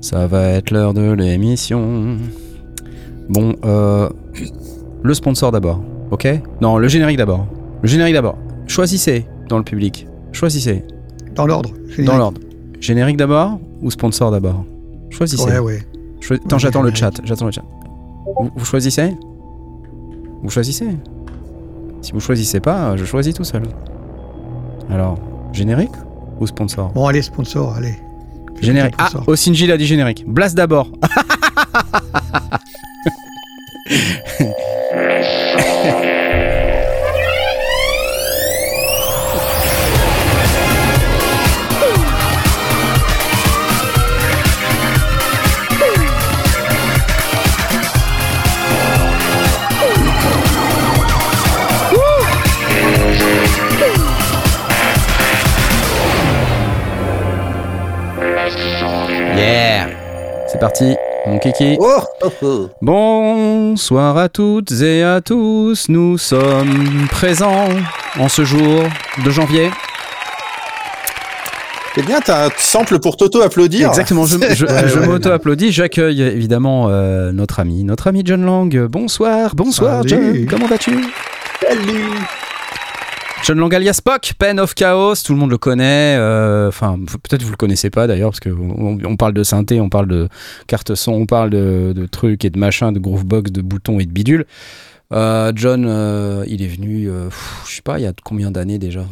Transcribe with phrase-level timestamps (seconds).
[0.00, 2.16] Ça va être l'heure de l'émission.
[3.28, 4.08] Bon, euh,
[5.02, 6.26] le sponsor d'abord, ok?
[6.60, 7.46] Non, le générique d'abord.
[7.82, 8.38] Le générique d'abord.
[8.66, 10.06] Choisissez dans le public.
[10.32, 10.84] Choisissez.
[11.34, 11.70] Dans l'ordre.
[11.98, 12.40] Dans l'ordre.
[12.80, 14.64] Générique d'abord ou sponsor d'abord?
[15.10, 15.44] Choisissez.
[15.44, 15.80] Ouais, ouais.
[16.30, 17.20] Attends, j'attends le chat.
[17.24, 17.64] J'attends le chat.
[18.56, 19.14] Vous, choisissez?
[20.42, 20.88] Vous choisissez
[22.02, 23.62] Si vous choisissez pas, je choisis tout seul.
[24.90, 25.18] Alors,
[25.52, 25.94] générique
[26.40, 26.92] ou sponsor?
[26.92, 27.94] Bon, allez, sponsor, allez.
[28.62, 28.94] Générique.
[28.98, 30.24] Ah, Osinji l'a dit générique.
[30.26, 30.90] Blast d'abord.
[60.58, 61.76] C'est parti, mon kiki.
[61.78, 62.68] Oh, oh, oh.
[62.82, 65.88] Bonsoir à toutes et à tous.
[65.88, 67.68] Nous sommes présents
[68.18, 68.82] en ce jour
[69.24, 69.70] de janvier.
[71.94, 73.90] C'est bien, t'as un sample pour t'auto-applaudir.
[73.90, 75.70] Exactement, je, je, m'auto-applaudis.
[75.70, 78.86] J'accueille évidemment euh, notre ami, notre ami John Lang.
[78.86, 81.04] Bonsoir, bonsoir John, comment vas-tu?
[81.62, 82.37] Salut
[83.48, 86.16] John alias Spock, Pen of Chaos, tout le monde le connaît.
[86.18, 89.88] Euh, enfin, peut-être vous le connaissez pas d'ailleurs, parce qu'on on parle de synthé, on
[89.88, 90.28] parle de
[90.66, 94.10] carte son, on parle de, trucs et de machins, de groovebox, de boutons et de
[94.10, 94.44] bidules.
[95.14, 97.08] Euh, John, euh, il est venu,
[97.66, 99.06] je sais pas, il y a combien d'années déjà?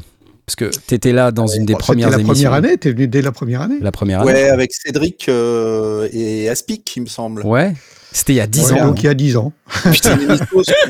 [0.45, 2.35] Parce que tu étais là dans une des premières la émissions.
[2.35, 3.79] première année, tu es venu dès la première année.
[3.81, 4.33] La première année.
[4.33, 7.41] Ouais, avec Cédric et Aspic, il me semble.
[7.47, 7.73] Ouais.
[8.17, 8.87] C'était il y a 10 ans.
[8.87, 9.53] Donc il y a 10 ans.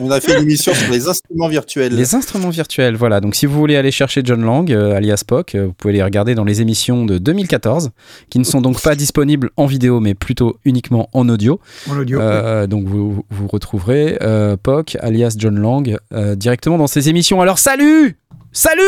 [0.00, 1.92] on a fait une émission sur les instruments virtuels.
[1.92, 3.20] Les instruments virtuels, voilà.
[3.20, 6.04] Donc si vous voulez aller chercher John Lang, euh, alias Spock, euh, vous pouvez les
[6.04, 7.90] regarder dans les émissions de 2014,
[8.30, 11.58] qui ne sont donc pas disponibles en vidéo, mais plutôt uniquement en audio.
[11.90, 12.20] En audio.
[12.20, 14.18] Euh, donc vous, vous retrouverez
[14.62, 15.98] Poc, alias John Lang,
[16.36, 17.40] directement dans ces émissions.
[17.40, 18.16] Alors salut
[18.52, 18.82] Salut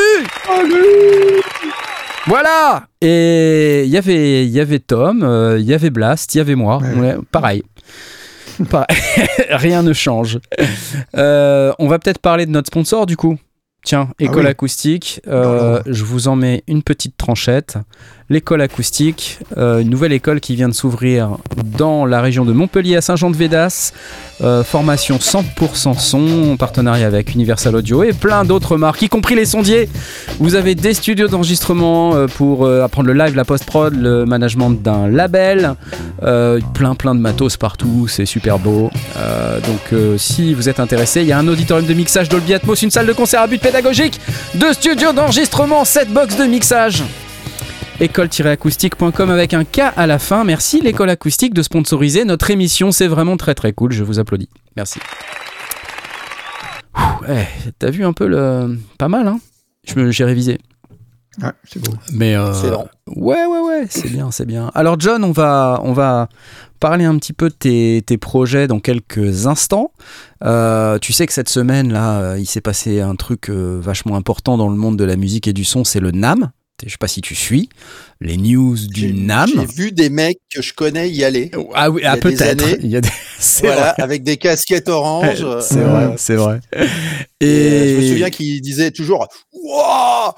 [0.47, 1.43] Salut
[2.27, 5.27] voilà Et il y avait, y avait Tom,
[5.59, 6.81] il y avait Blast, il y avait moi.
[7.33, 7.63] pareil.
[9.51, 10.39] Rien ne change.
[11.17, 13.39] Euh, on va peut-être parler de notre sponsor du coup.
[13.85, 17.79] Tiens, ah école acoustique, euh, je vous en mets une petite tranchette.
[18.31, 21.39] L'école acoustique, euh, une nouvelle école qui vient de s'ouvrir
[21.79, 23.93] dans la région de Montpellier à Saint-Jean-de-Védas.
[24.43, 29.35] Euh, formation 100% son, en partenariat avec Universal Audio et plein d'autres marques, y compris
[29.35, 29.89] les sondiers.
[30.41, 35.75] Vous avez des studios d'enregistrement pour apprendre le live, la post-prod, le management d'un label.
[36.21, 38.91] plein plein de matos partout, c'est super beau.
[39.67, 42.91] donc si vous êtes intéressé, il y a un auditorium de mixage Dolby Atmos, une
[42.91, 44.21] salle de concert à but pédagogique,
[44.55, 47.03] deux studios d'enregistrement, 7 box de mixage
[48.01, 50.45] école-acoustique.com avec un K à la fin.
[50.45, 54.49] Merci l'école acoustique de sponsoriser notre émission, c'est vraiment très très cool, je vous applaudis.
[54.77, 55.01] Merci.
[57.29, 57.45] Eh,
[57.79, 58.79] t'as vu un peu le...
[58.99, 59.41] Pas mal, hein?
[59.85, 60.59] J'ai révisé.
[61.43, 61.93] Ouais, c'est beau.
[62.13, 62.53] Mais euh,
[63.07, 64.71] ouais, ouais, ouais, c'est bien, c'est bien.
[64.75, 66.29] Alors John, on va, on va
[66.81, 69.93] parler un petit peu de tes, tes projets dans quelques instants.
[70.45, 74.57] Euh, tu sais que cette semaine là, euh, il s'est passé un truc vachement important
[74.57, 76.51] dans le monde de la musique et du son, c'est le NAM.
[76.85, 77.69] Je sais pas si tu suis
[78.21, 79.49] les news du NAM.
[79.49, 81.51] J'ai vu des mecs que je connais y aller.
[81.75, 82.65] Ah oui, ah, peut-être.
[82.83, 83.09] Il y a des...
[83.63, 85.45] voilà, avec des casquettes oranges.
[85.61, 86.61] C'est vrai, c'est vrai.
[87.41, 87.95] Et...
[87.95, 90.35] je me souviens qu'ils disaient toujours Wouah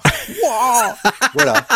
[1.35, 1.67] Voilà.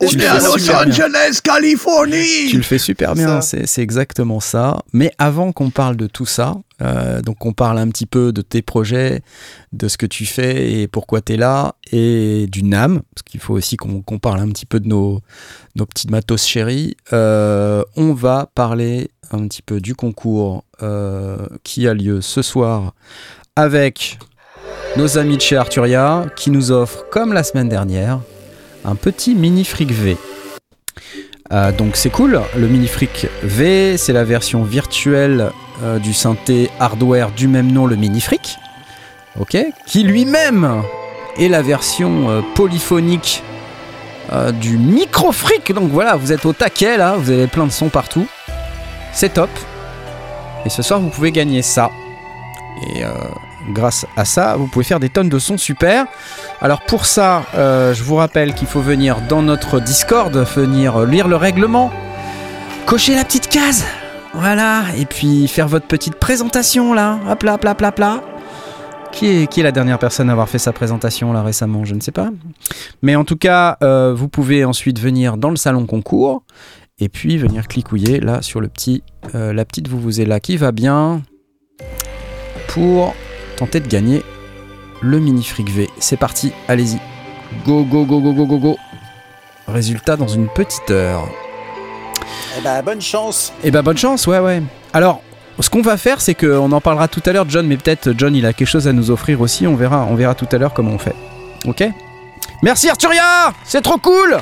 [0.00, 2.48] On est à Los Angeles, Californie.
[2.48, 3.40] Tu le fais super bien.
[3.40, 4.82] C'est exactement ça.
[4.92, 8.42] Mais avant qu'on parle de tout ça, euh, donc on parle un petit peu de
[8.42, 9.22] tes projets,
[9.72, 13.40] de ce que tu fais et pourquoi tu es là, et du NAM, parce qu'il
[13.40, 15.20] faut aussi qu'on parle un petit peu de nos,
[15.76, 16.96] nos petites matos chéris.
[17.12, 22.92] Euh, on va parler un petit peu du concours euh, qui a lieu ce soir
[23.56, 24.18] avec
[24.96, 28.20] nos amis de chez Arturia qui nous offrent, comme la semaine dernière,
[28.84, 30.16] un petit mini fric V.
[31.52, 35.50] Euh, donc c'est cool, le mini fric V, c'est la version virtuelle
[36.02, 38.58] du synthé hardware du même nom, le mini fric,
[39.40, 40.82] ok, qui lui-même
[41.38, 42.44] est la version
[44.32, 45.72] euh, du micro fric.
[45.72, 48.26] Donc voilà, vous êtes au taquet là, vous avez plein de sons partout,
[49.12, 49.50] c'est top.
[50.66, 51.90] Et ce soir, vous pouvez gagner ça.
[52.94, 53.02] Et
[53.68, 56.06] grâce à ça, vous pouvez faire des tonnes de sons super.
[56.60, 61.28] Alors pour ça, euh, je vous rappelle qu'il faut venir dans notre Discord, venir lire
[61.28, 61.90] le règlement,
[62.86, 63.84] cocher la petite case,
[64.34, 68.20] voilà, et puis faire votre petite présentation là, hop là, hop là, hop là,
[69.12, 71.84] Qui est, qui est la dernière personne à avoir fait sa présentation là récemment?
[71.84, 72.30] Je ne sais pas.
[73.02, 76.42] Mais en tout cas, euh, vous pouvez ensuite venir dans le salon concours
[76.98, 79.02] et puis venir clicouiller là sur le petit,
[79.34, 81.22] euh, la petite vous vous êtes là qui va bien
[82.68, 83.14] pour
[83.56, 84.22] tenter de gagner
[85.00, 85.88] le mini fric V.
[85.98, 86.98] C'est parti, allez-y.
[87.66, 88.76] Go, go, go, go, go, go, go.
[89.66, 91.28] Résultat dans une petite heure.
[92.58, 93.52] Eh ben, bonne chance.
[93.64, 94.62] Eh ben bonne chance, ouais, ouais.
[94.92, 95.22] Alors,
[95.58, 98.34] ce qu'on va faire, c'est qu'on en parlera tout à l'heure, John, mais peut-être John,
[98.34, 99.66] il a quelque chose à nous offrir aussi.
[99.66, 101.14] On verra, on verra tout à l'heure comment on fait.
[101.66, 101.84] Ok?
[102.62, 104.38] Merci Arturia C'est trop cool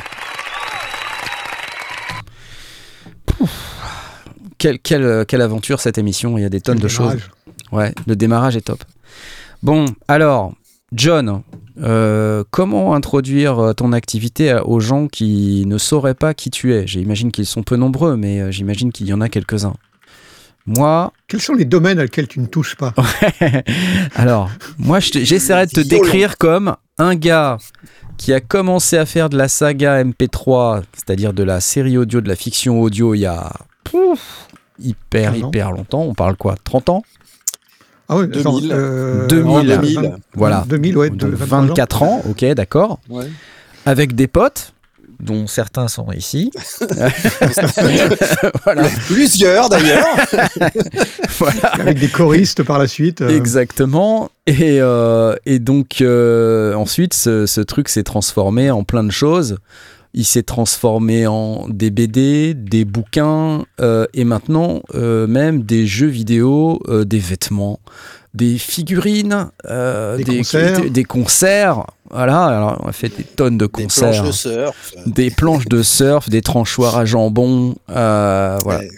[4.58, 7.16] quelle, quelle, quelle, aventure cette émission, il y a des tonnes de choses.
[7.70, 8.82] Ouais, le démarrage est top.
[9.62, 10.52] Bon, alors,
[10.93, 11.43] John,
[11.82, 16.87] euh, comment introduire euh, ton activité aux gens qui ne sauraient pas qui tu es?
[16.87, 19.75] J'imagine qu'ils sont peu nombreux, mais euh, j'imagine qu'il y en a quelques-uns.
[20.68, 21.12] Moi.
[21.26, 22.92] Quels sont les domaines auxquels tu ne touches pas
[24.14, 27.56] Alors, moi, j'essaierai de te décrire comme un gars
[28.18, 32.28] qui a commencé à faire de la saga MP3, c'est-à-dire de la série audio, de
[32.28, 33.50] la fiction audio, il y a
[34.78, 36.02] hyper, hyper longtemps.
[36.02, 37.02] On parle quoi 30 ans?
[38.10, 38.70] Ah oui, 2000.
[38.70, 40.64] Euh, 2000, 2000, voilà.
[40.68, 43.00] 2000, ouais, Donc 24 ans, ok, d'accord.
[43.08, 43.30] Ouais.
[43.86, 44.74] Avec des potes,
[45.20, 46.50] dont certains sont ici.
[48.64, 48.88] voilà.
[49.06, 50.06] Plusieurs d'ailleurs.
[51.38, 51.68] voilà.
[51.80, 53.20] Avec des choristes par la suite.
[53.20, 53.28] Euh...
[53.28, 54.30] Exactement.
[54.46, 59.58] Et, euh, et donc, euh, ensuite, ce, ce truc s'est transformé en plein de choses.
[60.14, 66.06] Il s'est transformé en des BD, des bouquins euh, et maintenant euh, même des jeux
[66.06, 67.78] vidéo, euh, des vêtements,
[68.32, 70.80] des figurines, des, des, concerts.
[70.80, 71.86] des, des, concerts.
[72.10, 74.10] Voilà, alors on a fait des tonnes de concerts.
[74.10, 74.93] Des planches de surf.
[75.06, 77.75] Des planches de surf, des tranchoirs à jambon.
[77.88, 78.58] voilà.
[78.64, 78.88] Ouais.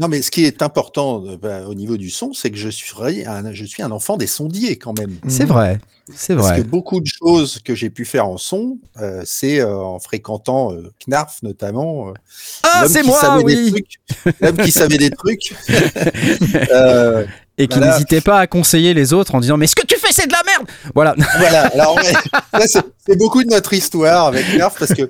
[0.00, 2.94] Non, mais ce qui est important bah, au niveau du son, c'est que je suis,
[3.26, 5.18] un, je suis un enfant des sondiers quand même.
[5.28, 5.78] C'est vrai.
[6.16, 6.48] C'est vrai.
[6.48, 9.98] Parce que beaucoup de choses que j'ai pu faire en son, euh, c'est euh, en
[9.98, 12.08] fréquentant euh, Knarf notamment.
[12.08, 12.12] euh,
[12.62, 13.74] ah, c'est moi, oui.
[14.40, 15.54] L'homme qui savait des trucs.
[16.72, 17.26] Euh,
[17.58, 17.92] et qui voilà.
[17.92, 20.32] n'hésitait pas à conseiller les autres en disant mais ce que tu fais c'est de
[20.32, 21.98] la merde voilà voilà alors
[22.66, 25.08] c'est beaucoup de notre histoire avec Knarf parce que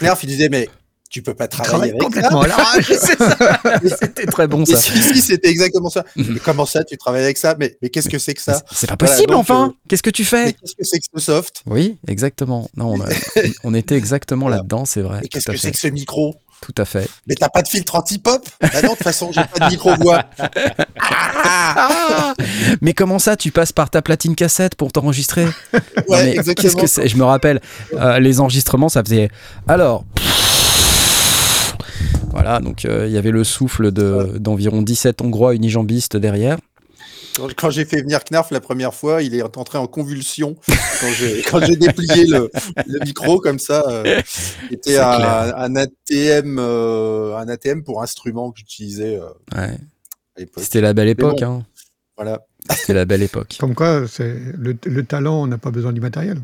[0.00, 0.68] Knarf il disait mais
[1.12, 2.80] tu peux pas travailler avec complètement ça.
[4.00, 4.78] C'était très bon ça.
[4.78, 6.04] Si, si, c'était exactement ça.
[6.16, 7.54] mais comment ça, tu travailles avec ça?
[7.58, 8.62] Mais, mais qu'est-ce que c'est que ça?
[8.72, 9.68] C'est pas possible voilà, donc, enfin.
[9.68, 10.54] Euh, Qu'est-ce que tu fais?
[10.54, 11.62] Qu'est-ce que c'est que ce soft?
[11.66, 12.70] Oui, exactement.
[12.78, 13.08] Non, on, a,
[13.64, 15.20] on était exactement là-dedans, c'est vrai.
[15.22, 16.34] Et qu'est-ce que c'est que ce micro?
[16.62, 17.10] Tout à fait.
[17.26, 18.48] Mais t'as pas de filtre anti-pop?
[18.60, 20.24] Bah non, de toute façon, j'ai pas de micro-voix.
[21.00, 22.34] ah
[22.80, 25.46] mais comment ça, tu passes par ta platine cassette pour t'enregistrer?
[26.08, 26.54] Ouais, exactement.
[26.54, 27.08] Qu'est-ce que c'est?
[27.08, 27.60] Je me rappelle,
[27.94, 29.28] euh, les enregistrements, ça faisait...
[29.66, 30.04] Alors...
[32.32, 36.58] Voilà, donc il euh, y avait le souffle d'environ de, 17 Hongrois unijambistes derrière.
[37.56, 40.56] Quand j'ai fait venir Knarf la première fois, il est entré en convulsion
[41.00, 42.50] quand j'ai déplié le,
[42.86, 43.84] le, micro comme ça.
[43.88, 49.18] Euh, C'était un, un, ATM, euh, un ATM pour instrument que j'utilisais.
[49.18, 50.46] Euh, ouais.
[50.58, 51.40] C'était la belle époque.
[51.40, 51.66] Bon, hein.
[52.16, 52.44] Voilà.
[52.70, 53.56] C'était la belle époque.
[53.58, 56.38] Comme quoi, le, le talent, on n'a pas besoin du matériel.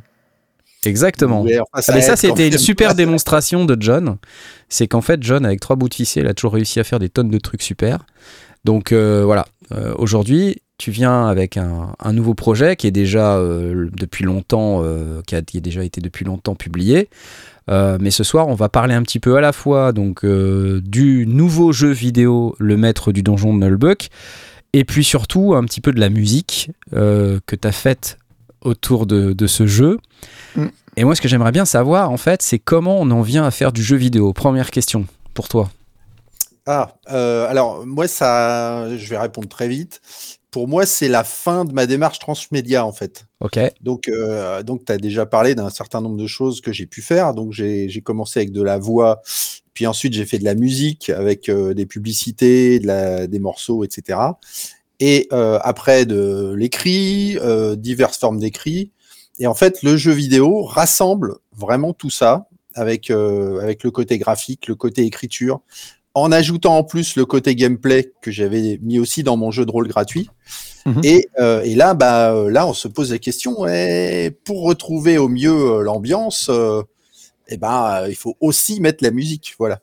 [0.85, 1.43] Exactement.
[1.43, 4.17] Ouais, enfin, ça Mais ça, c'était une super démonstration de John.
[4.69, 7.09] C'est qu'en fait, John, avec trois bouts de ficelle, a toujours réussi à faire des
[7.09, 8.07] tonnes de trucs super.
[8.65, 13.37] Donc euh, voilà, euh, aujourd'hui, tu viens avec un, un, nouveau projet qui est déjà
[13.37, 14.83] euh, depuis longtemps,
[15.27, 17.09] qui a, qui, a, déjà été depuis longtemps publié.
[17.69, 21.73] mais ce soir, on va parler un petit peu à la fois donc du nouveau
[21.73, 24.09] jeu vidéo, Le Maître du Donjon de Nullbuck,
[24.73, 28.19] et puis surtout un petit peu de la musique que tu as faite
[28.61, 29.99] autour de, de ce jeu.
[30.57, 30.67] Mm.
[30.97, 33.51] Et moi, ce que j'aimerais bien savoir, en fait, c'est comment on en vient à
[33.51, 34.33] faire du jeu vidéo.
[34.33, 35.71] Première question pour toi.
[36.71, 40.03] Ah, euh, alors moi, ça, je vais répondre très vite.
[40.51, 43.25] Pour moi, c'est la fin de ma démarche transmédia, en fait.
[43.41, 43.59] Ok.
[43.81, 47.01] Donc, euh, donc tu as déjà parlé d'un certain nombre de choses que j'ai pu
[47.01, 47.33] faire.
[47.33, 49.23] Donc, j'ai commencé avec de la voix,
[49.73, 53.83] puis ensuite, j'ai fait de la musique avec euh, des publicités, de la, des morceaux,
[53.83, 54.19] etc.
[55.01, 57.39] Et après, de l'écrit,
[57.77, 58.91] diverses formes d'écrit.
[59.39, 64.19] Et en fait, le jeu vidéo rassemble vraiment tout ça avec, euh, avec le côté
[64.19, 65.61] graphique, le côté écriture,
[66.15, 69.71] en ajoutant en plus le côté gameplay que j'avais mis aussi dans mon jeu de
[69.71, 70.29] rôle gratuit.
[70.87, 71.01] Mmh.
[71.05, 75.29] Et, euh, et, là, bah, là, on se pose la question, ouais, pour retrouver au
[75.29, 76.83] mieux l'ambiance, euh,
[77.49, 79.55] eh ben, il faut aussi mettre la musique.
[79.59, 79.81] Voilà.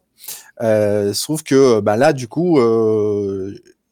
[0.62, 2.60] Euh, sauf que bah, là, du coup,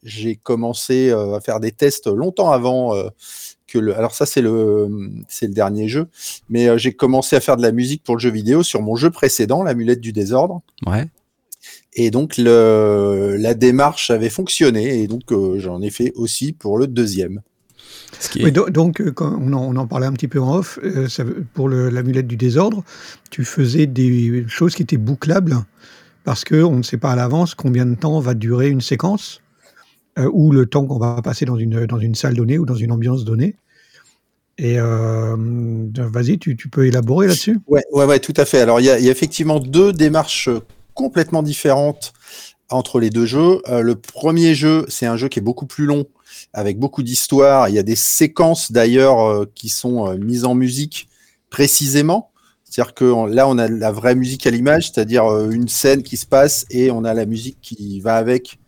[0.04, 2.94] j'ai commencé à faire des tests longtemps avant
[3.68, 3.98] que le.
[3.98, 4.88] Alors ça, c'est le,
[5.28, 6.08] c'est le dernier jeu,
[6.50, 8.96] mais euh, j'ai commencé à faire de la musique pour le jeu vidéo sur mon
[8.96, 10.62] jeu précédent, l'amulette du désordre.
[10.86, 11.08] Ouais.
[11.94, 16.78] Et donc le, la démarche avait fonctionné, et donc euh, j'en ai fait aussi pour
[16.78, 17.42] le deuxième.
[18.36, 18.44] Est...
[18.44, 21.08] Oui, donc, donc quand on, en, on, en, parlait un petit peu en off, euh,
[21.08, 22.84] ça, pour l'amulette du désordre,
[23.32, 25.58] tu faisais des choses qui étaient bouclables
[26.24, 29.43] parce qu'on ne sait pas à l'avance combien de temps va durer une séquence
[30.18, 32.76] euh, ou le temps qu'on va passer dans une, dans une salle donnée ou dans
[32.76, 33.56] une ambiance donnée.
[34.58, 35.36] Et euh,
[35.96, 37.60] vas-y, tu, peux élaborer là-dessus?
[37.68, 38.60] Ouais, ouais, ouais, tout à fait.
[38.60, 40.50] Alors, il y, a effectivement deux démarches
[40.94, 42.14] complètement différentes
[42.70, 43.62] entre les deux jeux.
[43.68, 46.06] Euh, le premier jeu, c'est un jeu qui est beaucoup plus long,
[46.54, 47.68] avec beaucoup d'histoire.
[47.70, 51.10] Il y a des séquences d'ailleurs euh, qui sont mises en musique
[51.50, 52.30] précisément.
[52.64, 56.26] C'est-à-dire que là, on a la vraie musique à l'image, c'est-à-dire une scène qui se
[56.26, 58.60] passe et on a la musique qui va avec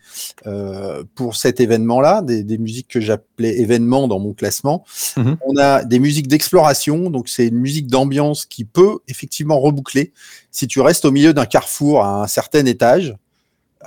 [0.45, 4.85] euh, pour cet événement-là, des, des, musiques que j'appelais événements dans mon classement.
[5.17, 5.33] Mmh.
[5.45, 10.13] On a des musiques d'exploration, donc c'est une musique d'ambiance qui peut effectivement reboucler.
[10.51, 13.15] Si tu restes au milieu d'un carrefour à un certain étage,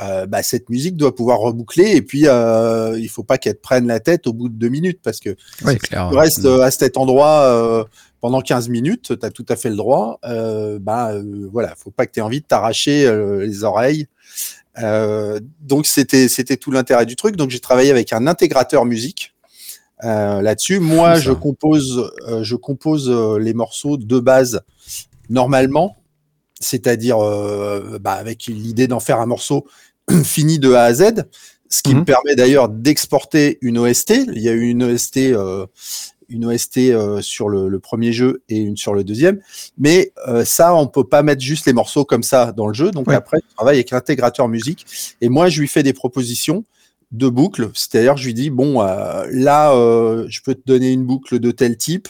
[0.00, 3.60] euh, bah, cette musique doit pouvoir reboucler et puis euh, il faut pas qu'elle te
[3.60, 6.60] prenne la tête au bout de deux minutes parce que si tu restes mmh.
[6.60, 7.84] à cet endroit euh,
[8.20, 10.18] pendant 15 minutes, tu as tout à fait le droit.
[10.24, 14.06] Euh, bah euh, voilà, faut pas que tu aies envie de t'arracher euh, les oreilles.
[14.82, 17.36] Euh, donc c'était c'était tout l'intérêt du truc.
[17.36, 19.34] Donc j'ai travaillé avec un intégrateur musique
[20.04, 20.80] euh, là-dessus.
[20.80, 24.62] Moi, je compose euh, je compose les morceaux de base
[25.30, 25.96] normalement,
[26.60, 27.18] c'est-à-dire
[28.00, 29.66] bah, avec l'idée d'en faire un morceau
[30.24, 31.24] fini de A à Z,
[31.68, 31.98] ce qui mmh.
[31.98, 34.14] me permet d'ailleurs d'exporter une OST.
[34.34, 35.18] Il y a eu une OST
[36.28, 39.40] une OST euh, sur le, le, premier jeu et une sur le deuxième.
[39.78, 42.90] Mais euh, ça, on peut pas mettre juste les morceaux comme ça dans le jeu.
[42.90, 43.14] Donc ouais.
[43.14, 44.86] après, je travaille avec l'intégrateur musique.
[45.20, 46.64] Et moi, je lui fais des propositions
[47.12, 47.70] de boucles.
[47.74, 49.72] C'est-à-dire, je lui dis, bon, euh, là,
[50.28, 52.08] je peux te donner une boucle de tel type.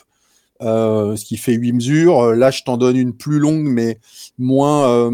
[0.60, 2.34] Euh, ce qui fait huit mesures.
[2.34, 4.00] Là, je t'en donne une plus longue, mais
[4.38, 5.08] moins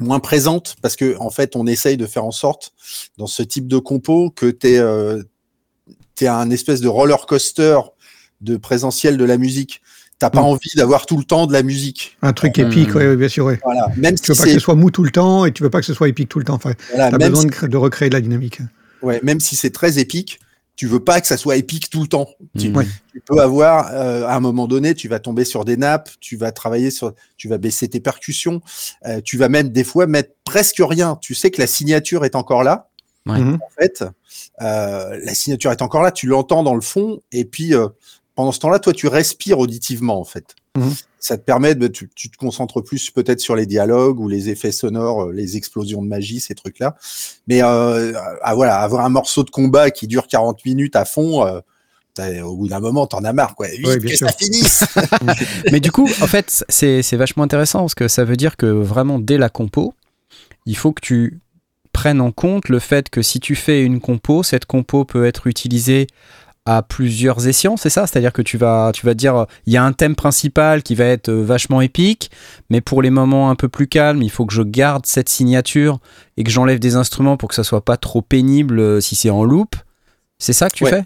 [0.00, 2.72] moins présente parce que en fait on essaye de faire en sorte
[3.18, 5.22] dans ce type de compo que tu es, euh,
[6.22, 7.78] un espèce de roller coaster
[8.44, 9.82] de présentiel de la musique.
[10.18, 10.44] T'as pas mmh.
[10.44, 12.16] envie d'avoir tout le temps de la musique.
[12.22, 12.98] Un truc épique, mmh.
[12.98, 13.46] oui, bien sûr.
[13.46, 13.58] Ouais.
[13.64, 13.88] Voilà.
[13.96, 15.70] Même tu si veux pas que ce soit mou tout le temps et tu veux
[15.70, 16.54] pas que ce soit épique tout le temps.
[16.54, 17.68] Enfin, voilà, t'as besoin si...
[17.68, 18.60] de, recréer de la dynamique.
[19.02, 20.38] Ouais, même si c'est très épique,
[20.76, 22.28] tu veux pas que ça soit épique tout le temps.
[22.54, 22.60] Mmh.
[22.60, 22.86] Tu, ouais.
[23.12, 26.36] tu, peux avoir, euh, à un moment donné, tu vas tomber sur des nappes, tu
[26.36, 28.60] vas travailler sur, tu vas baisser tes percussions,
[29.06, 31.18] euh, tu vas même des fois mettre presque rien.
[31.20, 32.88] Tu sais que la signature est encore là.
[33.26, 33.38] Ouais.
[33.38, 34.04] En fait,
[34.60, 37.88] euh, la signature est encore là, tu l'entends dans le fond, et puis euh,
[38.34, 40.54] pendant ce temps-là, toi, tu respires auditivement, en fait.
[40.76, 40.90] Mmh.
[41.20, 44.50] Ça te permet de, tu, tu te concentres plus peut-être sur les dialogues ou les
[44.50, 46.96] effets sonores, les explosions de magie, ces trucs-là.
[47.46, 48.12] Mais euh,
[48.42, 51.60] ah, voilà, avoir un morceau de combat qui dure 40 minutes à fond, euh,
[52.42, 53.66] au bout d'un moment, t'en as marre, quoi.
[53.66, 54.38] Ouais, que bien ça sûr.
[54.38, 54.84] finisse.
[55.72, 58.66] Mais du coup, en fait, c'est c'est vachement intéressant parce que ça veut dire que
[58.66, 59.94] vraiment, dès la compo,
[60.66, 61.40] il faut que tu
[61.92, 65.46] prennes en compte le fait que si tu fais une compo, cette compo peut être
[65.46, 66.06] utilisée
[66.66, 68.06] à plusieurs escients, c'est ça?
[68.06, 71.04] C'est-à-dire que tu vas, tu vas dire, il y a un thème principal qui va
[71.04, 72.30] être vachement épique,
[72.70, 75.98] mais pour les moments un peu plus calmes, il faut que je garde cette signature
[76.36, 79.30] et que j'enlève des instruments pour que ça soit pas trop pénible euh, si c'est
[79.30, 79.76] en loop.
[80.38, 80.90] C'est ça que tu Ouais.
[80.90, 81.04] fais?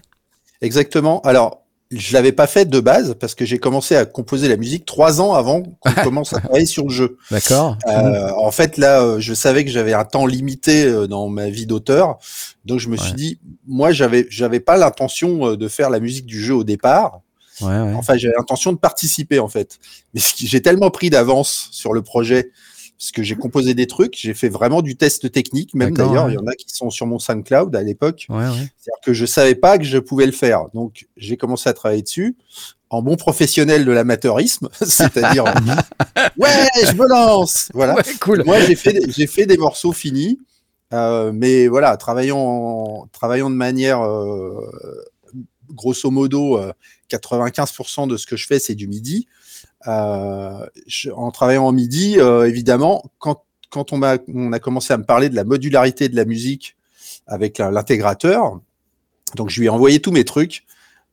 [0.61, 1.19] Exactement.
[1.21, 1.61] Alors,
[1.91, 5.21] je l'avais pas fait de base parce que j'ai commencé à composer la musique trois
[5.21, 7.17] ans avant qu'on commence à travailler sur le jeu.
[7.31, 7.77] D'accord.
[7.87, 11.49] Euh, en fait, là, euh, je savais que j'avais un temps limité euh, dans ma
[11.49, 12.19] vie d'auteur,
[12.65, 16.27] donc je me suis dit, moi, j'avais, j'avais pas l'intention euh, de faire la musique
[16.27, 17.21] du jeu au départ.
[17.61, 17.93] Ouais, ouais.
[17.95, 19.79] Enfin, j'avais l'intention de participer en fait.
[20.13, 22.51] Mais j'ai tellement pris d'avance sur le projet
[22.99, 25.73] parce que j'ai composé des trucs, j'ai fait vraiment du test technique.
[25.73, 26.33] Même d'ailleurs, ouais.
[26.33, 28.25] il y en a qui sont sur mon SoundCloud à l'époque.
[28.27, 28.43] Ouais, ouais.
[28.77, 30.65] C'est-à-dire que je savais pas que je pouvais le faire.
[30.73, 32.35] Donc, j'ai commencé à travailler dessus
[32.89, 35.45] en bon professionnel de l'amateurisme, c'est-à-dire
[36.37, 36.49] ouais,
[36.85, 37.69] je me lance.
[37.73, 37.95] Voilà.
[38.19, 38.43] Cool.
[38.43, 40.37] Moi, j'ai fait, des- j'ai fait des morceaux finis,
[40.93, 44.59] euh, mais voilà, travaillant, en- travaillant de manière, euh,
[45.71, 46.73] grosso modo, euh,
[47.09, 49.27] 95% de ce que je fais, c'est du MIDI.
[49.87, 54.93] Euh, je- en travaillant en MIDI, euh, évidemment, quand, quand on, m'a, on a commencé
[54.93, 56.75] à me parler de la modularité de la musique
[57.27, 58.59] avec l'intégrateur,
[59.35, 60.65] donc je lui ai envoyé tous mes trucs.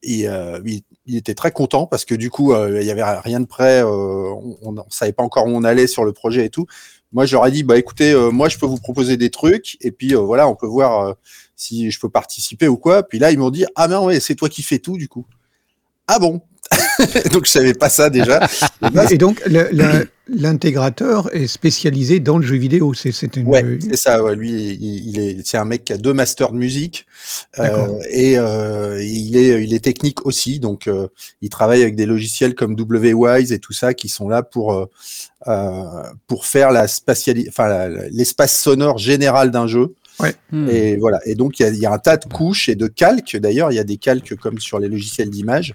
[0.03, 0.61] Et euh,
[1.07, 3.83] il, était très content parce que du coup, euh, il y avait rien de prêt.
[3.83, 6.67] euh, on, on savait pas encore où on allait sur le projet et tout.
[7.13, 10.49] Moi, j'aurais dit, bah écoutez, moi, je peux vous proposer des trucs et puis voilà,
[10.49, 11.15] on peut voir
[11.55, 13.03] si je peux participer ou quoi.
[13.05, 15.25] Puis là, ils m'ont dit, ah ben ouais, c'est toi qui fais tout du coup.
[16.09, 16.43] Ah bon?
[17.33, 18.47] Donc je savais pas ça déjà.
[19.11, 19.43] Et donc,
[20.29, 22.95] l'intégrateur est spécialisé dans le jeu vidéo.
[22.95, 23.47] C'est c'est une.
[23.47, 24.23] Ouais, c'est ça.
[24.23, 24.35] Ouais.
[24.35, 27.07] Lui, il, il est, c'est un mec qui a deux masters de musique
[27.59, 30.59] euh, et euh, il est, il est technique aussi.
[30.59, 31.07] Donc, euh,
[31.43, 34.89] il travaille avec des logiciels comme WWise et tout ça qui sont là pour
[36.27, 39.95] pour faire la spatiali- enfin la- la- l'espace sonore général d'un jeu.
[40.51, 40.69] Hmm.
[40.71, 41.21] Et voilà.
[41.27, 43.37] Et donc, il y a, il y a un tas de couches et de calques.
[43.37, 45.75] D'ailleurs, il y a des calques comme sur les logiciels d'image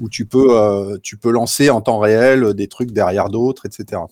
[0.00, 4.02] où tu peux, euh, tu peux lancer en temps réel des trucs derrière d'autres, etc.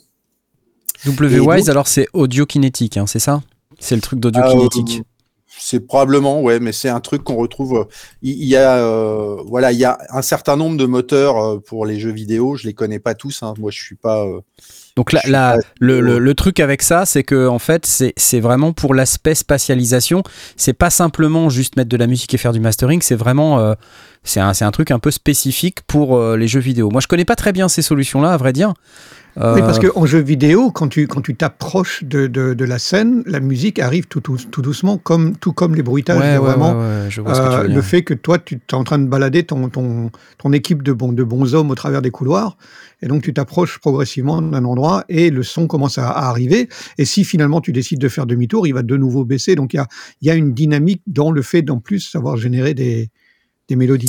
[1.05, 3.43] W-Wise, alors c'est audio kinétique, hein, c'est ça?
[3.78, 5.00] C'est le truc d'audio kinétique.
[5.00, 5.02] euh,
[5.59, 7.75] c'est probablement, ouais, mais c'est un truc qu'on retrouve.
[7.78, 7.85] euh,
[8.23, 11.87] Il y, a, euh, voilà, il y a un certain nombre de moteurs euh, pour
[11.87, 12.57] les jeux vidéo.
[12.57, 13.43] Je les connais pas tous.
[13.43, 13.55] hein.
[13.59, 14.26] Moi, je suis pas.
[14.96, 15.20] Donc là,
[15.78, 17.84] le, le- le truc avec ça, c'est que en fait,
[18.16, 20.22] c'est vraiment pour l'aspect spatialisation.
[20.56, 23.02] C'est pas simplement juste mettre de la musique et faire du mastering.
[23.02, 23.74] C'est vraiment, euh,
[24.24, 26.88] c'est un, c'est un truc un peu spécifique pour euh, les jeux vidéo.
[26.90, 28.72] Moi, je connais pas très bien ces solutions-là, à vrai dire.
[29.37, 32.78] Oui, parce Euh, qu'en jeu vidéo, quand tu quand tu t'approches de, de, de la
[32.78, 36.19] scène, la musique arrive tout, tout, tout doucement, comme, tout comme les bruitages.
[36.19, 37.69] ouais, Il y a ouais, vraiment ouais, ouais, je vois ce que tu euh, veux
[37.75, 40.93] le fait que toi, tu es en train de balader ton, ton, ton équipe de,
[40.93, 42.57] bon, de bons hommes au travers des couloirs,
[43.02, 46.69] et donc tu t'approches progressivement d'un endroit et le son commence à, à arriver.
[46.97, 49.55] Et si finalement tu décides de faire demi-tour, il va de nouveau baisser.
[49.55, 49.87] Donc il y a,
[50.23, 53.11] il y a une dynamique dans le fait d'en plus savoir générer des,
[53.69, 54.09] des mélodies.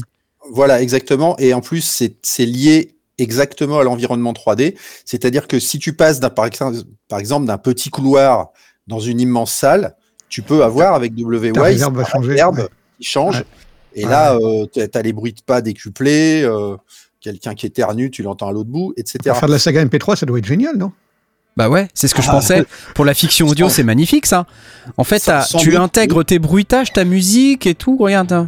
[0.54, 1.36] Voilà, exactement.
[1.38, 4.76] Et en plus, c'est c'est lié exactement à l'environnement 3D.
[5.06, 8.50] C'est-à-dire que si tu passes d'un, par exemple, par exemple d'un petit couloir
[8.88, 9.96] dans une immense salle,
[10.30, 12.68] tu peux avoir avec reverb ouais.
[13.00, 13.38] qui change.
[13.38, 13.46] Ouais.
[13.96, 14.38] Et Ouais, là,
[14.74, 16.76] tu as les bruits de pas décuplés, euh,
[17.22, 19.18] quelqu'un qui éternue, tu l'entends à l'autre bout, etc.
[19.26, 20.92] Pour faire de la saga MP3, ça doit être génial, non?
[21.56, 22.34] Bah ouais, c'est ce que je Ah.
[22.34, 22.66] pensais.
[22.94, 24.46] Pour la fiction audio, c'est magnifique ça.
[24.98, 27.98] En fait, tu intègres tes bruitages, ta musique et tout.
[27.98, 28.48] Regarde.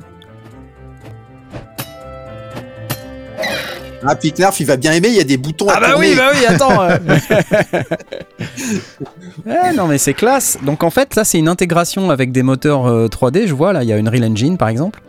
[4.05, 5.91] Ah, puis Knarf, il va bien aimer, il y a des boutons à Ah bah
[5.91, 6.09] tourner.
[6.11, 6.81] oui, bah oui, attends.
[6.81, 6.97] euh.
[9.45, 10.57] Eh, non mais c'est classe.
[10.63, 13.47] Donc en fait, ça c'est une intégration avec des moteurs euh, 3D.
[13.47, 15.01] Je vois là, il y a une Real Engine par exemple.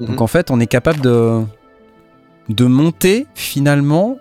[0.00, 0.06] Mhm.
[0.08, 1.40] Donc en fait, on est capable de
[2.48, 4.18] de monter finalement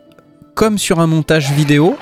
[0.56, 1.98] comme sur un montage vidéo,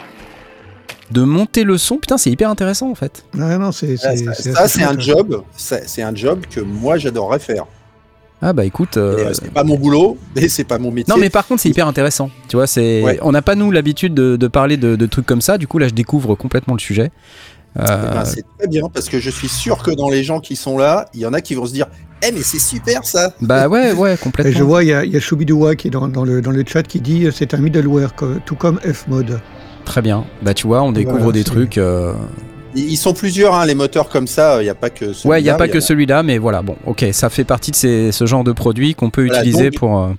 [1.12, 1.98] de monter le son.
[1.98, 3.24] Putain, c'est hyper intéressant en fait.
[3.34, 6.14] Non, non, c'est Ah, c'est- ça, c'est ça, assez c'est un job, ça, c'est un
[6.16, 7.66] job que moi j'adorerais faire.
[8.42, 8.98] Ah bah écoute.
[8.98, 11.14] Euh, euh, c'est pas mon boulot, mais c'est pas mon métier.
[11.14, 12.30] Non mais par contre c'est hyper intéressant.
[12.48, 13.20] Tu vois, c'est Ouais.
[13.22, 15.58] on n'a pas nous l'habitude de, de parler de, de trucs comme ça.
[15.58, 17.12] Du coup là je découvre complètement le sujet.
[17.78, 20.40] Eh Euh, ben, c'est très bien parce que je suis sûr que dans les gens
[20.42, 21.86] qui sont là, il y en a qui vont se dire
[22.22, 24.52] Eh, mais c'est super ça bah ouais ouais Et complètement.
[24.58, 26.52] je vois, il y a, il y a Choubidoua qui est dans, dans, le, dans
[26.52, 28.12] le chat qui dit c'est un middleware,
[28.46, 29.40] tout comme Fmod.
[29.86, 30.26] Très bien.
[30.42, 31.78] Bah tu vois, on découvre Voilà, des trucs.
[31.78, 32.12] euh,
[32.76, 35.30] Ils sont plusieurs, hein, les moteurs comme ça, il n'y a pas que celui-là.
[35.30, 37.76] Ouais, il n'y a pas que celui-là, mais voilà, bon, ok, ça fait partie de
[37.76, 40.00] ces, ce genre de produit qu'on peut Voilà, utiliser donc- pour.
[40.02, 40.10] euh,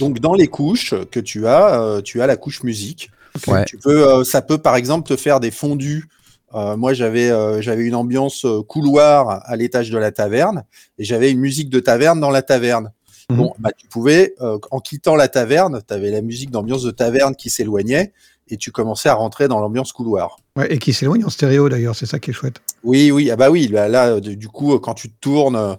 [0.00, 3.10] Donc dans les couches que tu as, euh, tu as la couche musique.
[3.46, 3.64] Ouais.
[3.66, 6.08] Tu peux, euh, ça peut par exemple te faire des fondus.
[6.54, 10.64] Euh, moi, j'avais euh, j'avais une ambiance euh, couloir à l'étage de la taverne
[10.98, 12.92] et j'avais une musique de taverne dans la taverne.
[13.30, 13.36] Mhm.
[13.36, 16.90] Bon, bah, tu pouvais, euh, en quittant la taverne, tu avais la musique d'ambiance de
[16.92, 18.12] taverne qui s'éloignait
[18.48, 20.36] et tu commençais à rentrer dans l'ambiance couloir.
[20.56, 22.60] Ouais, et qui s'éloigne en stéréo d'ailleurs, c'est ça qui est chouette.
[22.84, 25.76] Oui, oui, ah bah oui, là, là, du coup, quand tu te tournes,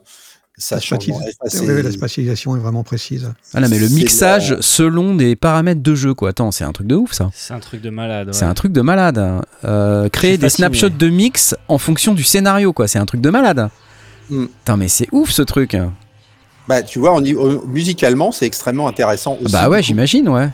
[0.59, 1.07] ça La, change.
[1.07, 3.31] Ouais, la spatialisation est vraiment précise.
[3.53, 6.29] Ah non, mais le mixage la- selon des paramètres de jeu, quoi.
[6.29, 7.29] Attends, c'est un truc de ouf, ça.
[7.33, 8.29] C'est un truc de malade.
[8.33, 9.17] C'est un truc de malade.
[9.19, 9.41] hein.
[9.65, 10.65] Euh, créer des fasciné.
[10.67, 12.87] snapshots de mix en fonction du scénario, quoi.
[12.87, 13.69] C'est un truc de malade.
[14.29, 14.45] Mm.
[14.47, 15.77] Putain, mais c'est ouf ce truc.
[16.67, 17.21] Bah, tu vois,
[17.67, 19.53] musicalement, c'est extrêmement intéressant aussi.
[19.53, 20.49] bah ouais, j'imagine, ouais.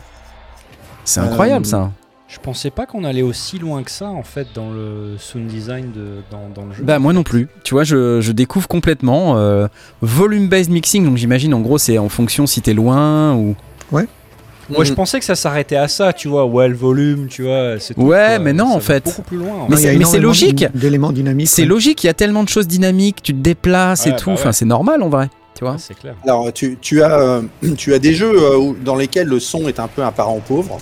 [1.06, 1.90] C'est Euh, incroyable ça.
[2.34, 5.92] Je pensais pas qu'on allait aussi loin que ça en fait dans le sound design
[5.92, 6.82] de, dans, dans le jeu.
[6.82, 7.46] Bah moi non plus.
[7.62, 9.68] Tu vois, je, je découvre complètement euh,
[10.02, 11.04] volume based mixing.
[11.04, 13.54] Donc j'imagine en gros c'est en fonction si t'es loin ou.
[13.92, 14.96] Moi je Mhm.
[14.96, 17.78] pensais que ça s'arrêtait à ça, tu vois, ouais le volume, tu vois.
[17.78, 18.38] c'est tout, Ouais, quoi.
[18.40, 19.04] mais non, Ça en fait.
[19.04, 19.48] Beaucoup plus loin.
[19.52, 20.66] en Mais Non, il y c'est- logique.
[20.74, 21.48] D'éléments dynamiques.
[21.48, 21.68] C'est ouais.
[21.68, 24.30] logique, il y a tellement de choses dynamiques, tu te déplaces et Ouais, tout.
[24.30, 24.52] bah Enfin, ouais.
[24.54, 25.28] c'est normal en vrai.
[25.54, 26.14] Tu vois Ouais, c'est clair.
[26.24, 27.42] Alors, tu, tu as, euh,
[27.76, 30.40] tu as des jeux euh, où- dans lesquels le son est un peu un parent
[30.40, 30.78] pauvre.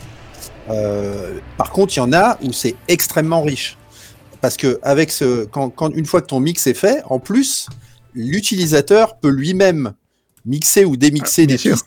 [0.70, 3.76] Euh, par contre, il y en a où c'est extrêmement riche.
[4.40, 7.68] Parce que avec ce, quand, quand- une fois que ton mix est fait, en plus,
[8.14, 9.92] l'utilisateur peut lui-même
[10.44, 11.86] mixer ou démixer Ah, des pistes.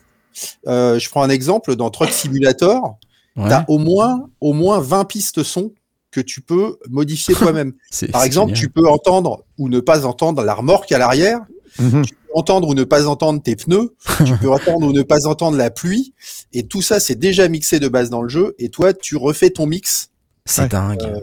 [0.66, 2.98] Euh, je prends un exemple dans Truck Simulator.
[3.36, 5.72] Ouais, Tu as au moins, au moins 20 pistes son
[6.10, 7.72] que tu peux modifier toi-même.
[8.12, 8.60] Par exemple, génial.
[8.60, 11.40] tu peux entendre ou ne pas entendre la remorque à l'arrière
[11.78, 12.04] Mhm.
[12.36, 13.94] Entendre ou ne pas entendre tes pneus,
[14.24, 16.14] tu peux entendre ou ne pas entendre la pluie,
[16.52, 19.50] et tout ça c'est déjà mixé de base dans le jeu, et toi tu refais
[19.50, 20.10] ton mix,
[20.44, 20.68] c'est Ouais.
[20.68, 21.02] dingue.
[21.02, 21.20] euh,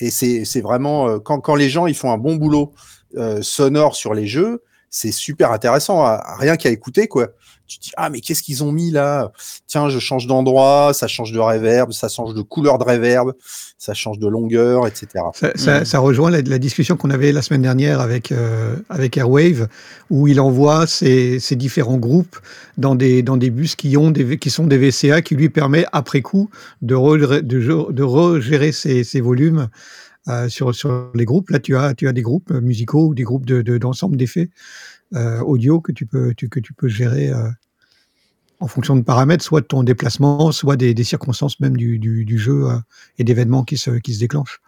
[0.00, 2.72] et c'est c'est vraiment euh, quand, quand les gens ils font un bon boulot
[3.16, 4.62] euh, sonore sur les jeux,
[4.94, 7.28] c'est super intéressant, à, à rien qu'à écouter quoi.
[7.66, 9.32] Tu te dis ah mais qu'est-ce qu'ils ont mis là?
[9.66, 13.32] Tiens je change d'endroit, ça change de reverb, ça change de couleur de reverb,
[13.78, 15.06] ça change de longueur, etc.
[15.34, 19.16] Ça, ça- ça rejoint la, la discussion qu'on avait la semaine dernière avec, euh, avec
[19.16, 19.68] Airwave,
[20.10, 22.36] où il envoie ces, ces différents groupes
[22.76, 25.86] dans des, dans des bus qui, ont des, qui sont des VCA, qui lui permet
[25.92, 26.50] après coup
[26.82, 29.68] de, re- de, regérer ces, ces volumes
[30.28, 31.50] euh, sur, sur les groupes.
[31.50, 34.50] Là, tu as, tu as des groupes musicaux ou des groupes de- de- d'ensemble d'effets
[35.14, 37.48] euh, audio que tu peux, que tu peux gérer euh,
[38.60, 42.38] en fonction de paramètres, soit de ton déplacement, soit des, des circonstances même du, du,
[42.38, 42.78] jeu euh,
[43.18, 44.60] et d'événements qui se, qui se déclenchent.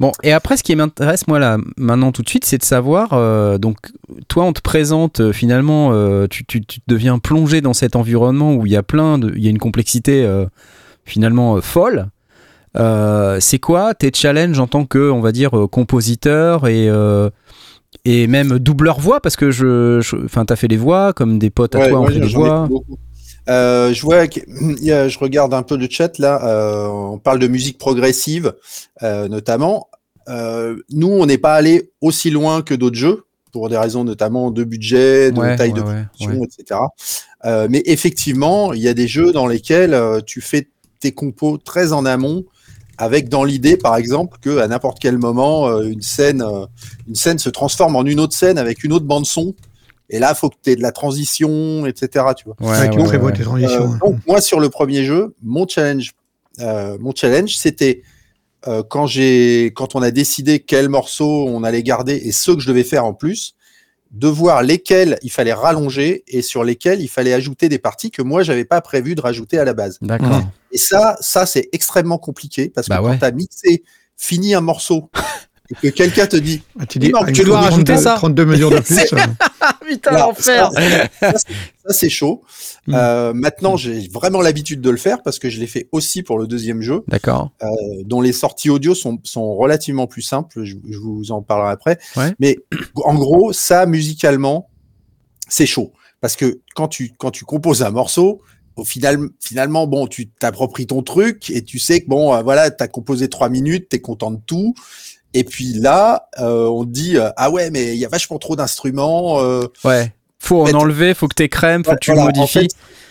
[0.00, 3.14] Bon, et après, ce qui m'intéresse, moi, là, maintenant, tout de suite, c'est de savoir,
[3.14, 3.78] euh, donc,
[4.28, 8.54] toi, on te présente, euh, finalement, euh, tu, tu, tu deviens plongé dans cet environnement
[8.54, 10.46] où il y a plein de, il y a une complexité, euh,
[11.04, 12.10] finalement, euh, folle.
[12.78, 17.30] Euh, c'est quoi tes challenges en tant que, on va dire, euh, compositeur et, euh,
[18.04, 19.20] et même doubleur voix?
[19.20, 22.10] Parce que je, enfin, t'as fait des voix, comme des potes à Ouais, toi moi,
[22.10, 22.68] fait des voix.
[23.48, 26.46] Euh, je vois, je regarde un peu le chat là.
[26.46, 28.54] euh, on parle de musique progressive,
[29.02, 29.88] euh, notamment.
[30.90, 34.62] Nous, on n'est pas allé aussi loin que d'autres jeux pour des raisons notamment de
[34.62, 36.80] budget, de Ouais, taille ouais, de production, etc.
[37.70, 40.68] Mais effectivement, il y a des jeux dans lesquels tu fais
[41.00, 42.44] tes compos très en amont,
[42.98, 46.66] avec dans l'idée, par exemple, que à n'importe quel moment, euh, une scène, euh,
[47.06, 49.54] une scène se transforme en une autre scène avec une autre bande son.
[50.10, 52.24] Et là, faut que tu aies de la transition, etc.
[52.36, 52.56] Tu vois.
[52.60, 53.36] Ouais, Ouais, tu ouais, prévois ouais.
[53.36, 53.92] tes transitions.
[53.94, 56.12] Euh, donc moi sur le premier jeu, mon challenge,
[56.60, 58.02] euh, mon challenge, c'était
[58.66, 62.60] euh, quand j'ai, quand on a décidé quels morceaux on allait garder et ceux que
[62.60, 63.54] je devais faire en plus,
[64.10, 68.22] de voir lesquels il fallait rallonger et sur lesquels il fallait ajouter des parties que
[68.22, 69.98] moi j'avais pas prévu de rajouter à la base.
[70.00, 70.42] D'accord.
[70.72, 73.12] Et ça, ça c'est extrêmement compliqué parce que Bah ouais.
[73.12, 73.82] quand tu as mixé,
[74.16, 75.10] fini un morceau
[75.70, 78.14] et que quelqu'un te dit Ah, tu dis, non, ah, tu dois rajouter 32 ça.
[78.16, 78.96] 32 mesures de plus.
[79.86, 80.80] Putain, Voilà, l'enfer ça,
[81.20, 81.30] c'est-
[81.86, 82.42] ça, c'est chaud.
[82.86, 82.94] Mm.
[82.94, 86.38] Euh, maintenant, j'ai vraiment l'habitude de le faire parce que je l'ai fait aussi pour
[86.38, 87.50] le deuxième jeu, D'accord.
[87.62, 87.66] euh,
[88.04, 90.64] dont les sorties audio sont, sont relativement plus simples.
[90.64, 91.98] Je, je vous en parlerai après.
[92.16, 92.34] Ouais.
[92.38, 92.58] Mais
[93.04, 94.68] en gros, ça, musicalement,
[95.48, 95.92] c'est chaud.
[96.20, 98.42] Parce que quand tu, quand tu composes un morceau,
[98.76, 102.70] au final, finalement, bon, tu t'appropries ton truc et tu sais que bon, euh, voilà,
[102.70, 104.74] t'as composé trois minutes, t'es content de tout.
[105.34, 108.56] Et puis là, euh, on dit euh, ah ouais, mais il y a vachement trop
[108.56, 109.40] d'instruments.
[109.42, 110.12] euh, Ouais.
[110.40, 112.60] Faut en fait- enlever, faut que t'écrèmes, faut que tu le en modifies.
[112.60, 112.68] fait,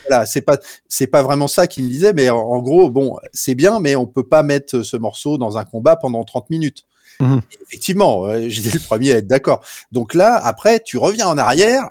[0.08, 3.18] voilà, c'est pas c'est pas vraiment ça qu'il me disait, mais en, en gros, bon,
[3.34, 6.84] c'est bien, mais on peut pas mettre ce morceau dans un combat pendant 30 minutes.
[7.20, 7.42] Mhm.
[7.68, 9.62] Effectivement, euh, j'étais le premier à être d'accord.
[9.92, 11.90] Donc là, après, tu reviens en arrière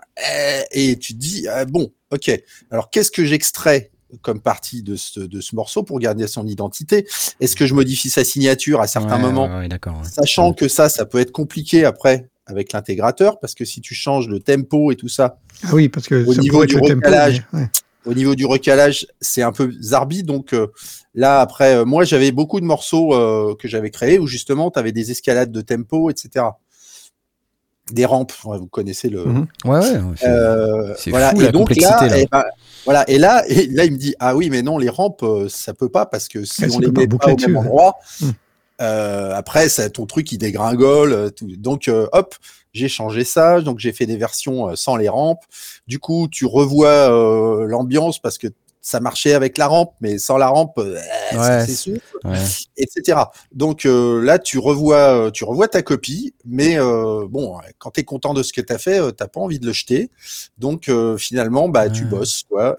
[0.72, 2.30] et tu te dis euh, bon, ok.
[2.70, 3.90] Alors qu'est-ce que j'extrais
[4.23, 7.07] comme partie de ce, de ce morceau pour garder son identité
[7.40, 9.97] Est-ce que je modifie sa signature à certains Ouais, moments ouais, ouais, d'accord.
[9.99, 10.09] ouais.
[10.09, 14.29] Sachant que ça, ça peut être compliqué après avec l'intégrateur, parce que si tu changes
[14.29, 16.77] le tempo et tout ça, Ah oui, parce que Au ça niveau pourrait être du
[16.77, 16.95] le tempo.
[16.95, 17.69] recalage, mais- ouais.
[18.05, 20.23] au niveau du recalage, c'est un peu zarbi.
[20.23, 20.69] Donc euh,
[21.14, 24.79] là, après, euh, moi, j'avais beaucoup de morceaux euh, que j'avais créés où justement, tu
[24.79, 26.45] avais des escalades de tempo, etc.
[27.92, 29.25] Des rampes, vous connaissez le.
[29.25, 29.46] Mhm.
[29.64, 30.01] Ouais, ouais.
[30.16, 31.31] c'est- Euh, voilà.
[31.31, 32.18] fou, et la donc complexité, là, là.
[32.18, 32.44] eh ben,
[32.85, 33.09] voilà.
[33.09, 35.72] Et là, et là, il me dit ah oui, mais non, les rampes, euh, ça
[35.72, 38.33] peut pas parce que si Ouais, on les pas met pas au même endroit, Mhm.
[38.81, 41.31] euh, après, ça, ton truc il dégringole.
[41.37, 41.46] tout.
[41.59, 42.35] Donc euh, hop,
[42.72, 43.61] j'ai changé ça.
[43.61, 45.44] Donc j'ai fait des versions sans les rampes.
[45.87, 47.09] Du coup, tu revois
[47.68, 48.49] l'ambiance parce que
[48.87, 50.96] ça marchait avec la rampe, mais sans la rampe, euh,
[51.33, 52.38] Ouais, s'essouffle ouais.
[52.77, 53.18] etc.
[53.53, 58.01] Donc euh, là, tu revois, euh, tu revois ta copie, mais euh, bon, quand tu
[58.03, 60.09] es content de ce que tu as fait, t'as pas envie de le jeter.
[60.59, 62.77] Donc finalement, bah, tu bosses, quoi.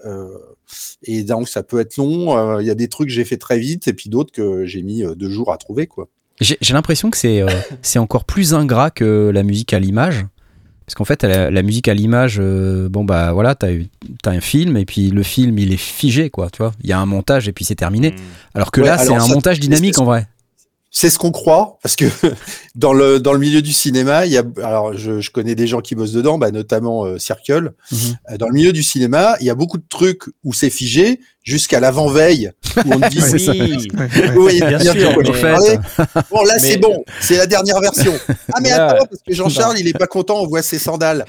[1.02, 2.58] et donc ça peut être long.
[2.58, 4.80] Il y a des trucs que j'ai fait très vite, et puis d'autres que j'ai
[4.82, 6.08] mis deux jours à trouver, quoi.
[6.40, 7.44] J'ai l'impression que c'est
[7.82, 10.24] c'est encore plus ingrat que la musique à l'image.
[10.88, 13.88] Parce qu'en fait, la, la musique à l'image, euh, bon bah voilà, t'as eu-
[14.22, 16.72] t'as un film et puis le film il est figé quoi, tu vois.
[16.82, 18.12] Il y a un montage et puis c'est terminé.
[18.12, 18.14] Mm.
[18.54, 20.26] Alors que Ouais, là, c'est un ça, montage dynamique en vrai.
[20.90, 22.06] C'est ce qu'on croit, parce que
[22.74, 25.66] dans le dans le milieu du cinéma, il y a, alors je, je connais des
[25.66, 27.74] gens qui bossent dedans, bah, notamment euh, Circle.
[27.92, 27.98] Mhm.
[28.30, 31.20] Euh, Dans le milieu du cinéma, il y a beaucoup de trucs où c'est figé
[31.48, 33.52] jusqu'à l'avant-veille, où on te dit Ouais, c'est ça.
[34.36, 34.58] Oui.
[34.58, 35.12] Bien bien sûr.
[36.30, 37.04] Bon, là, Mais- c'est bon.
[37.20, 38.12] C'est la dernière version.
[38.54, 41.24] Ah, mais Là- attends, parce que Jean-Charles, il est pas content, on voit ses sandales.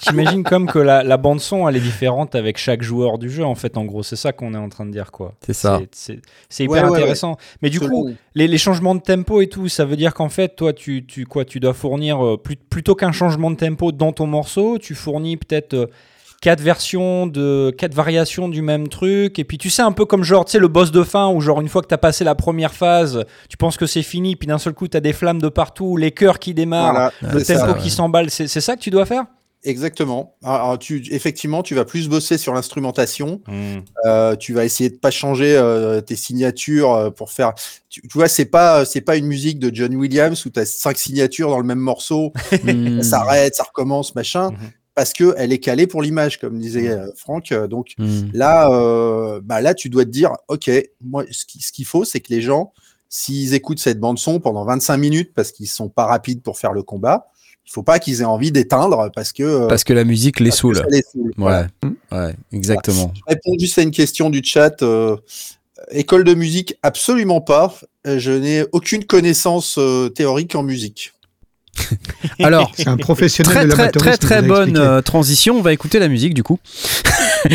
[0.00, 3.44] T'imagines comme que la, la bande son elle est différente avec chaque joueur du jeu
[3.44, 5.34] en fait en gros c'est ça qu'on est en train de dire quoi.
[5.44, 5.80] C'est ça.
[5.92, 6.20] C'est-
[6.68, 7.36] Ouais, hyper ouais, intéressant.
[7.62, 10.54] Mais du coup les, les changements de tempo et tout ça veut dire qu'en fait
[10.56, 14.12] toi tu, tu quoi tu dois fournir euh, plus- plutôt qu'un changement de tempo dans
[14.12, 15.86] ton morceau tu fournis peut-être euh,
[16.40, 20.22] quatre versions de quatre variations du même truc et puis tu sais un peu comme
[20.22, 22.34] genre tu sais le boss de fin où genre une fois que t'as passé la
[22.36, 25.48] première phase tu penses que c'est fini puis d'un seul coup t'as des flammes de
[25.48, 27.78] partout les cœurs qui démarrent Voilà, le tempo ça, ouais.
[27.80, 29.24] qui s'emballe c'est c'est ça que tu dois faire?
[29.64, 30.36] Exactement.
[30.44, 33.40] Alors, tu, effectivement, tu vas plus bosser sur l'instrumentation.
[34.06, 37.54] Euh, tu vas essayer de pas changer euh, tes signatures euh, pour faire.
[37.90, 40.64] Tu, tu vois, c'est pas c'est pas une musique de John Williams où tu as
[40.64, 42.32] cinq signatures dans le même morceau,
[42.64, 43.02] Hmm.
[43.02, 44.58] ça s'arrête, ça recommence, machin, Mhm.
[44.98, 47.52] Parce que elle est calée pour l'image, comme disait euh, Franck.
[47.52, 48.30] Euh, Donc Hmm.
[48.34, 50.68] là, euh, bah là, tu dois te dire, ok,
[51.00, 52.72] moi, ce qui- ce qu'il faut, c'est que les gens,
[53.08, 56.72] s'ils écoutent cette bande son pendant 25 minutes parce qu'ils sont pas rapides pour faire
[56.72, 57.28] le combat,
[57.64, 60.82] il faut pas qu'ils aient envie d'éteindre parce que Parce que la musique les saoule.
[60.90, 61.04] les.
[61.38, 61.66] Ouais,
[62.10, 63.12] ouais, exactement.
[63.14, 64.82] Je réponds juste à une question du chat.
[64.82, 65.16] euh,
[65.92, 67.72] école de musique, absolument pas.
[68.04, 71.12] Je n'ai aucune connaissance euh, théorique en musique.
[72.42, 75.56] Alors, C'est un professionnel très de très très très bonne euh, transition.
[75.56, 76.58] On va écouter la musique du coup.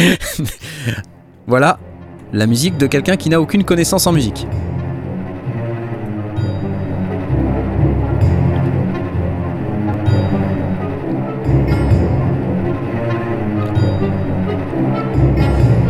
[1.47, 1.79] voilà,
[2.31, 4.47] la musique de quelqu'un qui n'a aucune connaissance en musique.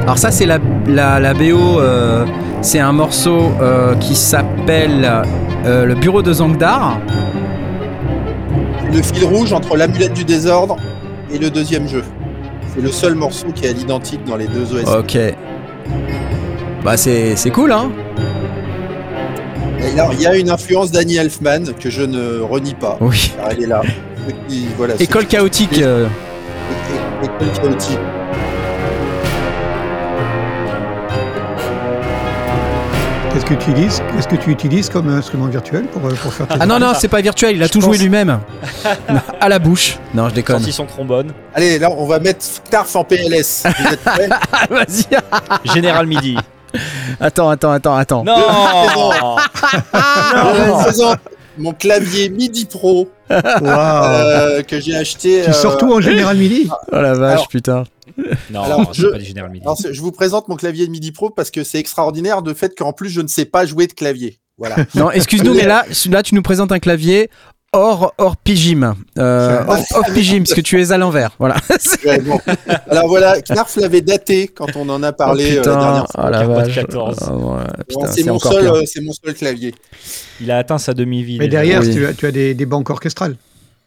[0.04, 2.26] Alors ça c'est la, la, la BO, euh,
[2.62, 5.10] c'est un morceau euh, qui s'appelle
[5.66, 7.00] euh, Le Bureau de Zangdar.
[8.94, 10.78] Le fil rouge entre l'amulette du désordre
[11.32, 12.04] et le deuxième jeu.
[12.74, 14.88] C'est le seul morceau qui est à l'identique dans les deux OS.
[15.00, 15.18] Ok.
[16.84, 17.92] Bah c'est c'est cool hein
[19.80, 22.98] Et alors, il y a une influence d'Annie Elfman que je ne renie pas.
[23.00, 23.32] Oui.
[23.38, 23.82] car elle est là.
[24.78, 25.80] Voilà, ceux École chaotique.
[25.82, 26.08] euh,
[27.24, 28.00] École chaotique.
[33.34, 36.48] Qu'est-ce que tu utilises Qu'est-ce que tu utilises comme instrument virtuel pour, euh, pour faire
[36.48, 38.40] tes Ah non non c'est pas virtuel, il a Je tout joué lui-même.
[39.42, 39.98] à la bouche.
[40.14, 40.58] Non je déconne.
[40.60, 41.32] Sorti son trombone.
[41.56, 43.64] Allez, là, on va mettre Knarf en PLS.
[44.70, 45.06] Vas-y.
[45.74, 46.38] Général Midi.
[47.20, 48.24] Attends attends attends attends.
[48.24, 48.36] Non
[49.96, 51.16] Euh, faisant
[51.58, 55.42] Mon clavier MIDI Pro euh, que j'ai acheté.
[55.44, 56.68] Tu euh, sors tout en général midi?
[56.92, 57.84] Oh la vache Alors- putain.
[58.52, 59.66] Non, Alors, c'est je- pas du Général Midi.
[59.92, 63.10] je vous présente mon clavier MIDI Pro parce que c'est extraordinaire de fait qu'en plus
[63.10, 64.40] je ne sais pas jouer de clavier.
[64.58, 64.76] Voilà.
[64.96, 67.30] Non excuse-nous mais là là tu nous présentes un clavier
[67.76, 68.94] hors hors pigime.
[69.18, 71.32] Euh, off, off pigime parce que tu es à l'envers.
[71.40, 71.56] Voilà.
[72.06, 72.40] Ouais, bon.
[72.88, 75.72] Alors voilà, Knarf l'avait daté quand on en a parlé oh, euh, putain.
[75.72, 76.24] la dernière fois.
[76.28, 76.76] Oh la Carbone vache.
[76.76, 77.18] 14.
[77.22, 79.74] Ah, voilà, Bon, putain, c'est mon seul, euh, mon clavier.
[80.40, 81.40] Il a atteint sa demi-vie.
[81.40, 81.62] Mais déjà.
[81.62, 81.94] derrière, Oui.
[81.96, 83.38] tu as, tu as des, des banques orchestrales.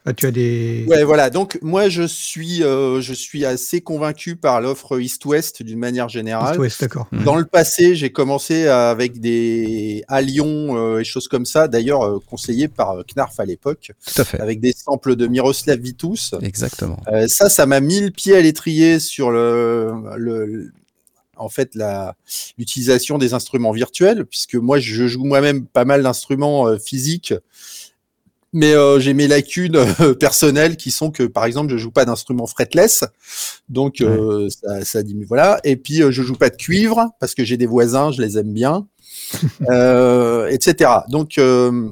[0.06, 0.84] Enfin, tu as des.
[0.86, 1.30] Ouais, voilà.
[1.30, 6.56] Donc moi je suis, euh, je suis assez convaincu par l'offre East-West d'une manière générale.
[6.70, 7.08] C'est d'accord.
[7.24, 11.66] Dans le passé, j'ai commencé avec des à Lyon euh, et choses comme ça.
[11.66, 14.40] D'ailleurs, euh, conseillé par euh, Knarf à l'époque, Tout à fait.
[14.40, 16.34] avec des samples de Miroslav Vitus.
[16.40, 17.00] Exactement.
[17.12, 20.72] Euh, ça, ça m'a mis le pied à l'étrier sur le, le, le-
[21.38, 22.14] en fait, la
[22.56, 27.34] l'utilisation des instruments virtuels, puisque moi, je joue moi-même pas mal d'instruments euh, physiques,
[28.52, 32.04] mais euh, j'ai mes lacunes euh, personnelles qui sont que, par exemple, je joue pas
[32.04, 33.04] d'instruments fretless,
[33.68, 35.60] donc euh, ça, ça dit voilà.
[35.64, 38.38] Et puis, euh, je joue pas de cuivre parce que j'ai des voisins, je les
[38.38, 38.86] aime bien,
[39.70, 40.90] euh, etc.
[41.08, 41.90] Donc euh,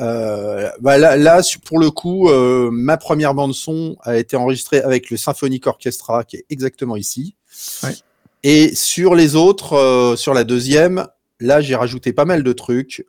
[0.00, 4.80] euh, bah là, là, pour le coup, euh, ma première bande son a été enregistrée
[4.80, 7.36] avec le Symphonic Orchestra qui est exactement ici.
[7.82, 7.94] Ouais.
[8.42, 11.06] Et sur les autres, euh, sur la deuxième,
[11.40, 13.06] là, j'ai rajouté pas mal de trucs.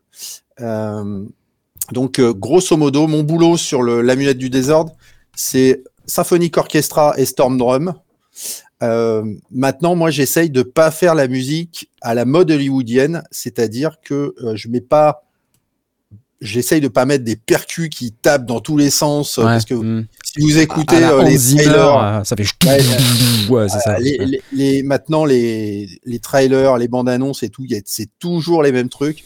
[0.61, 1.25] Euh,
[1.91, 4.93] donc, euh, grosso modo, mon boulot sur le- l'amulette du désordre,
[5.35, 7.93] c'est Symphonic Orchestra et Storm Drum.
[8.83, 14.35] Euh, maintenant, moi, j'essaye de pas faire la musique à la mode hollywoodienne, c'est-à-dire que
[14.43, 15.21] euh, je mets pas
[16.41, 19.47] j'essaye de pas mettre des percus qui tapent dans tous les sens euh, Ouais.
[19.47, 20.05] parce que Mm.
[20.23, 22.43] si vous écoutez À euh, les Zimmer, trailers euh, ça fait.
[22.67, 22.77] Ouais,
[23.49, 23.97] Ouais, c'est ça.
[23.99, 28.73] les, les- les- maintenant les, les trailers les bandes annonces et tout c'est toujours les
[28.73, 29.23] mêmes trucs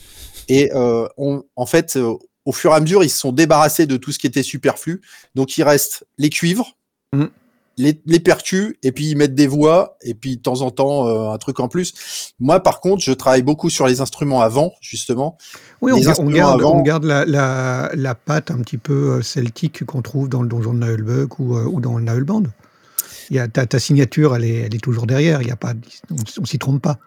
[0.49, 2.13] et euh, on, en fait euh,
[2.49, 5.01] au fur et à mesure ils se sont débarrassés de tout ce qui était superflu
[5.35, 6.75] donc il reste les cuivres
[7.13, 7.29] Mhm.
[7.77, 11.07] les, les percus et puis ils mettent des voix et puis de temps en temps
[11.07, 11.93] euh, un truc en plus
[12.39, 15.37] moi par contre je travaille beaucoup sur les instruments avant justement
[15.81, 16.03] Oui, on, les
[16.37, 20.27] garde, avant- on garde la, la, la patte un petit peu euh, celtique qu'on trouve
[20.29, 22.43] dans le donjon de Naheulbeuk ou, euh, ou dans le Naheulband.
[23.31, 25.41] Il y a, ta, ta signature, elle est, elle est toujours derrière.
[25.43, 25.73] Il y a pas,
[26.11, 26.97] on, on s'y trompe pas.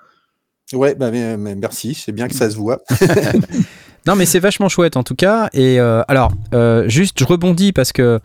[0.72, 2.80] ouais bah mais- mais merci c'est bien que ça se voit
[4.06, 5.48] Non, mais c'est vachement chouette en tout cas.
[5.52, 8.18] Et euh, alors, euh, juste, je rebondis parce que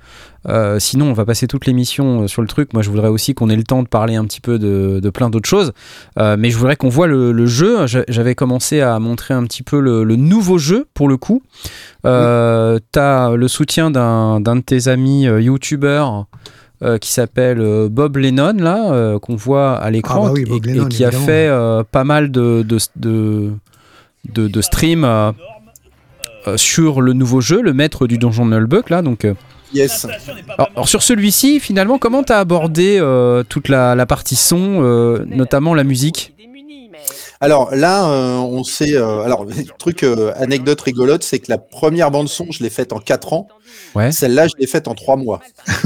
[0.49, 2.73] euh, sinon, on va passer toute l'émission sur le truc.
[2.73, 5.09] Moi, je voudrais aussi qu'on ait le temps de parler un petit peu de, de
[5.09, 5.73] plein d'autres choses.
[6.17, 7.85] Mais je voudrais qu'on voit le, le jeu.
[7.85, 11.43] J'a- J'avais commencé à montrer un petit peu le, le nouveau jeu pour le coup.
[12.91, 16.25] T'as le soutien d'un de tes amis youtubeurs.
[16.83, 20.43] euh, qui s'appelle euh, Bob Lennon là euh, qu'on voit à l'écran Ah bah oui,
[20.85, 21.49] et- qui a fait
[21.91, 23.49] pas mal de de, de,
[24.31, 25.03] de, de streams
[26.55, 29.01] sur le nouveau jeu, le maître du donjon de Nullbuck là.
[29.01, 29.33] Donc, euh,
[29.73, 30.05] yes
[30.57, 35.25] alors, alors sur celui-ci, finalement, comment t'as abordé euh, toute la, la partie son, euh,
[35.27, 36.33] notamment la musique?
[37.39, 38.95] Alors là, euh, on sait.
[38.95, 39.45] euh, alors,
[39.79, 43.33] truc euh, anecdote rigolote, c'est que la première bande son, je l'ai faite en 4
[43.33, 43.47] ans.
[43.93, 44.11] Ouais.
[44.11, 45.41] Celle-là, je l'ai faite en 3 mois.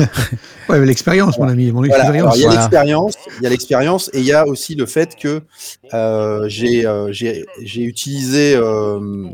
[0.69, 2.05] Ouais, mais l'expérience, mon ami, mon Voilà.
[2.05, 2.37] Alors, expérience.
[2.37, 2.61] il y a Voilà.
[2.61, 5.41] l'expérience, il y a l'expérience, et il y a aussi le fait que
[5.93, 8.61] euh, j'ai euh, j'ai j'ai utilisé euh,
[9.01, 9.25] euh,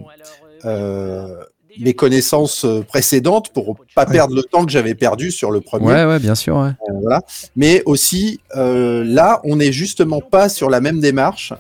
[1.80, 4.12] mes connaissances euh, précédentes pour pas Ouais.
[4.14, 5.86] perdre le temps que j'avais perdu sur le premier.
[5.86, 6.58] Ouais, ouais, bien sûr.
[6.58, 6.70] Ouais.
[6.90, 7.22] Euh, voilà.
[7.56, 11.54] Mais aussi, euh, là, on n'est justement pas sur la même démarche.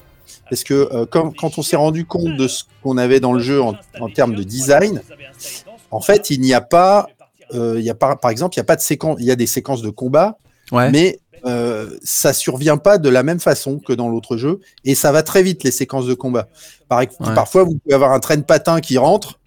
[0.50, 3.42] Parce que euh, quand, quand on s'est rendu compte de ce qu'on avait dans le
[3.42, 5.02] jeu en, en termes de design,
[5.92, 7.08] en fait, il n'y a pas,
[7.54, 9.32] euh, il y a pas, par exemple, il y a pas de séquence, il y
[9.32, 10.38] a des séquences de combat,
[10.72, 10.90] Ouais.
[10.92, 15.12] mais euh, ça survient pas de la même façon que dans l'autre jeu, et ça
[15.12, 16.48] va très vite les séquences de combat.
[16.88, 17.08] Par, Ouais.
[17.36, 19.40] Parfois, vous pouvez avoir un train de patin qui rentre,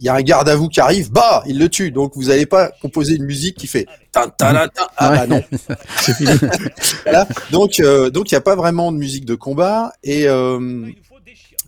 [0.00, 1.90] il y a un garde à vous qui arrive, bah, il le tue.
[1.90, 5.16] Donc, vous n'allez pas composer une musique qui fait ah Ouais.
[5.16, 5.42] bah non.
[7.04, 7.26] Voilà.
[7.50, 9.92] Donc, euh, donc il n'y a pas vraiment de musique de combat.
[10.02, 10.86] Et, euh,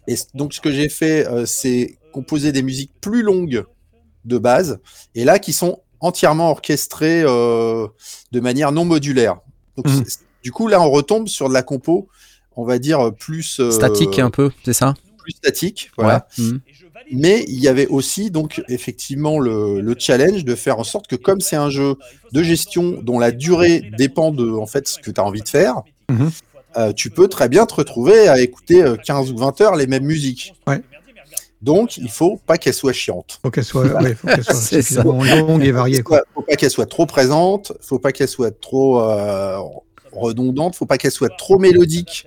[0.07, 3.65] et donc, ce que j'ai fait, euh, c'est composer des musiques plus longues
[4.25, 4.79] de base,
[5.15, 9.39] et là, qui sont entièrement orchestrées de manière non modulaire.
[9.83, 12.09] Donc, c'est- du coup, là, on retombe sur de la compo,
[12.57, 14.95] on va dire plus euh, Statique un peu, c'est ça?
[15.19, 15.91] plus statique.
[15.97, 16.27] Voilà.
[16.39, 16.45] Ouais.
[16.45, 16.61] Mhm.
[17.13, 21.17] Mais il y avait aussi donc effectivement le, le challenge de faire en sorte que
[21.17, 21.95] comme c'est un jeu
[22.33, 25.49] de gestion dont la durée dépend de en fait ce que tu as envie de
[25.49, 26.31] faire, Mhm.
[26.77, 29.87] euh, tu peux très bien te retrouver à écouter euh, 15 ou 20 heures les
[29.87, 30.55] mêmes musiques.
[30.67, 30.83] Ouais.
[31.61, 33.41] Donc il faut pas qu'elles soient chiantes.
[33.43, 36.03] Faut qu'elle soit, ouais, faut qu'elle soit suffisamment longue et variée.
[36.03, 36.23] Quoi.
[36.35, 39.59] Faut pas qu'elles soient trop présentes, faut pas qu'elles soient trop euh,
[40.13, 42.27] redondantes, faut pas qu'elles soient trop mélodiques.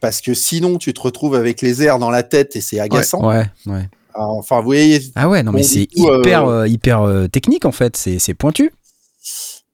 [0.00, 3.26] Parce que sinon, tu te retrouves avec les airs dans la tête et c'est agaçant.
[3.28, 3.88] Ouais, ouais.
[4.14, 7.64] Alors, Enfin, vous voyez, Ah ouais, non, mais c'est euh, hyper, euh, hyper euh, technique
[7.66, 8.72] en fait, c'est c'est pointu.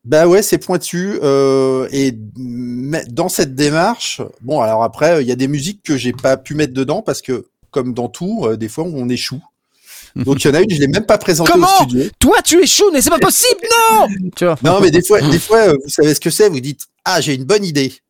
[0.05, 1.19] Bah ouais, c'est pointu.
[1.23, 5.97] euh, et mais dans cette démarche, bon, alors après, il y a des musiques que
[5.97, 9.43] j'ai pas pu mettre dedans parce que, comme dans tout, euh, des fois, on échoue.
[10.17, 12.05] Donc il y en a une, je l'ai même pas présentée Comment au studio.
[12.19, 13.61] Toi, tu échoues, mais c'est pas possible,
[13.93, 16.49] non Tu vois Non, mais des fois, des fois, euh, vous savez ce que c'est.
[16.49, 17.93] Vous dites, ah, j'ai une bonne idée.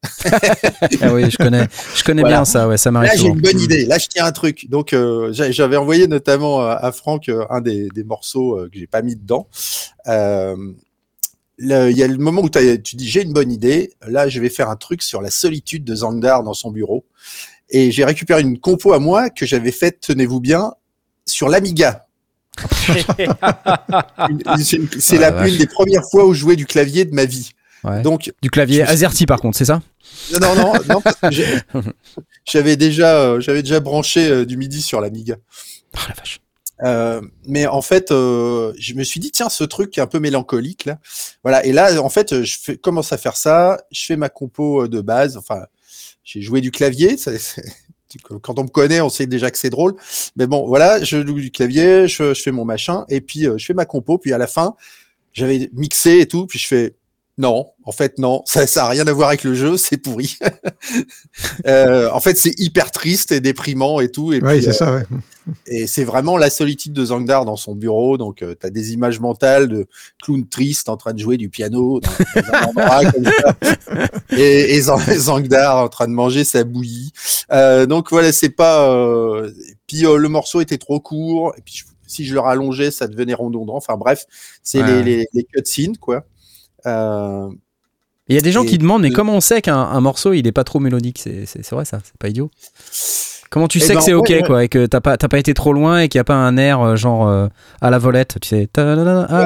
[1.02, 2.38] Ah oui, je connais, je connais Voilà.
[2.38, 3.84] bien ça, ouais, ça m'arrive Là, j'ai une bonne idée.
[3.86, 4.68] Là, je tiens un truc.
[4.70, 9.02] Donc, euh, j'a- j'avais envoyé notamment à, Franck un des, des morceaux que j'ai pas
[9.02, 9.48] mis dedans.
[10.06, 10.56] Euh,
[11.58, 13.92] Il y a le moment où tu dis j'ai une bonne idée.
[14.06, 17.04] Là, je vais faire un truc sur la solitude de Zangdar dans son bureau.
[17.70, 20.72] Et j'ai récupéré une compo à moi que j'avais faite, tenez-vous bien,
[21.26, 22.06] sur l'Amiga.
[24.58, 27.24] C'est Ah, la la une des premières fois où je jouais du clavier de ma
[27.24, 27.50] vie.
[27.84, 28.02] Ouais.
[28.02, 29.80] Donc, Du clavier suis- AZERTY par contre, c'est ça?
[30.40, 31.46] Non, non, non, parce que j'ai-
[32.44, 35.36] j'avais déjà, euh, j'avais déjà branché euh, du MIDI sur l'Amiga.
[35.94, 36.40] Oh la vache.
[36.84, 40.18] Euh, mais en fait, euh, je me suis dit tiens, ce truc est un peu
[40.18, 40.98] mélancolique là,
[41.42, 41.64] voilà.
[41.64, 43.78] Et là, en fait, je fais, commence à faire ça.
[43.92, 45.36] Je fais ma compo de base.
[45.36, 45.66] Enfin,
[46.26, 47.16] j'ai joué du clavier.
[47.16, 47.30] ça-
[48.42, 49.94] quand on me connaît, on sait déjà que c'est drôle.
[50.36, 53.56] Mais bon, voilà, je joue du clavier, je, je fais mon machin, et puis euh,
[53.58, 54.18] je fais ma compo.
[54.18, 54.74] Puis à la fin,
[55.32, 56.46] j'avais mixé et tout.
[56.46, 56.94] Puis je fais
[57.38, 60.36] non, en fait non, ça ça a rien à voir avec le jeu, c'est pourri.
[61.66, 64.32] Euh, en fait, c'est hyper triste et déprimant et tout.
[64.32, 65.02] Et Ouais, c'est euh, ça, ouais.
[65.66, 68.16] et c'est vraiment la solitude de Zangdar dans son bureau.
[68.16, 69.86] Donc, tu as des images mentales de
[70.22, 72.10] clown triste en train de jouer du piano dans,
[72.42, 73.56] dans un endroit comme ça.
[74.36, 77.12] Et, et Zang- Zangdar en train de manger sa bouillie.
[77.52, 78.88] Euh, donc, voilà, c'est pas.
[78.90, 79.50] euh,
[79.86, 81.52] Puis, euh, le morceau était trop court.
[81.58, 83.76] Et puis, si je le rallongeais, ça devenait redondant.
[83.76, 84.24] Enfin, bref,
[84.62, 85.02] c'est Ouais.
[85.02, 86.24] les, les, les cutscenes, quoi.
[86.86, 87.48] Euh,
[88.28, 90.46] Il y a des gens qui demandent, mais comment on sait qu'un un morceau il
[90.46, 91.18] est pas trop mélodique?
[91.18, 92.50] C'est vrai ça, c'est pas idiot.
[93.50, 95.28] Comment tu Eh sais ben, que c'est ok ouais, quoi et que t'as pas t'as
[95.28, 97.46] pas été trop loin et qu'il y a pas un air euh, genre euh,
[97.80, 98.82] à la volette, tu sais, à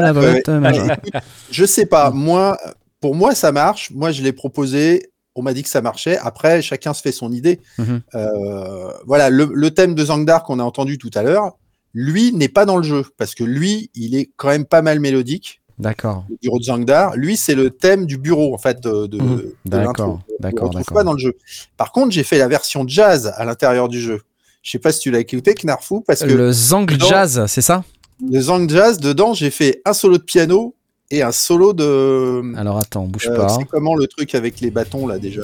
[0.01, 0.49] la volette.
[0.49, 0.75] ouais.
[0.77, 2.11] écoute, je sais pas.
[2.11, 2.57] Moi,
[3.01, 3.91] pour moi, ça marche.
[3.91, 5.11] Moi, je l'ai proposé.
[5.35, 6.17] On m'a dit que ça marchait.
[6.19, 7.61] Après, chacun se fait son idée.
[7.79, 8.01] Mhm.
[8.15, 11.53] Euh, voilà, le, le thème de Zangdar qu'on a entendu tout à l'heure,
[11.93, 14.99] lui n'est pas dans le jeu parce que lui, il est quand même pas mal
[14.99, 15.60] mélodique.
[15.81, 16.25] D'accord.
[16.29, 19.37] Le bureau de Zangdar, lui, c'est le thème du bureau en fait de, de, Mhm.
[19.37, 20.95] de D'accord, d'accord, retrouve d'accord.
[20.97, 21.35] pas dans le jeu.
[21.77, 24.21] Par contre, j'ai fait la version jazz à l'intérieur du jeu.
[24.63, 26.87] Je sais pas si tu l'as écouté, Knarfou, parce que Le Zang.
[26.99, 27.83] Jazz, c'est ça?
[28.31, 30.75] Le Zang Jazz, dedans, j'ai fait un solo de piano
[31.11, 32.43] et un solo de.
[32.59, 33.49] Alors attends, bouge Euh, pas.
[33.49, 35.41] c'est comment le truc avec les bâtons là déjà?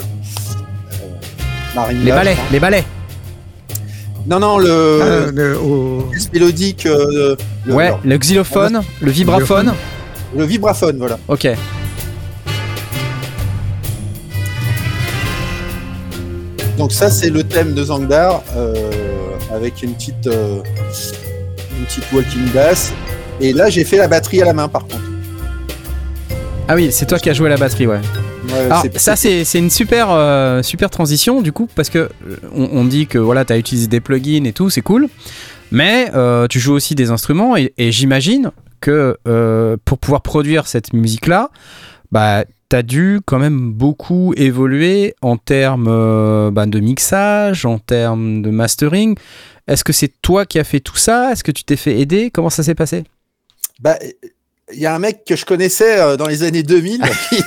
[1.78, 2.84] Euh, Les balais, les balais.
[4.26, 9.72] Non, non, le Ah, le- pièce mélodique, euh, le, Ouais, non, le xylophone, le vibraphone.
[10.34, 11.18] Le vibraphone, voilà.
[11.28, 11.48] Ok.
[16.78, 18.74] Donc ça, c'est le thème de Zangdar euh,
[19.52, 20.60] avec une petite, euh,
[21.78, 22.92] une petite walking bass.
[23.40, 25.00] Et là, j'ai fait la batterie à la main, par contre.
[26.68, 28.00] Ah oui, c'est toi qui as joué la batterie, ouais.
[28.48, 32.08] Ouais, Alors, ça c'est une super euh, super transition du coup parce que
[32.54, 35.08] on, on dit que voilà t'as utilisé des plugins et tout c'est cool
[35.72, 36.12] mais
[36.48, 38.52] tu joues aussi des instruments et, et j'imagine
[38.86, 41.50] que euh, pour pouvoir produire cette musique là
[42.12, 47.78] bah tu as dû quand même beaucoup évoluer en termes euh, bah, de mixage, en
[47.78, 49.16] termes de mastering.
[49.68, 51.30] Est-ce que c'est toi qui as fait tout ça?
[51.30, 52.30] Est-ce que tu t'es fait aider?
[52.32, 53.04] Comment ça s'est passé?
[53.80, 53.96] Bah,
[54.72, 57.00] il y a un mec que je connaissais euh, dans les années 2000.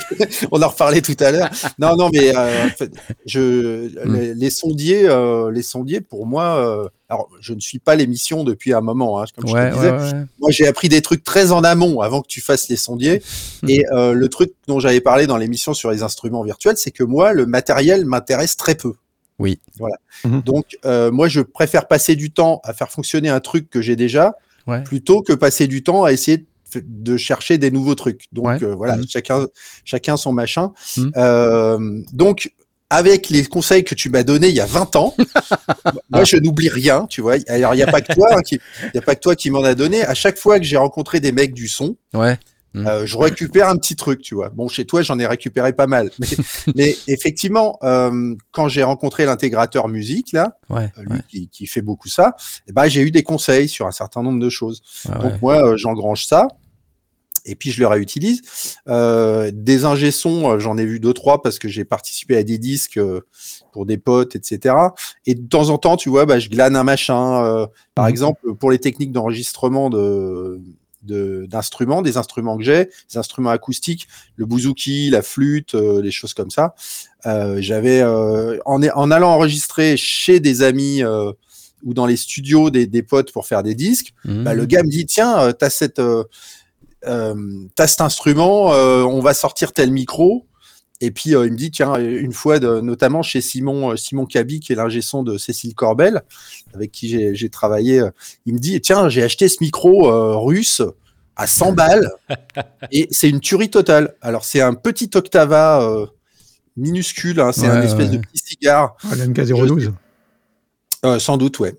[0.51, 1.49] on en reparlait tout à l'heure.
[1.77, 2.91] Non, non, mais euh, en fait,
[3.25, 4.15] je, Mm.
[4.15, 8.43] les, les sondiers, euh, les sondiers, pour moi, euh, alors je ne suis pas l'émission
[8.43, 9.91] depuis un moment, hein, comme je Ouais, te disais.
[9.91, 10.23] ouais, ouais.
[10.39, 13.21] Moi, j'ai appris des trucs très en amont avant que tu fasses les sondiers.
[13.63, 13.69] Hmm.
[13.69, 17.03] Et euh, le truc dont j'avais parlé dans l'émission sur les instruments virtuels, c'est que
[17.03, 18.93] moi, le matériel m'intéresse très peu.
[19.39, 19.59] Oui.
[19.77, 19.95] Voilà.
[20.25, 20.41] Mhm.
[20.41, 23.95] Donc, euh, moi, je préfère passer du temps à faire fonctionner un truc que j'ai
[23.95, 24.35] déjà,
[24.67, 24.83] Ouais.
[24.83, 26.45] plutôt que passer du temps à essayer de
[26.77, 28.25] de chercher des nouveaux trucs.
[28.31, 28.63] Donc Ouais.
[28.63, 29.05] euh, voilà, Mhm.
[29.07, 29.47] chacun,
[29.85, 30.71] chacun son machin.
[30.97, 31.11] Mhm.
[31.17, 32.51] Euh, donc
[32.91, 35.15] avec les conseils que tu m'as donnés il y a 20 ans,
[36.09, 37.35] moi je n'oublie rien, tu vois.
[37.47, 39.35] Alors il n'y a pas que toi, hein, qui, il y a pas que toi
[39.35, 40.03] qui m'en a donné.
[40.03, 42.37] À chaque fois que j'ai rencontré des mecs du son, Ouais.
[42.75, 44.49] Euh, je récupère un petit truc, tu vois.
[44.49, 46.11] Bon, chez toi, j'en ai récupéré pas mal.
[46.19, 46.27] Mais,
[46.75, 50.91] mais effectivement, euh, quand j'ai rencontré l'intégrateur musique, là, Ouais.
[50.97, 52.35] lui ouais, qui, qui fait beaucoup ça,
[52.67, 54.83] eh ben, j'ai eu des conseils sur un certain nombre de choses.
[55.07, 55.37] ouais, Donc ouais.
[55.41, 56.47] moi, euh, j'engrange ça.
[57.49, 58.41] Et puis je le réutilise.
[58.87, 62.57] Euh, des ingé euh, j'en ai vu deux trois parce que j'ai participé à des
[62.57, 63.21] disques euh,
[63.73, 64.75] pour des potes, etc.
[65.25, 67.43] Et de temps en temps, tu vois, bah, je glane un machin.
[67.43, 68.09] euh, par Mhm.
[68.11, 70.59] exemple, pour les techniques d'enregistrement de
[71.01, 76.11] de- d'instruments, des instruments que j'ai, des instruments acoustiques, le bouzouki, la flûte, euh, les
[76.11, 76.75] choses comme ça.
[77.25, 81.01] Euh, J'avais euh, en, en allant enregistrer chez des amis
[81.83, 84.13] ou dans les studios des, des potes pour faire des disques.
[84.25, 84.43] Mhm.
[84.43, 86.01] Bah, le gars me dit tiens, t'as cette,
[87.07, 87.33] euh,
[87.75, 90.45] t'as cet instrument, euh, on va sortir tel micro.
[91.01, 94.25] Et puis euh, il me dit tiens, une fois, de- notamment chez Simon, euh, Simon
[94.25, 96.23] Cabi, qui est l'ingé son de Cécile Corbel,
[96.73, 98.09] avec qui j'ai- travaillé, euh,
[98.45, 100.81] il me dit tiens, j'ai acheté ce micro euh, russe
[101.37, 102.11] à 100 balles
[102.91, 104.13] et c'est une tuerie totale.
[104.21, 106.05] Alors c'est un petit Octava euh,
[106.75, 108.17] minuscule, hein, c'est un Ouais, espèce ouais.
[108.17, 108.97] de petit cigare.
[109.09, 109.91] Ah, l'MK012.
[111.05, 111.75] Euh, sans doute, ouais.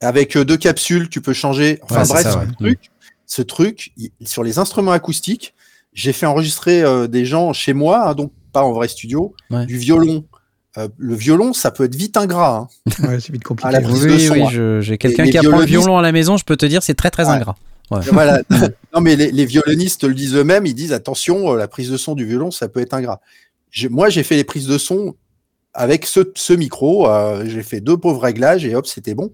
[0.00, 1.78] Avec euh, deux capsules, tu peux changer.
[1.82, 2.46] Enfin Ouais, bref, ça, ouais.
[2.58, 2.80] truc,
[3.34, 3.92] ce truc,
[4.24, 5.54] sur les instruments acoustiques,
[5.92, 9.66] j'ai fait enregistrer euh, des gens chez moi, hein, donc pas en vrai studio, Ouais.
[9.66, 10.24] du violon.
[10.78, 12.56] Euh, le violon, ça peut être vite ingrat.
[12.56, 12.92] hein.
[13.08, 13.68] Ouais, c'est vite compliqué.
[13.68, 14.80] À la prise Oui, de son, oui, hein.
[14.80, 17.10] j'ai quelqu'un qui apprend le violon à la maison, je peux te dire, c'est très
[17.10, 17.30] très Ouais.
[17.36, 17.56] ingrat.
[18.12, 18.40] voilà.
[18.94, 21.96] non, mais les, les violonistes le disent eux-mêmes, ils disent attention, euh, la prise de
[21.96, 23.20] son du violon, ça peut être ingrat.
[23.90, 25.14] Moi, j'ai fait les prises de son
[25.74, 27.08] avec ce, ce micro.
[27.08, 29.32] euh, j'ai fait deux pauvres réglages et hop, c'était bon.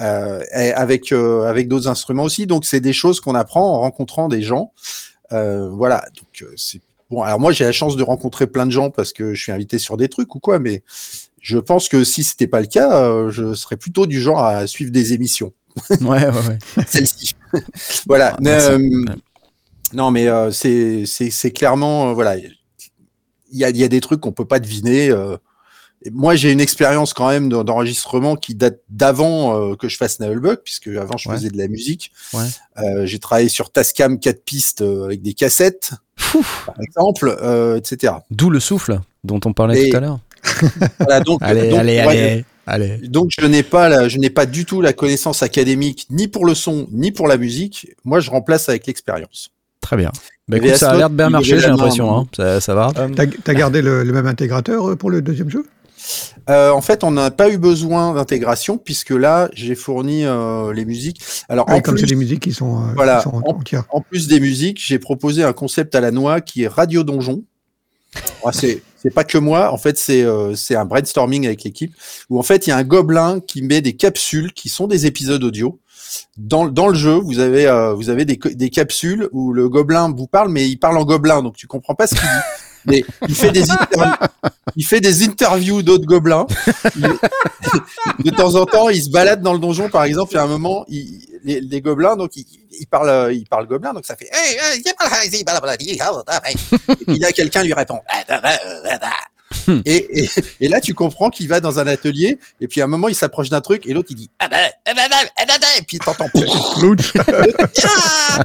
[0.00, 2.46] Euh, et avec euh, avec d'autres instruments aussi.
[2.46, 4.72] Donc, c'est des choses qu'on apprend en rencontrant des gens.
[5.32, 6.04] Euh, voilà.
[6.16, 6.80] Donc, c'est
[7.10, 7.22] bon.
[7.22, 9.78] Alors moi, j'ai la chance de rencontrer plein de gens parce que je suis invité
[9.78, 10.82] sur des trucs ou quoi, mais
[11.40, 14.90] je pense que si c'était pas le cas, je serais plutôt du genre à suivre
[14.90, 15.52] des émissions
[16.00, 16.84] Ouais, ouais, ouais.
[16.86, 17.34] celle-ci.
[18.06, 18.36] voilà.
[18.44, 18.48] Ah.
[18.48, 19.04] Euh.
[19.92, 22.36] Non, mais euh, c'est clairement euh, voilà.
[22.36, 25.10] Il y a y a des trucs qu'on peut pas deviner.
[26.12, 30.18] Moi, j'ai une expérience quand même d'en- d'enregistrement qui date d'avant euh, que je fasse
[30.20, 31.36] Navelbuck, puisque avant je Ouais.
[31.36, 32.10] faisais de la musique.
[32.32, 32.40] Ouais.
[32.78, 35.90] Euh, j'ai travaillé sur Tascam 4 pistes euh, avec des cassettes,
[36.66, 38.14] par exemple, euh, etc.
[38.30, 40.20] D'où le souffle dont on parlait Et- tout à l'heure.
[40.98, 42.44] Voilà, donc, Allez, donc, allez, ouais, allez,
[42.96, 43.08] allez.
[43.08, 46.46] Donc je n'ai pas la, je n'ai pas du tout la connaissance académique ni pour
[46.46, 47.88] le son ni pour la musique.
[48.04, 49.50] Moi, je remplace avec l'expérience.
[49.82, 50.10] Très bien.
[50.48, 52.16] Bah, écoute, ça a l'air de bien marcher, j'ai l'impression.
[52.16, 52.26] hein.
[52.34, 52.90] Ça, ça va.
[52.96, 55.66] Euh, T'as t'as gardé le, le même intégrateur pour le deuxième jeu?
[56.48, 60.84] Euh, en fait, on n'a pas eu besoin d'intégration puisque là, j'ai fourni euh, les
[60.84, 61.20] musiques.
[61.48, 63.18] Alors en, Comme plus, musiques qui sont, euh, Voilà.
[63.18, 63.84] qui sont en- En- entières.
[63.90, 67.42] en plus des musiques, j'ai proposé un concept à la noix qui est Radio Donjon.
[68.44, 71.94] Ah, c'est c'est pas que moi, en fait, c'est euh, c'est un brainstorming avec l'équipe
[72.28, 75.06] où en fait il y a un gobelin qui met des capsules qui sont des
[75.06, 75.78] épisodes audio.
[76.36, 80.26] Dans, dans le jeu, vous avez vous avez des, des capsules où le gobelin vous
[80.26, 82.28] parle, mais il parle en gobelin, donc tu comprends pas ce qu'il dit.
[82.86, 84.14] Mais il fait des interviews,
[84.76, 86.46] il fait des interviews d'autres gobelins.
[86.96, 90.42] Il- de temps en temps, il se balade dans le donjon, par exemple, et à
[90.42, 92.46] un moment, il, les, les gobelins, donc ils
[92.80, 94.28] il parlent, il parle gobelin, donc ça fait.
[96.88, 98.00] Et puis là, quelqu'un lui répond.
[99.84, 100.28] Et, et,
[100.60, 103.14] et là, tu comprends qu'il va dans un atelier, et puis à un moment, il
[103.14, 104.30] s'approche d'un truc, et l'autre, il dit.
[105.78, 106.28] Et puis t'entends.
[106.74, 107.12] Clouch.
[107.82, 108.44] Ah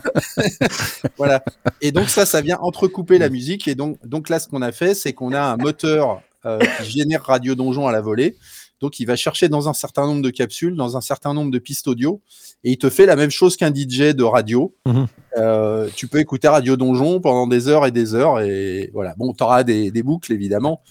[1.18, 1.44] voilà.
[1.82, 3.68] Et donc ça, ça vient entrecouper la musique.
[3.68, 6.92] Et donc, donc là, ce qu'on a fait, c'est qu'on a un moteur euh, qui
[6.92, 8.36] génère Radio Donjon à la volée.
[8.82, 11.60] Donc il va chercher dans un certain nombre de capsules, dans un certain nombre de
[11.60, 12.22] pistes audio,
[12.64, 14.76] et il te fait la même chose qu'un DJ de radio.
[14.86, 15.08] Mhm.
[15.38, 19.14] Euh, tu peux écouter Radio Donjon pendant des heures et des heures, et voilà.
[19.18, 20.82] Bon, tu auras des, des boucles évidemment.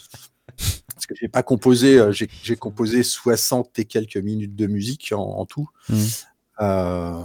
[0.94, 5.22] Parce que j'ai pas composé, euh, j'ai composé 60 et quelques minutes de musique en,
[5.22, 5.68] en tout.
[5.90, 5.98] Mhm.
[6.62, 7.20] Euh,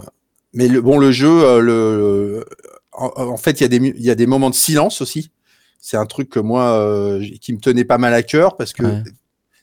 [0.52, 2.44] mais le, bon, le jeu, le,
[2.92, 5.00] en, en fait, il y, a des mu- il y a des moments de silence
[5.00, 5.30] aussi.
[5.80, 9.02] c'est un truc que moi, qui me tenait pas mal à cœur parce que Ouais.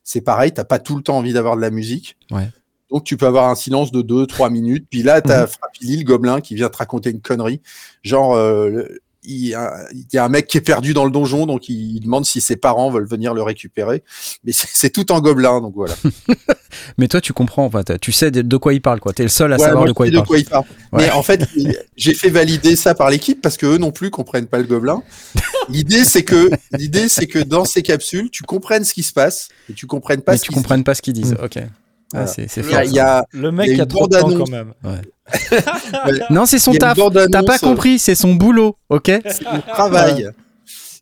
[0.07, 2.15] C'est pareil, t'as pas tout le temps envie d'avoir de la musique.
[2.31, 2.49] Ouais.
[2.89, 4.87] Donc tu peux avoir un silence de 2-3 minutes.
[4.89, 5.47] Puis là, t'as Mhm.
[5.47, 7.59] Frappili, le gobelin, qui vient te raconter une connerie.
[8.03, 8.83] Genre, euh,
[9.27, 11.69] il y, a, il y a un mec qui est perdu dans le donjon, donc
[11.69, 14.03] il, il demande si ses parents veulent venir le récupérer.
[14.43, 15.95] Mais c'est tout en gobelin, donc voilà.
[16.97, 19.13] Mais toi, tu comprends, t'as- tu sais de, quoi il parle, quoi.
[19.13, 20.39] T'es le seul à Ouais, savoir moi, de quoi il parle.
[20.39, 20.65] il parle.
[20.93, 21.03] Ouais.
[21.05, 21.47] Mais en fait,
[21.95, 25.01] j'ai fait valider ça par l'équipe parce que eux non plus comprennent pas le gobelin.
[25.69, 29.49] L'idée, c'est que l'idée, c'est que dans ces capsules, tu comprennes ce qui se passe
[29.69, 31.33] et tu comprennes pas Mais ce tu comprennes pas ce qu'ils disent.
[31.33, 31.43] Mm.
[31.43, 31.57] Ok.
[32.13, 32.77] Ah, c'est y fort.
[32.77, 34.49] a, y a- Le Il mec y a a une trop de temps bande-annonce.
[34.49, 34.73] quand même.
[36.29, 36.97] Non, c'est son a taf.
[37.31, 39.11] T'as pas euh, compris, c'est son boulot, ok?
[39.25, 40.29] C'est mon travail.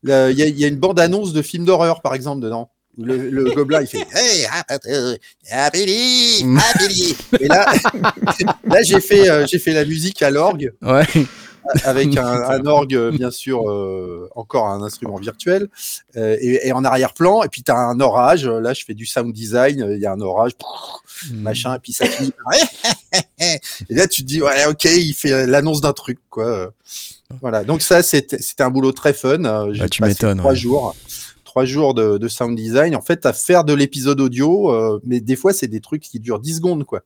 [0.03, 2.69] Il y, a- y a une bande-annonce de film d'horreur, par exemple, dedans.
[2.97, 4.47] Le, le gobelin, il fait Hey,
[4.87, 5.17] euh,
[5.51, 6.57] happily, Mm.
[6.59, 7.15] happily.
[7.41, 7.65] Et là,
[8.63, 10.71] là j'ai fait, euh, j'ai fait la musique à l'orgue.
[10.81, 11.03] Ouais.
[11.83, 15.67] avec un, un orgue, euh, bien sûr, euh, encore un instrument virtuel,
[16.15, 19.05] euh, et, et en arrière-plan, et puis tu as un orage, là je fais du
[19.05, 20.51] sound design, il y a un orage,
[21.33, 22.31] machin, et puis ça finit
[23.39, 26.71] et là tu te dis, ouais, ok, il fait l'annonce d'un truc, quoi.
[27.41, 30.57] Voilà, donc ça c'était un boulot très fun, j'ai Bah, tu passé m'étonnes, trois ouais.
[30.57, 30.95] jours.
[31.43, 32.97] Trois jours de, de sound design.
[32.97, 36.19] En fait, à faire de l'épisode audio, euh, mais des fois, c'est des trucs qui
[36.19, 37.01] durent 10 secondes, quoi.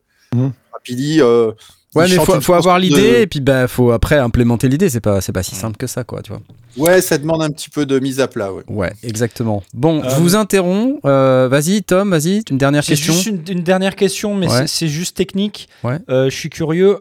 [1.22, 1.52] Euh,
[1.96, 4.90] Ouais, il mais faut, faut avoir l'idée de- et puis bah faut après implémenter l'idée.
[4.90, 6.22] C'est pas c'est pas si simple que ça, quoi.
[6.22, 6.42] Tu vois.
[6.78, 8.62] Ouais, ça demande un petit peu de mise à plat, ouais.
[8.68, 9.64] Ouais, exactement.
[9.74, 11.00] Bon, Euh, je vous interromps.
[11.04, 13.14] Euh, vas-y, Tom, vas-y, une dernière J'ai question.
[13.14, 14.60] juste une, une dernière question, mais Ouais.
[14.62, 15.68] c'est- c'est juste technique.
[15.84, 15.98] Ouais.
[16.10, 17.00] Euh, je suis curieux.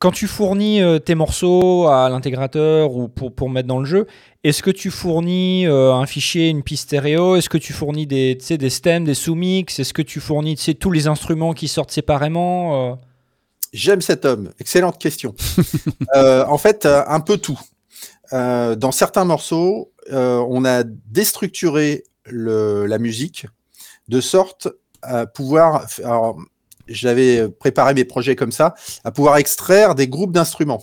[0.00, 4.06] Quand tu fournis euh, tes morceaux à l'intégrateur ou pour, pour mettre dans le jeu,
[4.42, 7.36] est-ce que tu fournis euh, un fichier, une piste stéréo?
[7.36, 9.78] Est-ce que tu fournis des, des stems, des sous-mix?
[9.78, 12.94] Est-ce que tu fournis tous les instruments qui sortent séparément euh?
[13.72, 14.50] J'aime cet homme.
[14.58, 15.34] Excellente question.
[16.16, 17.60] Euh, en fait, un peu tout.
[18.32, 23.46] Euh, dans certains morceaux, euh, on a déstructuré le, la musique
[24.08, 24.68] de sorte
[25.02, 25.86] à pouvoir.
[26.02, 26.40] Alors,
[26.90, 28.74] j'avais préparé mes projets comme ça,
[29.04, 30.82] à pouvoir extraire des groupes d'instruments.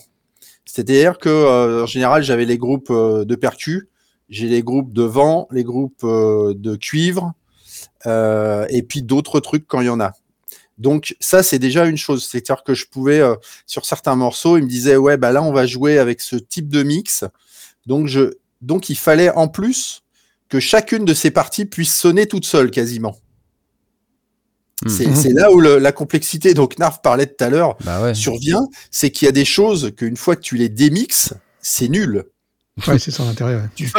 [0.66, 3.88] C'est-à-dire que euh, en général, j'avais les groupes euh, de percus,
[4.30, 7.34] j'ai les groupes de vent, les groupes euh, de cuivre,
[8.05, 10.14] euh, et puis d'autres trucs quand il y en a.
[10.78, 12.28] Donc ça, c'est déjà une chose.
[12.28, 13.36] C'est-à-dire que je pouvais, euh,
[13.66, 16.70] sur certains morceaux, il me disait, ouais, bah là, on va jouer avec ce type
[16.70, 17.24] de mix.
[17.86, 20.03] Donc, je, donc il fallait en plus
[20.49, 23.18] que chacune de ces parties puisse sonner toute seule quasiment.
[24.86, 24.89] Hmm.
[24.89, 28.13] C'est c'est là où le- la complexité, donc Narf parlait tout à l'heure, Bah ouais.
[28.13, 32.25] survient, c'est qu'il y a des choses qu'une fois que tu les démixes, c'est nul.
[32.88, 33.55] Ouais, c'est son intérêt.
[33.55, 33.61] ouais.
[33.75, 33.91] Tu,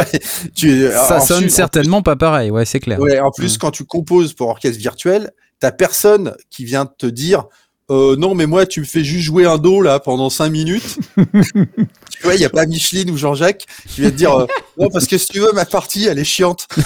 [0.55, 2.53] tu, Ça en sonne plus- certainement pas pareil.
[2.53, 3.01] Ouais, c'est clair.
[3.01, 3.59] Ouais, en plus, Mm.
[3.59, 7.47] quand tu composes pour orchestre virtuel, t'as personne qui vient te dire
[7.91, 10.99] euh, non, mais moi, tu me fais juste jouer un do là pendant cinq minutes.
[11.17, 14.47] tu vois, il y a pas Micheline ou Jean-Jacques qui vient te dire euh,
[14.79, 16.67] non, parce que si tu veux, ma partie, elle est chiante.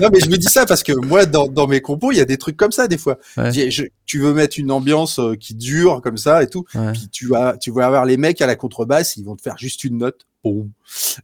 [0.00, 2.20] non, mais je me dis ça parce que moi, dans, dans mes compos, il y
[2.20, 3.18] a des trucs comme ça des fois.
[3.36, 3.52] Ouais.
[3.52, 6.64] Je- je- tu veux mettre une ambiance euh, qui dure comme ça et tout.
[6.74, 6.92] Ouais.
[6.92, 9.58] Puis tu vas, tu vas avoir les mecs à la contrebasse, ils vont te faire
[9.58, 10.26] juste une note.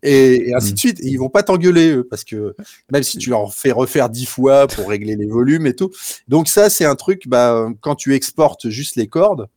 [0.02, 0.74] Et, et ainsi Mm.
[0.74, 1.00] de suite.
[1.00, 2.54] Et ils vont pas t'engueuler, eux, parce que
[2.90, 5.90] même si tu leur fais refaire dix fois pour régler les volumes et tout.
[6.28, 9.48] Donc ça, c'est un truc, bah, quand tu exportes juste les cordes,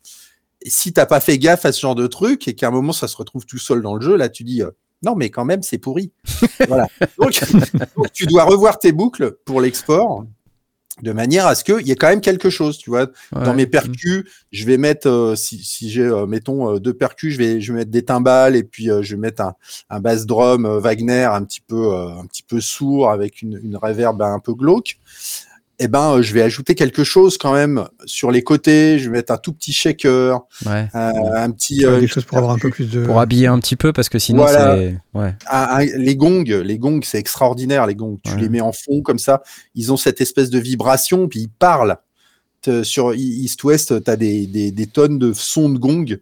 [0.61, 2.91] et si t'as pas fait gaffe à ce genre de truc et qu'à un moment
[2.91, 4.71] ça se retrouve tout seul dans le jeu, là tu dis euh,
[5.03, 6.11] non mais quand même c'est pourri.
[6.67, 6.87] voilà.
[7.19, 7.39] Donc,
[7.95, 10.25] donc, tu dois revoir tes boucles pour l'export
[11.01, 13.07] de manière à ce qu'il y ait quand même quelque chose, tu vois.
[13.35, 13.43] Ouais.
[13.43, 17.33] Dans mes percus, je vais mettre, euh, si, si j'ai, euh, mettons, euh, deux percus,
[17.33, 19.53] je vais, je vais mettre des timbales et puis je vais mettre un,
[19.89, 24.21] un bass drum Wagner un petit peu, un petit peu sourd avec une, une reverb
[24.21, 24.97] un peu glauque.
[25.79, 28.97] Eh ben, euh, je vais ajouter quelque chose quand même sur les côtés.
[28.97, 30.87] Je vais mettre un tout petit shaker, Ouais.
[30.95, 33.05] euh, un petit, Ouais, euh, des choses pour avoir un peu plus de.
[33.05, 34.75] Pour habiller un petit peu parce que sinon Voilà.
[34.75, 34.97] c'est.
[35.13, 35.35] Ouais.
[35.51, 37.85] un- un- les gongs, les gongs, c'est extraordinaire.
[37.85, 38.41] Les gongs, tu Ouais.
[38.41, 39.43] les mets en fond comme ça,
[39.75, 41.97] ils ont cette espèce de vibration, puis ils parlent.
[42.83, 46.17] Sur E- East West, tu as des, des, des tonnes de sons de gongs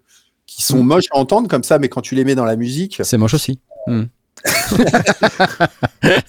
[0.45, 0.87] qui sont Mm.
[0.87, 3.33] moches à entendre comme ça, mais quand tu les mets dans la musique, C'est moche
[3.33, 3.59] aussi.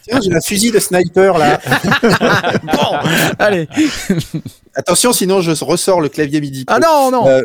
[0.03, 1.61] Tiens, j'ai un fusil de sniper là.
[2.63, 3.09] bon,
[3.39, 3.69] allez.
[4.75, 6.65] Attention, sinon je ressors le clavier MIDI.
[6.67, 7.29] Ah non, non.
[7.29, 7.43] Euh,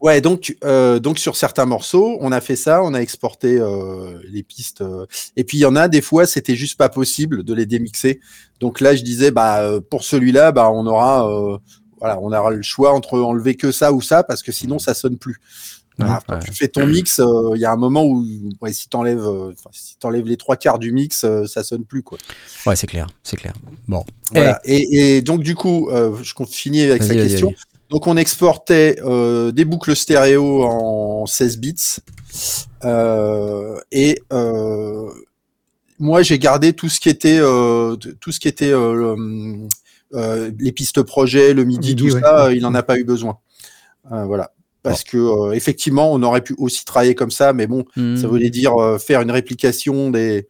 [0.00, 4.18] ouais, donc, euh, donc sur certains morceaux, on a fait ça, on a exporté euh,
[4.30, 4.82] les pistes.
[5.36, 8.20] et puis il y en a des fois, c'était juste pas possible de les démixer.
[8.60, 11.28] Donc là, je disais, bah pour celui-là, bah on aura,
[11.98, 14.94] voilà, on aura le choix entre enlever que ça ou ça parce que sinon ça
[14.94, 15.40] sonne plus.
[15.98, 16.40] Ouais, Voilà, quand ouais.
[16.44, 18.26] tu fais ton mix, euh, il y a un moment où,
[18.60, 21.84] ouais, si t'enlèves, euh, enfin, si t'enlèves les trois quarts du mix, euh, ça sonne
[21.84, 22.18] plus quoi.
[22.66, 23.52] Ouais, c'est clair, c'est clair.
[23.86, 24.04] Bon.
[24.32, 24.60] Voilà.
[24.64, 27.54] Et, et donc du coup, euh, je compte finir avec sa question.
[27.90, 31.74] Donc on exportait euh, des boucles stéréo en 16 bits
[32.84, 35.08] Euh, et euh,
[35.98, 39.16] moi, j'ai gardé tout ce qui était, euh, tout ce qui était euh,
[40.12, 43.38] euh, les pistes projet, le midi, Midi, tout ça, il n'en a pas eu besoin.
[44.12, 44.50] Euh, voilà.
[44.84, 48.16] Parce que euh, effectivement, on aurait pu aussi travailler comme ça, mais bon, Hmm.
[48.16, 50.46] ça voulait dire euh, faire une réplication des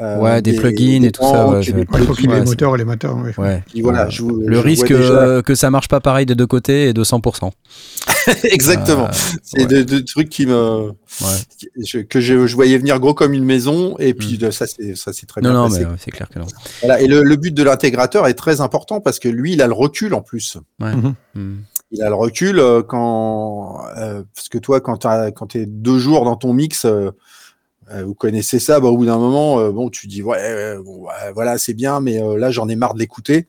[0.00, 2.34] euh, Ouais, des plugins et tout ça, ouais, des je- Ouais, faut qu'il y ait
[2.34, 3.16] Ouais, les moteurs et les moteurs.
[3.16, 3.32] ouais.
[3.38, 3.62] Ouais.
[3.82, 6.88] Voilà, je le je risque déjà- euh, que ça marche pas pareil des deux côtés
[6.88, 7.52] est de 100%.
[8.44, 9.06] Exactement.
[9.06, 9.66] Euh, C'est ouais.
[9.66, 10.90] des des trucs qui me
[12.08, 15.12] que je, je voyais venir gros comme une maison et puis de- ça c'est ça
[15.12, 15.44] c'est très Hmm.
[15.44, 15.84] Non, bien non, passé.
[15.84, 16.46] mais c'est clair que non.
[16.82, 17.00] Voilà.
[17.00, 19.72] Et le, le but de l'intégrateur est très important parce que lui il a le
[19.72, 20.56] recul en plus.
[20.80, 21.12] Hmm.
[21.90, 26.24] Il a le recul euh, quand euh, parce que toi quand t'as quand deux jours
[26.24, 27.10] dans ton mix euh,
[28.04, 31.72] vous connaissez ça, bah, au bout d'un moment, bon, tu dis ouais, ouais, voilà, c'est
[31.72, 33.46] bien, mais là, j'en ai marre de l'écouter.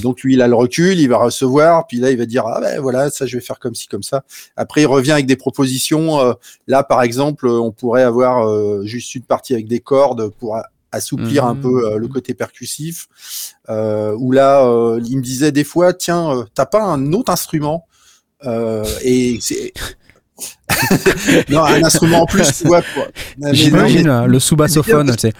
[0.00, 2.58] Donc lui, il a le recul, il va recevoir, puis là, il va dire ah
[2.58, 4.24] ben voilà, ça, je vais faire comme ci, comme ça.
[4.56, 6.34] Après, il revient avec des propositions.
[6.66, 8.48] là, par exemple, on pourrait avoir
[8.84, 10.56] juste une partie avec des cordes pour
[10.96, 11.60] assouplir un Mhm.
[11.62, 13.06] peu euh, le côté percussif.
[13.68, 17.32] Euh, où là, euh, il me disait des fois, tiens, euh, t'as pas un autre
[17.32, 17.86] instrument
[18.44, 19.72] Euh, Et c'est
[21.48, 22.82] non, un instrument en plus, tu vois.
[23.52, 25.32] J'imagine euh, le sous-bassophone, tu sais.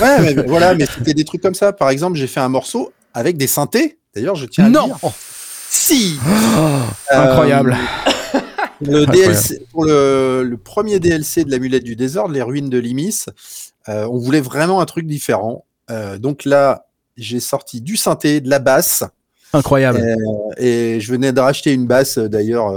[0.00, 1.72] Ouais, mais voilà, mais c'était des trucs comme ça.
[1.74, 3.98] Par exemple, j'ai fait un morceau avec des synthés.
[4.14, 4.96] D'ailleurs, je tiens à le Non dire.
[5.68, 6.78] Si Oh,
[7.10, 7.76] Incroyable.
[7.76, 8.38] Euh,
[8.80, 9.12] le Incroyable.
[9.12, 13.26] DLC, pour le, le premier DLC de l'amulette du désordre, les ruines de Limis,
[13.88, 15.64] euh, on voulait vraiment un truc différent.
[15.90, 19.04] Euh, donc là, j'ai sorti du synthé, de la basse,
[19.52, 19.98] Incroyable.
[20.00, 20.16] euh,
[20.56, 22.72] et je venais de racheter une basse d'ailleurs.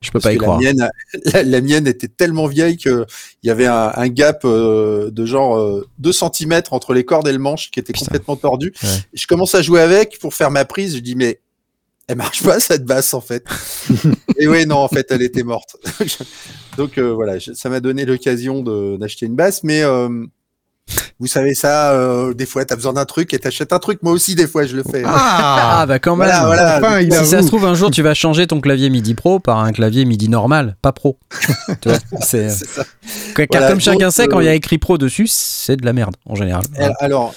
[0.00, 0.60] Je peux pas y croire.
[0.60, 0.90] La mienne,
[1.32, 3.06] la, la mienne était tellement vieille que
[3.42, 7.32] il y avait un, un gap de genre euh, 2 cm entre les cordes et
[7.32, 8.06] le manche qui était Putain.
[8.06, 8.74] complètement tordu.
[8.82, 8.88] Ouais.
[9.14, 10.96] Je commence à jouer avec pour faire ma prise.
[10.96, 11.40] Je dis mais
[12.06, 13.44] elle marche pas cette basse en fait.
[14.38, 15.76] et oui non en fait elle était morte.
[16.76, 20.08] Donc euh, voilà je- ça m'a donné l'occasion de- d'acheter une basse, mais euh,
[21.18, 24.02] vous savez ça, euh, des fois t'as besoin d'un truc et t'achètes un truc.
[24.02, 25.02] Moi aussi des fois je le fais.
[25.06, 26.28] Ah, bah quand même.
[26.28, 26.78] voilà voilà.
[26.78, 29.60] Enfin, Si ça se trouve, un jour, tu vas changer ton clavier MIDI Pro par
[29.60, 31.18] un clavier MIDI normal, pas Pro.
[31.80, 32.48] tu vois, c'est...
[33.34, 35.92] Car Voilà, comme chacun sait, quand il y a écrit Pro dessus, c'est de la
[35.94, 36.64] merde, en général.
[36.98, 37.34] Alors,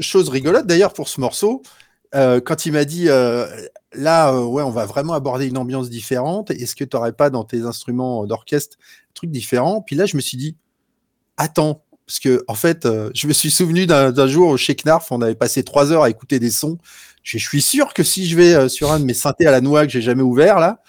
[0.00, 1.62] chose rigolote d'ailleurs pour ce morceau,
[2.14, 3.46] euh, quand il m'a dit euh,
[3.96, 6.50] là, euh, ouais, on va vraiment aborder une ambiance différente.
[6.50, 9.82] Est-ce que tu n'aurais pas dans tes instruments d'orchestre un truc différent?
[9.82, 10.56] Puis là, je me suis dit,
[11.36, 15.22] attends, parce que en fait, euh, je me suis souvenu d'un jour chez Knarf, on
[15.22, 16.78] avait passé trois heures à écouter des sons.
[17.22, 19.50] Je, je suis sûr que si je vais euh, sur un de mes synthés à
[19.50, 20.80] la noix que j'ai jamais ouvert là,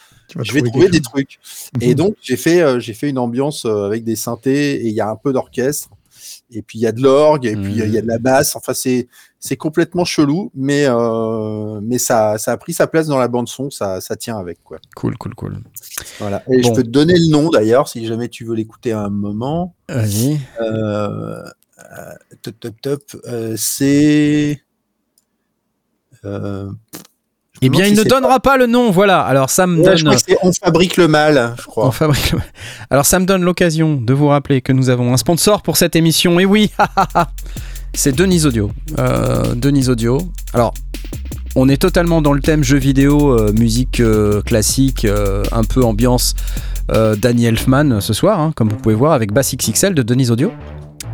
[0.43, 1.39] je vais trouver des trucs.
[1.81, 4.93] Et donc, j'ai fait, euh, j'ai fait une ambiance euh, avec des synthés et il
[4.93, 5.89] y a un peu d'orchestre.
[6.51, 8.17] Et puis, il y a de l'orgue et puis euh, il y a de la
[8.17, 8.55] basse.
[8.55, 9.07] Enfin, c'est,
[9.47, 13.69] c'est complètement chelou, mais, euh, mais ça, ça a pris sa place dans la bande-son.
[13.69, 14.79] Ça, ça tient avec, quoi.
[14.95, 15.57] Cool, cool, cool.
[16.19, 16.41] Voilà.
[16.51, 16.69] Et Bon.
[16.69, 19.75] je peux te donner le nom d'ailleurs, si jamais tu veux l'écouter à un moment.
[19.87, 20.39] Vas-y.
[20.59, 23.01] Euh, euh, top, top, top.
[23.55, 24.61] C'est.
[27.61, 29.21] Eh bien, il si ne donnera pas le nom, voilà.
[29.21, 29.99] Alors, ça me je donne...
[30.03, 31.87] crois que c'est On fabrique le mal, je crois.
[31.87, 32.39] On fabrique le-
[32.89, 35.95] Alors ça me donne l'occasion de vous rappeler que nous avons un sponsor pour cette
[35.95, 36.39] émission.
[36.39, 36.71] Et oui,
[37.95, 38.71] c'est Denise Audio.
[38.99, 39.55] Euh,
[39.89, 40.17] Audio.
[40.53, 40.73] Alors,
[41.55, 45.07] on est totalement dans le thème jeux vidéo, euh, musique euh, classique,
[45.51, 46.35] un peu ambiance
[46.89, 50.51] Danny Elfman ce soir, hein, comme vous pouvez voir, avec Bass XXL de Denise Audio.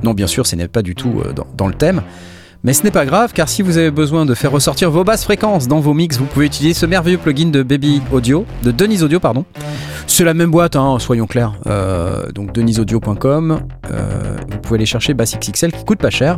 [0.03, 1.21] Non, bien sûr, ce n'est pas du tout
[1.55, 2.01] dans le thème.
[2.63, 5.23] Mais ce n'est pas grave, car si vous avez besoin de faire ressortir vos basses
[5.23, 9.03] fréquences dans vos mix, vous pouvez utiliser ce merveilleux plugin de Baby Audio, de Denise
[9.03, 9.45] Audio, pardon.
[10.05, 11.53] C'est la même boîte, hein, soyons clairs.
[11.65, 16.37] Euh, donc deniseaudio.com, euh, vous pouvez aller chercher Bass XXL qui coûte pas cher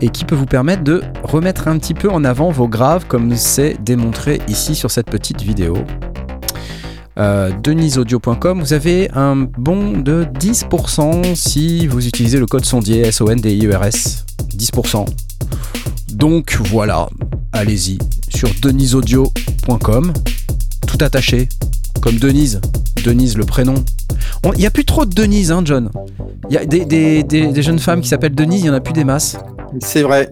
[0.00, 3.34] et qui peut vous permettre de remettre un petit peu en avant vos graves comme
[3.36, 5.76] c'est démontré ici sur cette petite vidéo.
[7.18, 14.26] Euh, deniseaudio.com, vous avez un bon de 10% si vous utilisez le code sondier S-O-N-D-I-E-R-S.
[14.56, 15.06] 10%.
[16.12, 17.08] Donc voilà,
[17.52, 17.98] allez-y
[18.34, 20.12] sur deniseaudio.com,
[20.86, 21.48] tout attaché,
[22.00, 22.60] comme Denise.
[23.04, 23.74] Denise, le prénom.
[24.44, 25.90] On- Il n'y a plus trop de Denise, hein, John.
[26.50, 28.74] Il y a des, des- des- des jeunes femmes qui s'appellent Denise, il n'y en
[28.74, 29.36] a plus des masses.
[29.80, 30.28] C'est vrai.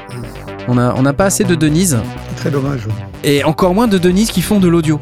[0.68, 1.98] On n'a on a pas assez de Denise,
[2.36, 2.88] très dommage.
[3.22, 4.98] et encore moins de Denise qui font de l'audio.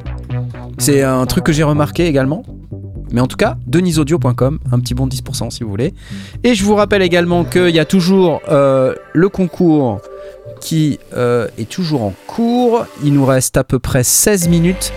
[0.79, 2.43] C'est un truc que j'ai remarqué également.
[3.13, 5.95] Mais en tout cas, deniseaudio.com, un petit bon de 10% si vous voulez.
[6.45, 10.01] Et je vous rappelle également qu'il y a toujours euh, le concours
[10.61, 12.87] qui euh, est toujours en cours.
[13.05, 14.93] Il nous reste à peu près 16 minutes.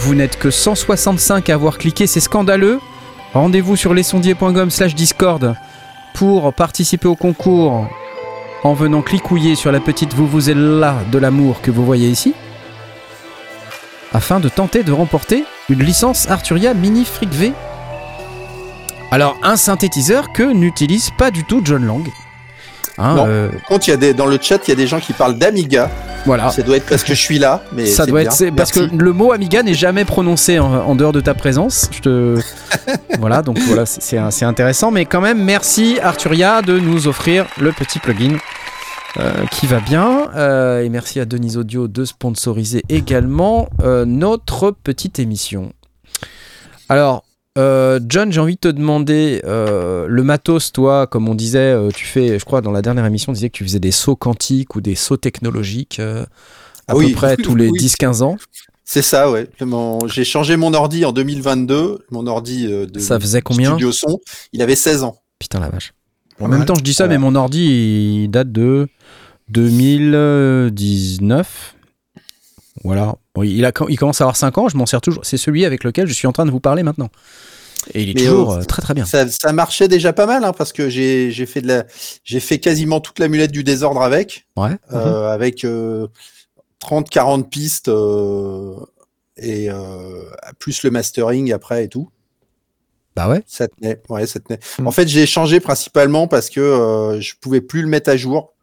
[0.00, 2.78] Vous n'êtes que 165 à avoir cliqué, c'est scandaleux.
[3.34, 5.54] Rendez-vous sur lesondiers.com slash discord
[6.14, 7.86] pour participer au concours
[8.64, 12.34] en venant clicouiller sur la petite vous là de l'amour que vous voyez ici
[14.12, 17.52] afin de tenter de remporter une licence Arturia Mini Fric V
[19.10, 22.06] Alors, un synthétiseur que n'utilise pas du tout John Lang.
[23.00, 23.24] Hein, Non.
[23.28, 24.98] euh, Par contre, il y a des, dans le chat, il y a des gens
[24.98, 25.88] qui parlent d'Amiga.
[26.26, 26.50] voilà.
[26.50, 27.62] Ça doit être parce que je suis là.
[27.72, 28.30] Mais Ça c'est doit bien.
[28.32, 31.88] être parce que le mot Amiga n'est jamais prononcé en, en dehors de ta présence.
[31.92, 32.40] Je te
[33.20, 37.98] voilà donc voilà c'est intéressant mais quand même merci Arturia de nous offrir le petit
[38.00, 38.36] plugin
[39.20, 44.70] euh, qui va bien Euh, et merci à Denise Audio de sponsoriser également euh, notre
[44.70, 45.72] petite émission.
[46.88, 47.24] Alors
[47.56, 52.44] John, j'ai envie de te demander le matos, toi, comme on disait, tu fais, je
[52.44, 54.94] crois, dans la dernière émission, on disait que tu faisais des sauts quantiques ou des
[54.94, 56.00] sauts technologiques
[56.86, 57.80] à peu près tous les Oui.
[57.80, 58.36] 10-15 ans.
[58.84, 59.48] C'est ça, ouais.
[60.06, 62.06] J'ai changé mon ordi en 2022.
[62.12, 64.20] Mon ordi de Ça faisait combien studio son.
[64.52, 65.18] Il avait 16 ans.
[65.40, 65.92] Putain la vache.
[66.40, 68.88] En même temps, je dis ça, mais mon ordi, il date de
[69.50, 71.74] 2019.
[72.84, 73.16] Voilà.
[73.34, 75.24] Bon, il, a, il commence à avoir 5 ans, je m'en sers toujours.
[75.24, 77.10] C'est celui avec lequel je suis en train de vous parler maintenant.
[77.94, 79.04] Et il est Mais, toujours euh, euh, très très bien.
[79.04, 81.84] Ça, ça marchait déjà pas mal, hein, parce que j'ai fait de la,
[82.24, 84.76] j'ai fait quasiment toute l'amulette du désordre avec, Ouais.
[84.92, 85.64] euh, avec
[86.82, 88.74] 30-40 pistes euh,
[89.36, 90.24] et euh,
[90.58, 92.10] plus le mastering après et tout.
[93.16, 93.42] Bah ouais.
[93.46, 94.00] Ça tenait.
[94.08, 94.60] Ouais, ça tenait.
[94.78, 94.86] Mm.
[94.86, 98.54] En fait, j'ai changé principalement parce que euh, je pouvais plus le mettre à jour.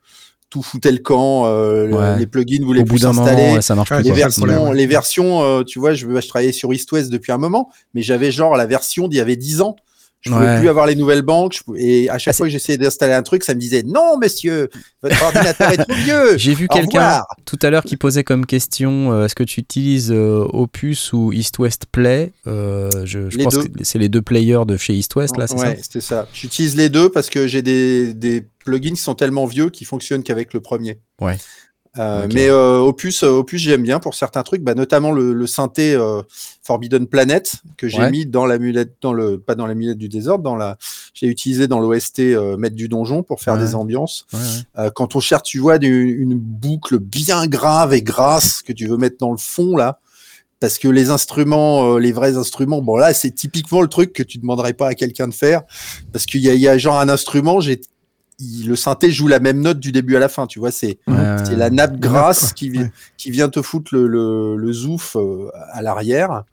[0.55, 1.47] Tout foutait le camp.
[1.47, 2.17] euh, Ouais.
[2.17, 3.55] les plugins Au voulaient bout plus d'un moment, s'installer.
[3.55, 4.05] ouais, ça marche Ouais, plus.
[4.05, 4.75] les versions, problème, ouais.
[4.75, 8.01] les versions, euh, tu vois, je, je travaillais sur East West depuis un moment, mais
[8.01, 9.75] j'avais genre la version d'il y avait 10 ans.
[10.25, 10.59] Je pouvais Ouais.
[10.59, 11.53] plus avoir les nouvelles banques.
[11.57, 13.83] je pouvais- et à chaque Ah, fois que j'essayais d'installer un truc, ça me disait
[13.83, 14.69] non, monsieur,
[15.03, 16.35] votre ordinateur est trop vieux.
[16.37, 20.11] J'ai vu quelqu'un tout à l'heure qui posait comme question euh, est-ce que tu utilises
[20.11, 22.31] euh, Opus ou East West Play?
[22.47, 23.63] Euh, Je, pense deux.
[23.65, 26.27] que c'est les deux players de chez East West là, c'est ouais, ça c'est ça.
[26.33, 30.23] J'utilise les deux parce que j'ai des, des plugins qui sont tellement vieux qu'ils fonctionnent
[30.23, 30.99] qu'avec le premier.
[31.21, 31.37] Ouais.
[31.97, 32.27] Euh.
[32.33, 35.93] Mais euh, Opus, euh, Opus j'aime bien pour certains trucs, bah, notamment le, le synthé
[35.95, 36.21] euh,
[36.63, 38.11] Forbidden Planet que j'ai Ouais.
[38.11, 40.77] mis dans l'amulette, dans le pas dans l'amulette du désordre, dans la,
[41.13, 43.59] j'ai utilisé dans l'OST euh, Maître du donjon pour faire Ouais.
[43.61, 44.25] des ambiances.
[44.33, 44.39] Ouais.
[44.79, 48.87] Euh, quand on cherche, tu vois, du- une boucle bien grave et grasse que tu
[48.87, 49.99] veux mettre dans le fond là.
[50.61, 54.23] Parce que les instruments, euh, les vrais instruments, bon là, c'est typiquement le truc que
[54.23, 55.63] tu demanderais pas à quelqu'un de faire.
[56.13, 57.81] Parce qu'il y y a genre un instrument, j'ai,
[58.39, 60.97] il- le synthé joue la même note du début à la fin, tu vois, c'est,
[61.07, 62.91] la nappe grasse qui, vi- Ouais.
[63.17, 66.43] qui vient te foutre le, le, le zouf euh, à l'arrière.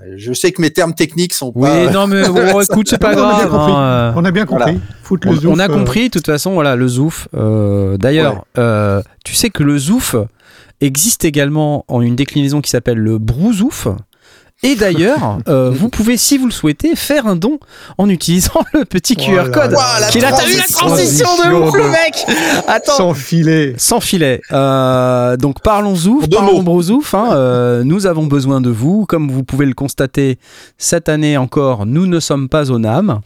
[0.00, 1.90] Euh, Je sais que mes termes techniques sont Oui, pas.
[1.90, 3.50] non, mais bon, écoute, c'est pas Non, on a bien grave.
[3.50, 3.72] compris.
[3.72, 4.12] hein, euh.
[4.16, 4.64] On a bien compris.
[4.72, 4.78] Voilà.
[5.02, 7.26] Foutre On, le zouf, on a euh, compris, de toute façon, voilà, le zouf.
[7.34, 10.14] Euh, D'ailleurs, euh, tu sais que le zouf
[10.80, 13.88] existe également en une déclinaison qui s'appelle le brouzouf.
[14.64, 17.58] Et d'ailleurs, euh, vous pouvez, si vous le souhaitez, faire un don
[17.96, 19.48] en utilisant le petit QR Voilà.
[19.50, 19.76] code.
[20.00, 22.26] La qui est là, t'as vu la transition de ouf, le mec
[22.66, 23.74] Attends, Sans filet.
[23.78, 24.40] sans filet.
[24.52, 26.62] Euh, donc parlons deux parlons mots.
[26.62, 27.14] brouzouf.
[27.14, 29.06] Hein, euh, nous avons besoin de vous.
[29.06, 30.38] Comme vous pouvez le constater,
[30.76, 33.20] cette année encore, nous ne sommes pas au NAM,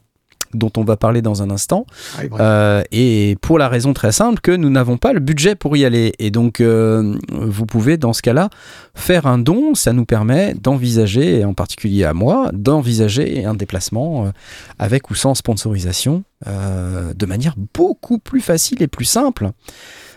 [0.55, 1.87] dont on va parler dans un instant.
[2.17, 2.23] Ah.
[2.41, 5.85] Euh, et pour la raison très simple que nous n'avons pas le budget pour y
[5.85, 6.13] aller.
[6.19, 8.51] Et donc, euh, vous pouvez, dans ce cas-là,
[8.95, 9.75] faire un don.
[9.75, 14.31] Ça nous permet d'envisager, et en particulier à moi, d'envisager un déplacement euh,
[14.79, 19.53] avec ou sans sponsorisation de manière beaucoup plus facile et plus simple.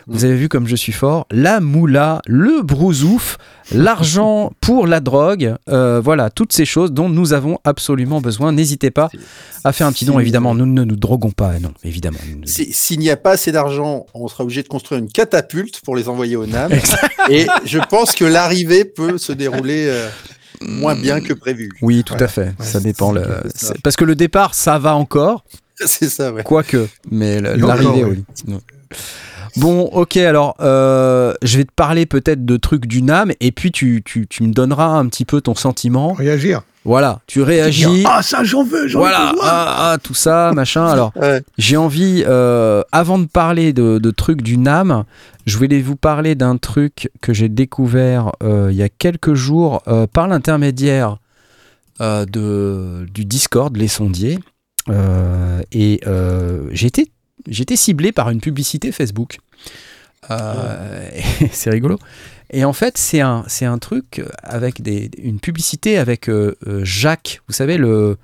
[0.08, 3.38] Vous avez vu comme je suis fort, la moula, le brousouf,
[3.72, 8.52] l'argent pour la drogue, euh, voilà, toutes ces choses dont nous avons absolument besoin.
[8.52, 9.08] N'hésitez pas
[9.64, 10.54] à faire un petit don, évidemment.
[10.54, 12.18] Nous ne nous droguons pas, non, évidemment.
[12.44, 15.96] Si- S'il n'y a pas assez d'argent, on sera obligé de construire une catapulte pour
[15.96, 16.70] les envoyer au NAM.
[17.28, 20.08] Et je pense que l'arrivée peut se dérouler euh,
[20.60, 21.68] moins bien que prévu.
[21.82, 22.42] Oui, tout Ouais, à fait.
[22.46, 23.10] ouais, ça dépend.
[23.10, 23.74] le- ça.
[23.82, 25.44] Parce que le départ, ça va encore,
[25.84, 26.44] C'est ça, ouais.
[26.44, 26.86] quoique.
[27.10, 28.24] Mais l'arrivée, oui.
[29.56, 33.72] Bon, ok, alors euh, je vais te parler peut-être de trucs du NAM et puis
[33.72, 36.12] tu, tu, tu me donneras un petit peu ton sentiment.
[36.12, 36.62] Réagir.
[36.84, 38.04] Voilà, tu réagis.
[38.06, 39.40] Ah, ça, j'en veux, j'en Voilà, veux.
[39.42, 40.86] ah, ah, tout ça, machin.
[40.92, 41.42] Alors, Ouais.
[41.58, 45.02] j'ai envie, euh, avant de parler de, de trucs du NAM,
[45.46, 49.82] je voulais vous parler d'un truc que j'ai découvert euh, il y a quelques jours
[49.88, 51.16] euh, par l'intermédiaire
[52.00, 54.38] de, du Discord, les sondiers.
[55.72, 56.00] Et
[56.70, 57.10] j'ai été,
[57.48, 59.38] j'ai été ciblé par une publicité Facebook.
[60.30, 61.08] Euh,
[61.52, 61.98] c'est rigolo.
[62.50, 66.80] Et en fait, c'est un, c'est un truc avec des, une publicité avec euh, euh,
[66.84, 68.16] Jacques, vous savez, le.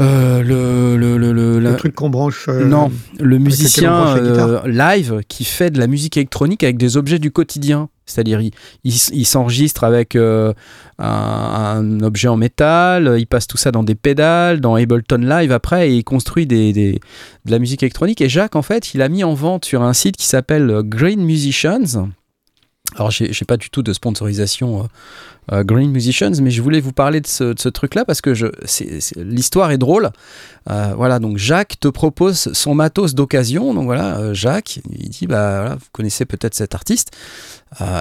[0.00, 2.46] euh, le, le, le, le- la- Le truc qu'on branche.
[2.48, 7.18] euh, non, le musicien euh, live qui fait de la musique électronique avec des objets
[7.18, 7.88] du quotidien.
[8.06, 8.40] C'est-à-dire,
[8.84, 10.52] il, s'enregistre avec euh,
[10.98, 15.90] un, objet en métal, il passe tout ça dans des pédales, dans Ableton Live après,
[15.90, 16.98] et il construit de
[17.46, 18.20] la musique électronique.
[18.20, 21.24] Et Jacques, en fait, il a mis en vente sur un site qui s'appelle Green
[21.24, 22.10] Musicians.
[22.96, 24.86] Alors, j'ai pas du tout de sponsorisation euh,
[25.52, 28.30] euh, Green Musicians, mais je voulais vous parler de ce, truc-là parce que
[29.16, 30.10] l'histoire est drôle.
[30.70, 33.72] Euh, voilà, donc Jacques te propose son matos d'occasion.
[33.74, 37.10] Donc voilà, Jacques, il dit bah voilà, vous connaissez peut-être cet artiste.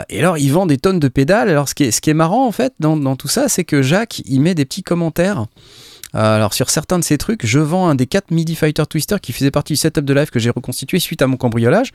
[0.09, 1.49] Et alors, il vend des tonnes de pédales.
[1.49, 3.63] Alors, ce qui est, ce qui est marrant en fait dans, dans tout ça, c'est
[3.63, 5.45] que Jacques, il met des petits commentaires.
[6.15, 9.15] Euh, alors sur certains de ces trucs, je vends un des 4 MIDI Fighter Twister
[9.21, 11.91] qui faisait partie du setup de live que j'ai reconstitué suite à mon cambriolage.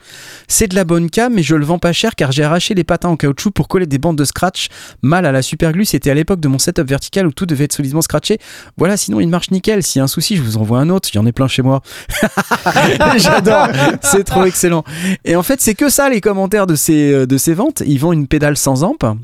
[0.47, 2.83] C'est de la bonne cam, mais je le vends pas cher car j'ai arraché les
[2.83, 4.69] patins en caoutchouc pour coller des bandes de scratch
[5.01, 5.85] mal à la superglue.
[5.85, 8.39] C'était à l'époque de mon setup vertical où tout devait être solidement scratché.
[8.77, 9.83] Voilà, sinon il marche nickel.
[9.83, 11.09] S'il y a un souci, je vous envoie un autre.
[11.13, 11.81] Il y en a plein chez moi.
[13.17, 13.69] J'adore.
[14.01, 14.83] C'est trop excellent.
[15.25, 17.83] Et en fait, c'est que ça les commentaires de ces, euh, de ces ventes.
[17.85, 19.17] Ils vendent une pédale sans amp.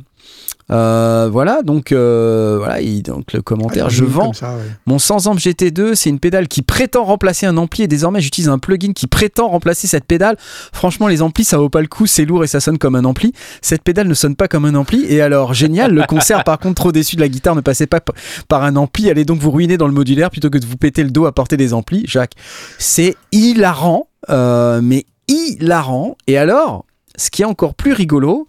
[0.71, 4.61] Euh, voilà, donc, euh, voilà, il- donc le commentaire, Ah, je vends ça, ouais.
[4.85, 8.47] mon sans amp GT2, c'est une pédale qui prétend remplacer un ampli et désormais j'utilise
[8.49, 10.37] un plugin qui prétend remplacer cette pédale.
[10.71, 13.03] Franchement, les amplis, ça vaut pas le coup, c'est lourd et ça sonne comme un
[13.05, 13.33] ampli.
[13.61, 15.05] Cette pédale ne sonne pas comme un ampli.
[15.09, 17.99] Et alors, génial, le concert, par contre, trop déçu de la guitare, ne passait pas
[18.47, 19.09] par un ampli.
[19.09, 21.31] Allez donc vous ruiner dans le modulaire plutôt que de vous péter le dos à
[21.33, 22.03] porter des amplis.
[22.07, 22.33] Jacques,
[22.79, 26.15] c'est hilarant, euh, mais hilarant.
[26.27, 26.85] Et alors,
[27.17, 28.47] ce qui est encore plus rigolo,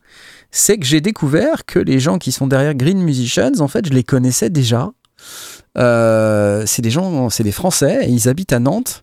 [0.57, 3.93] c'est que j'ai découvert que les gens qui sont derrière Green Musicians, en fait, je
[3.93, 4.93] les connaissais déjà.
[5.77, 9.03] Euh, c'est des gens, c'est des Français, ils habitent à Nantes.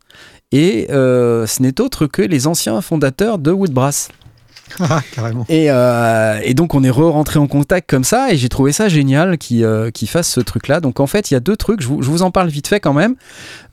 [0.53, 4.07] Et euh, ce n'est autre que les anciens fondateurs de Woodbrass.
[4.79, 5.01] Ah,
[5.49, 9.37] euh, et donc on est re-rentré en contact comme ça et j'ai trouvé ça génial
[9.37, 10.79] qu'ils euh, fassent ce truc-là.
[10.79, 12.93] Donc en fait il y a deux trucs, je vous, en parle vite fait quand
[12.93, 13.15] même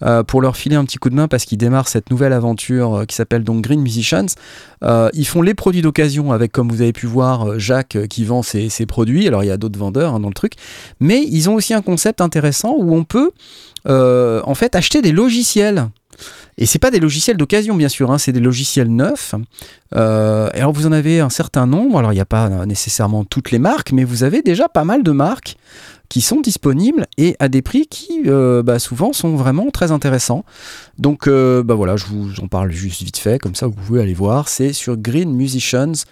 [0.02, 2.94] euh, pour leur filer un petit coup de main parce qu'ils démarrent cette nouvelle aventure
[2.94, 4.26] euh, qui s'appelle donc Green Musicians.
[4.82, 8.68] Ils font les produits d'occasion avec comme vous avez pu voir Jacques qui vend ses,
[8.86, 9.26] produits.
[9.26, 10.52] Alors il y a d'autres vendeurs hein, dans le truc,
[11.00, 13.32] mais ils ont aussi un concept intéressant où on peut
[13.86, 15.88] en fait acheter des logiciels.
[16.58, 19.34] Et c'est pas des logiciels d'occasion bien sûr, hein, c'est des logiciels neufs.
[19.94, 23.52] Euh, alors vous en avez un certain nombre, alors il n'y a pas nécessairement toutes
[23.52, 25.56] les marques, mais vous avez déjà pas mal de marques
[26.08, 30.44] qui sont disponibles et à des prix qui euh, bah, souvent sont vraiment très intéressants.
[30.98, 34.02] Donc euh, bah voilà, je vous en parle juste vite fait, comme ça vous pouvez
[34.02, 36.04] aller voir, c'est sur greenmusicians.com.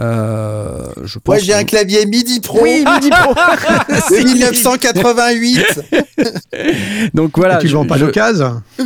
[0.00, 3.34] Euh, je pense Ouais, j'ai que- un clavier MIDI Pro Oui, Midi Pro.
[4.14, 5.80] de 1988.
[7.14, 8.62] Donc voilà, Et tu je- vends pas je- d'occasion?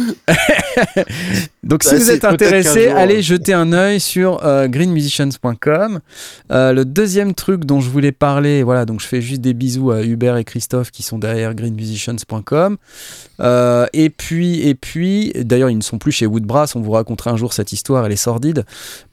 [1.63, 6.01] Donc si Bah, vous c'est êtes intéressé, allez jeter un œil sur euh, greenmusicians.com.
[6.51, 9.91] Euh, le deuxième truc dont je voulais parler, voilà, donc je fais juste des bisous
[9.91, 12.77] à Hubert et Christophe qui sont derrière greenmusicians.com.
[13.41, 16.75] Euh, et puis, et puis, d'ailleurs, ils ne sont plus chez Woodbrass.
[16.75, 18.65] On vous racontera un jour cette histoire, elle est sordide.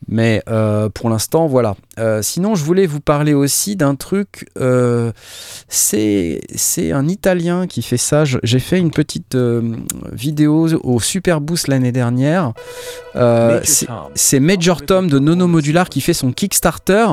[0.08, 1.76] Mais euh, pour l'instant, voilà.
[2.00, 4.48] Euh, sinon, je voulais vous parler aussi d'un truc.
[4.60, 5.12] euh,
[5.68, 8.24] c'est c'est un Italien qui fait ça.
[8.26, 9.62] J'ai fait une petite euh,
[10.12, 12.54] vidéo au Super Boost l'année dernière.
[13.16, 13.86] Euh, c'est-
[14.16, 17.06] c'est Major Tom de Nono Modular qui fait son Kickstarter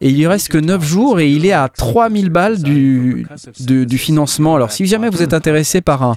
[0.00, 3.26] et il lui reste que 9 jours et il est à 3000 balles du,
[3.60, 4.54] du, du financement.
[4.56, 6.14] Alors si jamais vous êtes intéressé par un,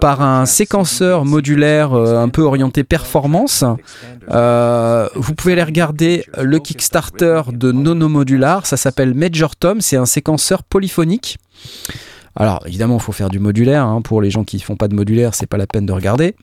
[0.00, 3.62] par un séquenceur modulaire euh, un peu orienté performance,
[4.30, 8.66] euh, vous pouvez aller regarder le Kickstarter de Nono Modular.
[8.66, 9.80] Ça s'appelle Major Tom.
[9.80, 11.38] C'est un séquenceur polyphonique.
[12.34, 13.84] Alors évidemment, il faut faire du modulaire.
[13.84, 14.02] hein.
[14.02, 16.34] Pour les gens qui font pas de modulaire, c'est pas la peine de regarder.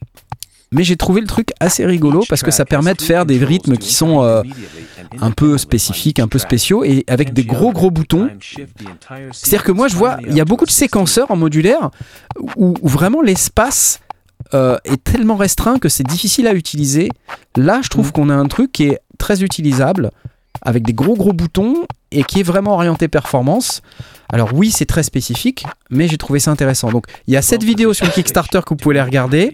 [0.72, 3.78] Mais j'ai trouvé le truc assez rigolo parce que ça permet de faire des rythmes
[3.78, 4.42] qui sont euh,
[5.22, 8.30] un peu spécifiques, un peu spéciaux et avec des gros gros boutons.
[9.34, 11.92] C'est-à-dire que moi je vois, il y a beaucoup de séquenceurs en modulaire
[12.56, 14.00] où, où vraiment l'espace
[14.56, 17.10] euh, est tellement restreint que c'est difficile à utiliser.
[17.56, 20.12] Là, je trouve qu'on a un truc qui est très utilisable
[20.62, 23.82] avec des gros gros boutons et qui est vraiment orienté performance.
[24.30, 26.92] Alors oui, c'est très spécifique, mais j'ai trouvé ça intéressant.
[26.92, 29.54] Donc il y a cette vidéo sur le Kickstarter que vous pouvez aller regarder.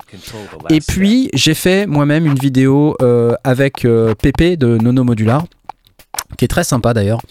[0.71, 5.45] Et puis j'ai fait moi-même une vidéo euh, avec euh, de Nono Modular,
[6.37, 7.21] qui est très sympa d'ailleurs.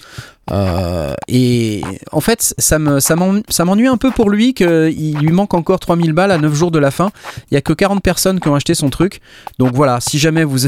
[0.51, 5.18] Euh, et en fait, ça me ça m'en- ça m'ennuie un peu pour lui qu'il
[5.18, 7.11] lui manque encore 3000 balles à 9 jours de la fin.
[7.51, 9.20] Il y a que 40 personnes qui ont acheté son truc.
[9.59, 10.61] Donc voilà, si jamais vous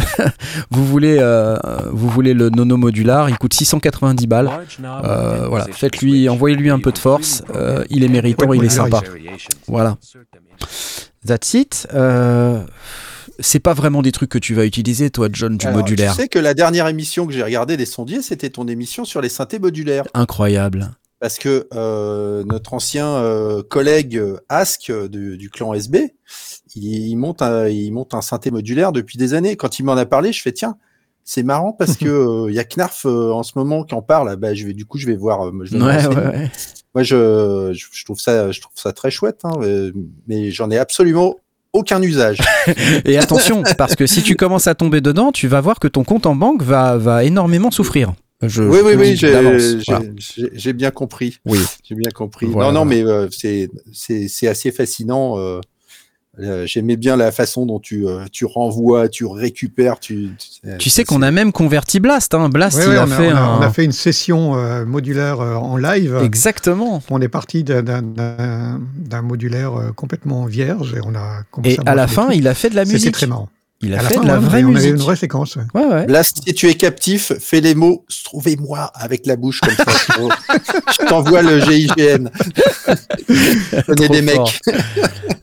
[0.70, 1.56] vous voulez euh,
[1.92, 4.50] vous voulez le Nono Modular, il coûte 690 balles.
[5.04, 7.42] Euh, voilà, faites-lui, envoyez-lui un peu de force.
[7.56, 9.00] Euh, il est méritant, il est sympa.
[9.66, 9.96] Voilà.
[11.26, 11.88] That's it.
[13.40, 16.12] C'est pas vraiment des trucs que tu vas utiliser, toi, John, du Alors, modulaire.
[16.14, 19.20] Tu sais que la dernière émission que j'ai regardée des sondiers, c'était ton émission sur
[19.20, 20.04] les synthés modulaires.
[20.14, 20.90] Incroyable.
[21.20, 26.14] Parce que euh, notre ancien euh, collègue euh, Ask euh, du, du clan SB,
[26.74, 29.56] il, il monte un, il monte un synthé modulaire depuis des années.
[29.56, 30.76] Quand il m'en a parlé, je fais tiens,
[31.24, 32.06] c'est marrant parce que
[32.48, 34.34] euh, y a Knarf euh, en ce moment qui en parle.
[34.36, 35.46] Bah, je vais du coup, je vais voir.
[35.46, 36.50] euh, je vais Ouais, ouais, ouais.
[36.94, 39.52] Moi, je, je, je trouve ça, je trouve ça très chouette, hein,
[40.26, 41.36] mais j'en ai absolument
[41.72, 42.38] aucun usage.
[43.04, 46.04] Et attention, parce que si tu commences à tomber dedans, tu vas voir que ton
[46.04, 48.12] compte en banque va, va énormément souffrir.
[48.42, 50.72] Je, oui, je oui, oui, j'ai voilà.
[50.72, 51.36] bien compris.
[51.44, 51.58] Oui.
[51.84, 52.46] J'ai bien compris.
[52.46, 55.38] Voilà, non, non, mais euh, c'est c'est c'est assez fascinant.
[55.38, 55.60] euh,
[56.38, 59.98] euh, J'aimais bien la façon dont tu, euh, tu renvoies, tu récupères.
[59.98, 60.30] Tu,
[60.78, 62.34] Tu sais qu'on a même converti Blast.
[62.34, 62.48] Hein.
[62.48, 63.58] Blast, Ouais, il ouais, a on, a, fait on a- un.
[63.58, 66.18] on a fait une session euh, modulaire euh, en live.
[66.22, 67.02] Exactement.
[67.10, 71.74] On est parti d'un- d'un- d'un d'un modulaire euh, complètement vierge et on a commencé
[71.84, 73.12] Et à la fin, il a fait de la C'était musique.
[73.14, 73.48] très marrant.
[73.82, 74.90] Il a À la fait fin, de la ouais, vraie on avait musique.
[74.90, 75.56] une vraie séquence.
[75.56, 75.62] ouais.
[75.74, 76.06] Ouais, ouais.
[76.06, 79.84] Là, si tu es captif, fais les mots trouvez-moi avec la bouche comme ça.
[81.00, 82.28] Je t'envoie le GIGN.
[83.96, 84.60] Trop des mecs.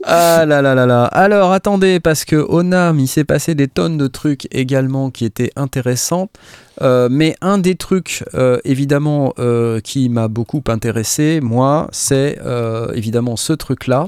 [0.04, 1.06] ah là là là là.
[1.06, 5.26] Alors attendez, parce que au NAM, il s'est passé des tonnes de trucs également qui
[5.26, 6.30] étaient intéressants.
[6.84, 12.92] Euh, mais un des trucs, euh, évidemment, euh, qui m'a beaucoup intéressé, moi, c'est euh,
[12.94, 14.06] évidemment ce truc-là.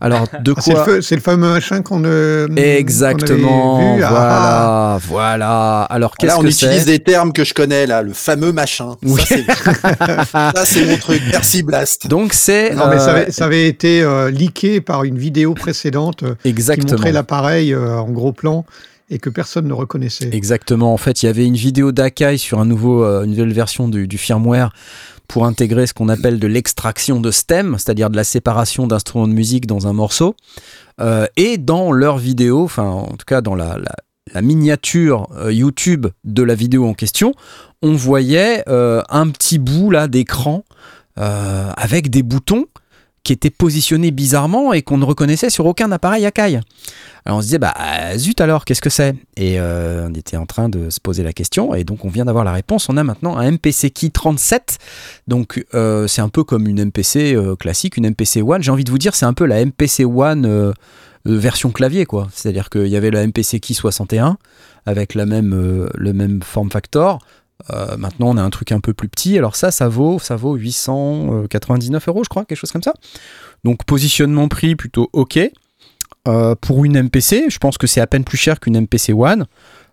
[0.00, 4.02] Alors, de Ah, c'est le, quoi c'est le fameux machin qu'on euh, Exactement, vu.
[4.04, 5.82] Ah, voilà, voilà.
[5.82, 8.96] Alors, qu'est-ce Là, on que utilise des termes que je connais, là, le fameux machin.
[9.02, 9.20] Oui.
[10.32, 11.20] Ça, c'est- mon truc.
[11.30, 12.06] Merci, Blast.
[12.06, 12.74] Donc, c'est...
[12.74, 16.34] Non, mais ça euh, avait, ça avait été euh, leaké par une vidéo précédente euh,
[16.42, 16.92] qui Exactement.
[16.92, 18.64] montrait l'appareil euh, en gros plan
[19.10, 20.30] et que personne ne reconnaissait.
[20.32, 20.92] Exactement.
[20.92, 23.88] En fait, il y avait une vidéo d'Akai sur un nouveau, euh, une nouvelle version
[23.88, 24.72] du, firmware
[25.28, 29.32] pour intégrer ce qu'on appelle de l'extraction de stem, c'est-à-dire de la séparation d'instruments de
[29.32, 30.34] musique dans un morceau.
[31.00, 33.78] Euh, et dans leur vidéo, enfin en tout cas dans la,
[34.42, 37.32] miniature euh, YouTube de la vidéo en question,
[37.80, 40.64] on voyait un petit bout là d'écran
[41.16, 42.66] avec des boutons
[43.28, 46.60] qui étaient positionnés bizarrement et qu'on ne reconnaissait sur aucun appareil Akai.
[47.26, 47.74] Alors on se disait, bah
[48.16, 49.14] zut alors, qu'est-ce que c'est?
[49.36, 52.24] Et euh, on était en train de se poser la question, et donc on vient
[52.24, 52.88] d'avoir la réponse.
[52.88, 54.78] On a maintenant un MPC Key 37,
[55.26, 58.62] donc euh, c'est un peu comme une MPC euh, classique, une MPC One.
[58.62, 60.72] J'ai envie de vous dire, c'est un peu la MPC One
[61.26, 62.28] version clavier, quoi.
[62.32, 64.38] C'est-à-dire qu'il y avait la MPC Key 61
[64.86, 67.18] avec la même, le même form factor.
[67.70, 69.36] Euh, maintenant, on a un truc un peu plus petit.
[69.36, 72.94] Alors ça, ça vaut, ça vaut 899 euros, je crois, quelque chose comme ça.
[73.64, 75.38] Donc positionnement prix plutôt ok.
[76.26, 79.46] Euh, pour une MPC, je pense que c'est à peine plus cher qu'une MPC One.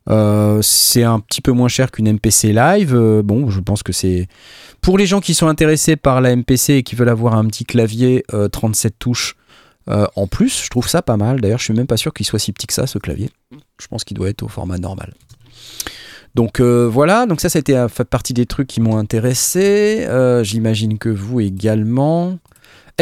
[0.10, 2.94] Euh, c'est un petit peu moins cher qu'une MPC Live.
[2.94, 4.28] Euh, bon, je pense que c'est
[4.82, 7.66] pour les gens qui sont intéressés par la MPC et qui veulent avoir un petit
[7.66, 9.36] clavier euh, 37 touches
[9.90, 10.64] euh, en plus.
[10.64, 11.42] Je trouve ça pas mal.
[11.42, 13.30] D'ailleurs, je suis même pas sûr qu'il soit si petit que ça, ce clavier.
[13.82, 15.14] Je pense qu'il doit être au format normal.
[16.36, 18.98] Donc euh, voilà, donc ça, ça a été euh, fait partie des trucs qui m'ont
[18.98, 20.06] intéressé.
[20.08, 22.38] Euh, J'imagine que vous également.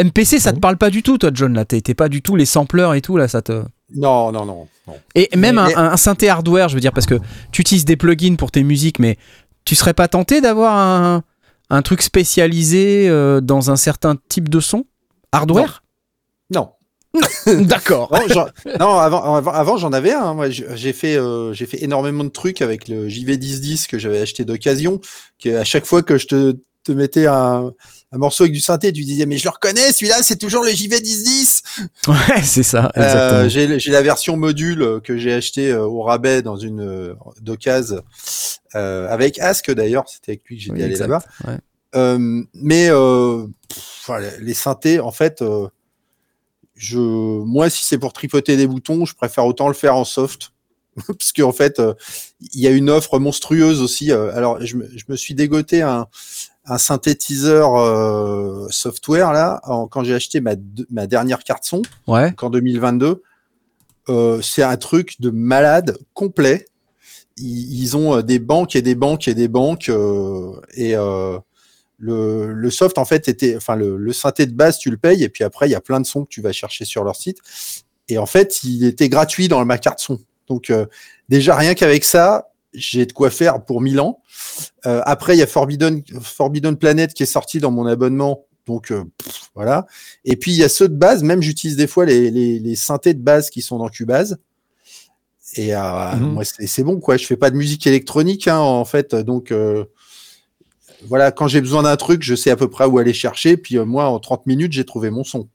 [0.02, 1.52] MPC, ça te parle pas du tout, toi, John.
[1.54, 3.62] Là, t'es pas du tout les sampleurs et tout là, ça te.
[3.94, 4.66] Non, non, non.
[4.86, 4.94] non.
[5.14, 7.16] Et même Mais- un, un synthé hardware, je veux dire, parce que
[7.52, 9.18] tu utilises des plugins pour tes musiques, mais
[9.64, 11.22] tu serais pas tenté d'avoir un,
[11.70, 14.84] un truc spécialisé euh, dans un certain type de son?
[15.32, 15.82] Hardware?
[16.52, 16.70] Non.
[17.46, 18.10] D'accord.
[18.80, 20.34] Non, avant, avant, avant, j'en avais un.
[20.34, 24.44] Moi, j'ai fait, euh, j'ai fait énormément de trucs avec le JV1010 que j'avais acheté
[24.44, 25.00] d'occasion.
[25.42, 27.72] Que à chaque fois que je te, te mettais un,
[28.12, 30.70] un morceau avec du synthé, tu disais mais je le reconnais, celui-là, c'est toujours le
[30.70, 31.62] JV1010.
[32.08, 36.42] Ouais, c'est ça, Euh, j'ai j'ai la version module que j'ai acheté euh, au rabais
[36.42, 38.02] dans une euh, d'occasion
[38.74, 40.04] euh, avec Ask d'ailleurs.
[40.08, 41.22] C'était avec lui que j'étais Oui, allé là-bas.
[41.46, 41.56] ouais.
[41.96, 44.10] Euh, mais euh, pff,
[44.40, 45.68] les synthés, en fait, euh,
[46.74, 50.50] je, moi, si c'est pour tripoter des boutons, je préfère autant le faire en soft.
[51.06, 51.94] Parce qu'en fait, euh,
[52.52, 54.12] il y a une offre monstrueuse aussi.
[54.12, 56.06] euh, alors, je me, je me suis dégoté un,
[56.66, 61.82] un synthétiseur euh, software là en- quand j'ai acheté ma, de- ma dernière carte son
[62.06, 62.32] Ouais.
[62.36, 63.22] qu'en 2022.
[64.08, 66.66] Euh, c'est un truc de malade complet.
[67.38, 71.38] Ils, ils ont des banques et des banques et des banques euh, et euh,
[72.04, 75.22] le, le soft en fait était, enfin le, le synthé de base tu le payes
[75.24, 77.16] et puis après il y a plein de sons que tu vas chercher sur leur
[77.16, 77.38] site
[78.08, 80.18] et en fait il était gratuit dans ma carte son.
[80.46, 80.84] Donc euh,
[81.30, 84.20] déjà rien qu'avec ça j'ai de quoi faire pour 1000 ans.
[84.84, 88.90] Euh, après il y a Forbidden Forbidden Planet qui est sorti dans mon abonnement donc
[88.90, 89.86] euh, pff, voilà.
[90.24, 92.76] Et puis il y a ceux de base, même j'utilise des fois les, les, les
[92.76, 94.38] synthés de base qui sont dans Cubase.
[95.56, 95.80] Et euh,
[96.16, 96.32] Mhm.
[96.32, 99.52] moi c'est c'est bon quoi, je fais pas de musique électronique hein, en fait, donc
[99.52, 99.84] euh,
[101.08, 103.76] voilà, quand j'ai besoin d'un truc, je sais à peu près où aller chercher, puis
[103.78, 105.48] euh, moi en 30 minutes, j'ai trouvé mon son.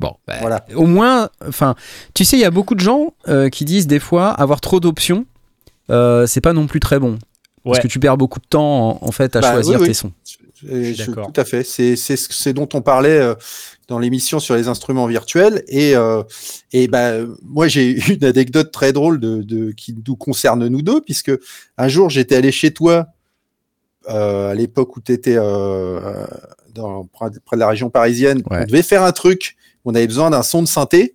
[0.00, 0.64] Bon, bah, Voilà.
[0.74, 1.76] au moins, enfin,
[2.14, 4.80] tu sais, il y a beaucoup de gens euh, qui disent des fois avoir trop
[4.80, 5.24] d'options,
[5.88, 7.16] euh, c'est pas non plus très bon.
[7.62, 7.82] Parce Ouais.
[7.82, 9.86] que tu perds beaucoup de temps en, en fait à Bah, choisir oui, oui.
[9.88, 10.10] tes sons.
[10.24, 11.30] Suis je- d'accord.
[11.32, 11.62] tout à fait.
[11.62, 13.34] C'est c'est ce c'est dont on parlait euh,
[13.88, 15.62] dans l'émission sur les instruments virtuels.
[15.68, 16.22] Et, euh,
[16.72, 21.00] et ben moi, j'ai une anecdote très drôle de, de, qui nous concerne nous deux,
[21.02, 21.32] puisque
[21.78, 23.06] un jour, j'étais allé chez toi
[24.08, 26.26] euh, à l'époque où tu étais euh,
[26.74, 28.42] dans, près de la région parisienne.
[28.50, 28.60] Ouais.
[28.62, 29.56] On devait faire un truc.
[29.84, 31.14] On avait besoin d'un son de synthé.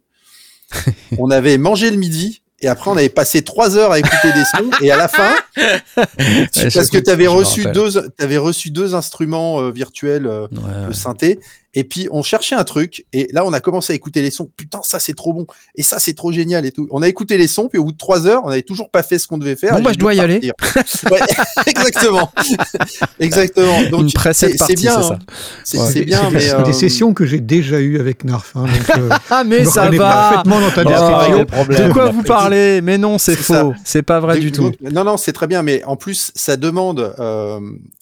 [1.18, 2.42] on avait mangé le midi.
[2.62, 4.70] Et après, on avait passé trois heures à écouter des sons.
[4.82, 9.72] Et à la fin, parce que tu avais reçu deux, avais reçu deux instruments euh,
[9.72, 10.48] virtuels euh,
[10.88, 11.40] de synthé.
[11.76, 14.50] Et puis on cherchait un truc, et là on a commencé à écouter les sons.
[14.58, 15.46] Putain, ça c'est trop bon,
[15.76, 16.88] et ça c'est trop génial et tout.
[16.90, 19.04] On a écouté les sons, puis au bout de trois heures, on n'avait toujours pas
[19.04, 19.76] fait ce qu'on devait faire.
[19.76, 20.52] Bon, bah je dois y aller.
[21.12, 21.20] ouais,
[21.68, 22.32] exactement,
[23.20, 23.84] exactement.
[23.90, 25.02] Donc Une c'est bien,
[25.64, 25.86] c'est ça.
[25.92, 28.54] C'est bien, mais des sessions que j'ai déjà eues avec Narf.
[28.56, 28.66] Hein,
[29.30, 29.98] ah mais ça va.
[29.98, 31.88] Parfaitement dans ta description.
[31.88, 32.82] de quoi vous parlez?
[32.82, 33.74] Mais non, c'est faux.
[33.84, 34.72] C'est pas vrai du tout.
[34.82, 37.60] Non, non, c'est très bien, mais en plus, ça demande euh,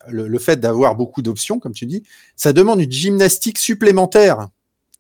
[0.10, 2.04] le, fait d'avoir beaucoup d'options, comme tu dis,
[2.36, 4.48] ça demande une gymnastique supplémentaire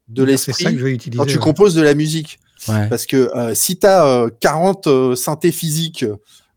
[0.07, 0.77] de l'esprit
[1.15, 2.39] quand tu composes de la musique.
[2.65, 6.05] Parce que euh, si tu as 40 synthés physiques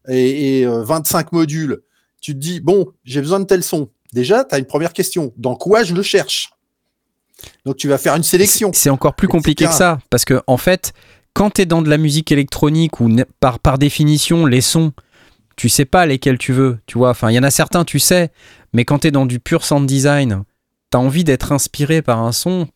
[0.09, 1.83] et, 25 euh, modules,
[2.21, 3.91] tu te dis, bon, j'ai besoin de tel son.
[4.13, 5.33] Déjà, tu as une première question.
[5.37, 6.51] Dans quoi je le cherche?
[7.65, 8.71] Donc tu vas faire une sélection.
[8.75, 9.99] C'est encore plus compliqué que ça.
[10.11, 10.93] Parce que, en fait,
[11.33, 14.93] quand tu es dans de la musique électronique ou par, par définition, les sons,
[15.57, 17.11] tu sais pas lesquels tu veux, tu vois.
[17.11, 18.31] Enfin, il y en a certains, tu sais,
[18.73, 20.43] mais quand tu es dans du pur sound design,
[20.91, 22.69] tu as envie d'être inspiré par un son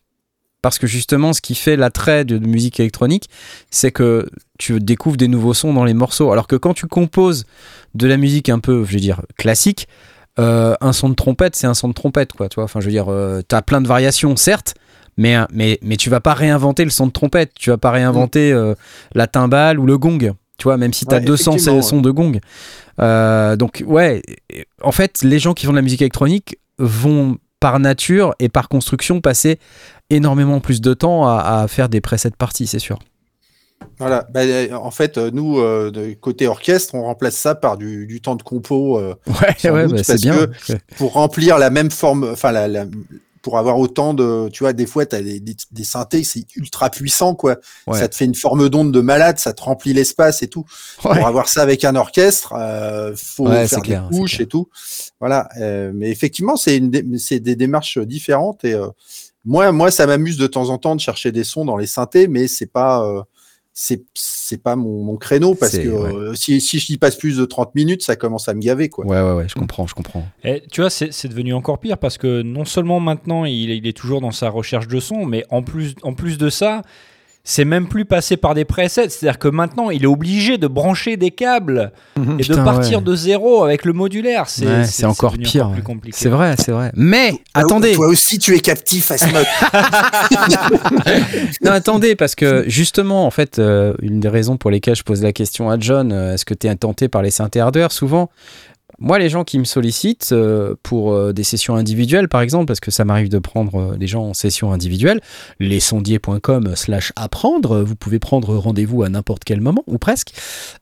[0.65, 3.29] parce que justement, ce qui fait l'attrait de, musique électronique,
[3.69, 6.31] c'est que tu découvres des nouveaux sons dans les morceaux.
[6.31, 7.45] Alors que quand tu composes
[7.93, 9.87] de la musique un peu, je veux dire, classique,
[10.39, 12.49] euh, un son de trompette, c'est un son de trompette, quoi.
[12.49, 14.73] Tu vois, enfin, je veux dire, euh, tu as plein de variations, certes,
[15.17, 18.51] mais, mais, mais tu vas pas réinventer le son de trompette, tu vas pas réinventer
[18.51, 18.57] mm.
[18.57, 18.75] euh,
[19.13, 20.33] la timbale ou le gong.
[20.57, 22.39] Tu vois, même si tu as 200 sons de gong.
[22.99, 24.23] Euh, donc, ouais,
[24.81, 28.69] en fait, les gens qui font de la musique électronique vont par nature et par
[28.69, 29.57] construction passer
[30.11, 32.99] énormément plus de temps à, faire des presets parties, c'est sûr.
[33.97, 34.41] Voilà, bah,
[34.79, 38.99] en fait, nous, euh, de côté orchestre, on remplace ça par du, temps de compo.
[38.99, 40.45] ouais, ouais bah, c'est bien.
[40.97, 42.85] pour remplir la même forme, enfin, la,
[43.45, 46.89] pour avoir autant de, tu vois, des fois, tu as des, des, synthés, c'est ultra
[46.89, 47.57] puissant, quoi.
[47.93, 50.65] Ça te fait une forme d'onde de malade, ça te remplit l'espace et tout.
[50.97, 54.67] Pour avoir ça avec un orchestre, euh, faut faire des couches et tout.
[55.19, 55.47] Voilà.
[55.59, 56.81] Euh, mais effectivement, c'est
[57.19, 58.87] c'est des démarches différentes et euh,
[59.45, 62.27] moi, moi, ça m'amuse de temps en temps de chercher des sons dans les synthés,
[62.27, 63.21] mais c'est pas, euh,
[63.77, 67.43] c'est c'est pas mon, créneau parce que euh, si, si je y passe plus de
[67.43, 69.05] 30 minutes, ça commence à me gaver quoi.
[69.05, 70.25] Ouais ouais ouais, je comprends, je comprends.
[70.45, 73.97] Et tu vois, c'est devenu encore pire parce que non seulement maintenant il, il, est
[73.97, 76.83] toujours dans sa recherche de son, mais en plus en plus de ça,
[77.47, 79.07] c'est même plus passé par des presets.
[79.09, 82.39] C'est-à-dire que maintenant, il est obligé de brancher des câbles mhm.
[82.39, 84.49] et de partir de zéro avec le modulaire.
[84.49, 85.71] C'est encore pire.
[86.11, 86.91] C'est vrai, c'est vrai.
[86.95, 87.93] Mais attendez.
[87.93, 89.45] Toi aussi, tu es captif à ce mode.
[91.61, 95.21] non, attendez, parce que justement, en fait, euh, une des raisons pour lesquelles je pose
[95.21, 98.31] la question à John, euh, est-ce que tu es tenté par les synthés hardware Souvent,
[98.99, 102.79] moi, les gens qui me sollicitent euh, pour euh, des sessions individuelles, par exemple, parce
[102.79, 105.19] que ça m'arrive de prendre euh, des gens en session individuelle,
[105.59, 110.33] lesondiers.com slash apprendre, vous pouvez prendre rendez-vous à n'importe quel moment, ou presque.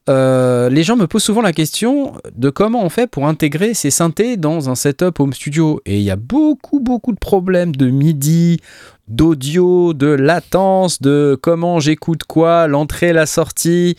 [0.08, 4.38] les gens me posent souvent la question de comment on fait pour intégrer ces synthés
[4.38, 5.82] dans un setup home studio.
[5.86, 8.60] Et il y a beaucoup, beaucoup de problèmes de MIDI,
[9.08, 13.98] d'audio, de latence, de comment j'écoute quoi, l'entrée, la sortie,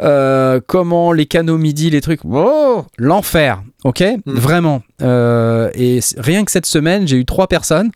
[0.00, 2.20] euh, comment les canaux MIDI, les trucs.
[2.24, 4.02] Oh, l'enfer, ok?
[4.24, 4.34] Hmm.
[4.34, 4.82] Vraiment.
[5.02, 7.90] Euh, et rien que cette semaine, j'ai eu trois personnes.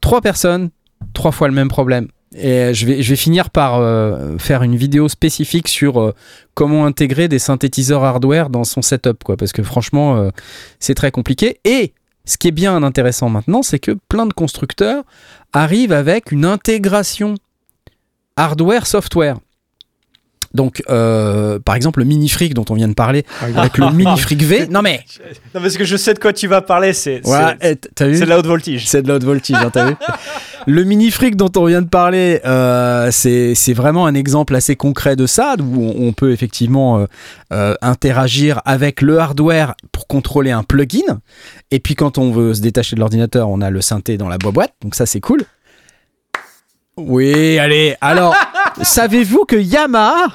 [0.00, 0.70] Trois personnes,
[1.14, 2.08] trois fois le même problème.
[2.34, 6.14] Et je vais, je vais finir par euh, faire une vidéo spécifique sur
[6.54, 9.36] comment intégrer des synthétiseurs hardware dans son setup, quoi.
[9.36, 10.30] Parce que franchement,
[10.78, 11.60] c'est très compliqué.
[11.64, 11.92] Et
[12.24, 15.04] ce qui est bien intéressant maintenant, c'est que plein de constructeurs
[15.52, 17.34] arrivent avec une intégration
[18.36, 19.36] hardware-software.
[20.54, 23.90] Donc, euh, par exemple, le mini fric dont on vient de parler, ah avec le
[23.90, 24.66] mini fric V.
[24.72, 25.00] Non mais,
[25.54, 26.92] non parce que je sais de quoi tu vas parler.
[26.92, 28.86] C'est c'est de la haute voltige.
[28.86, 29.94] C'est de la haute voltige, hein, t'as vu
[30.66, 35.16] Le mini fric dont on vient de parler, euh, c'est vraiment un exemple assez concret
[35.16, 37.06] de ça, où on, peut effectivement
[37.52, 41.20] euh, interagir avec le hardware pour contrôler un plugin.
[41.72, 44.36] Et puis quand on veut se détacher de l'ordinateur, on a le synthé dans la
[44.36, 44.74] boîte.
[44.82, 45.42] Donc ça, c'est cool.
[46.98, 47.96] Oui, allez.
[48.02, 48.36] Alors,
[48.82, 50.26] savez-vous que Yamaha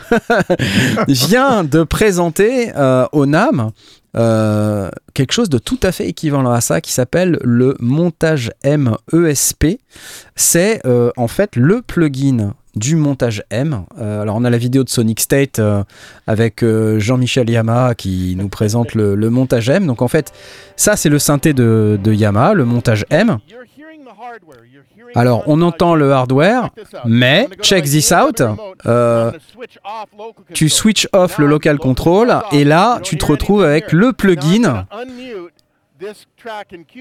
[1.08, 3.70] vient de présenter euh, au NAM
[4.16, 8.96] euh, quelque chose de tout à fait équivalent à ça qui s'appelle le montage M
[9.14, 9.80] ESP.
[10.36, 13.86] C'est euh, en fait le plugin du montage M.
[14.00, 15.62] alors on a la vidéo de Sonic State
[16.28, 19.86] avec Jean-Michel Yamaha qui nous présente le, montage M.
[19.86, 20.32] Donc en fait
[20.76, 23.40] ça c'est le synthé de, de Yamaha, le montage M.
[25.16, 26.70] Alors, on entend le hardware,
[27.06, 28.44] mais check this out.
[28.86, 29.32] Euh,
[30.54, 34.86] tu switch off le local control et là, tu te retrouves avec le plugin.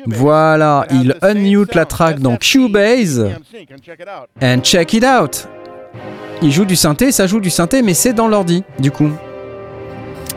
[0.07, 3.23] Voilà, il unmute la track dans Cubase.
[4.41, 5.47] And check it out.
[6.43, 9.11] Il joue du synthé, ça joue du synthé, mais c'est dans l'ordi, du coup.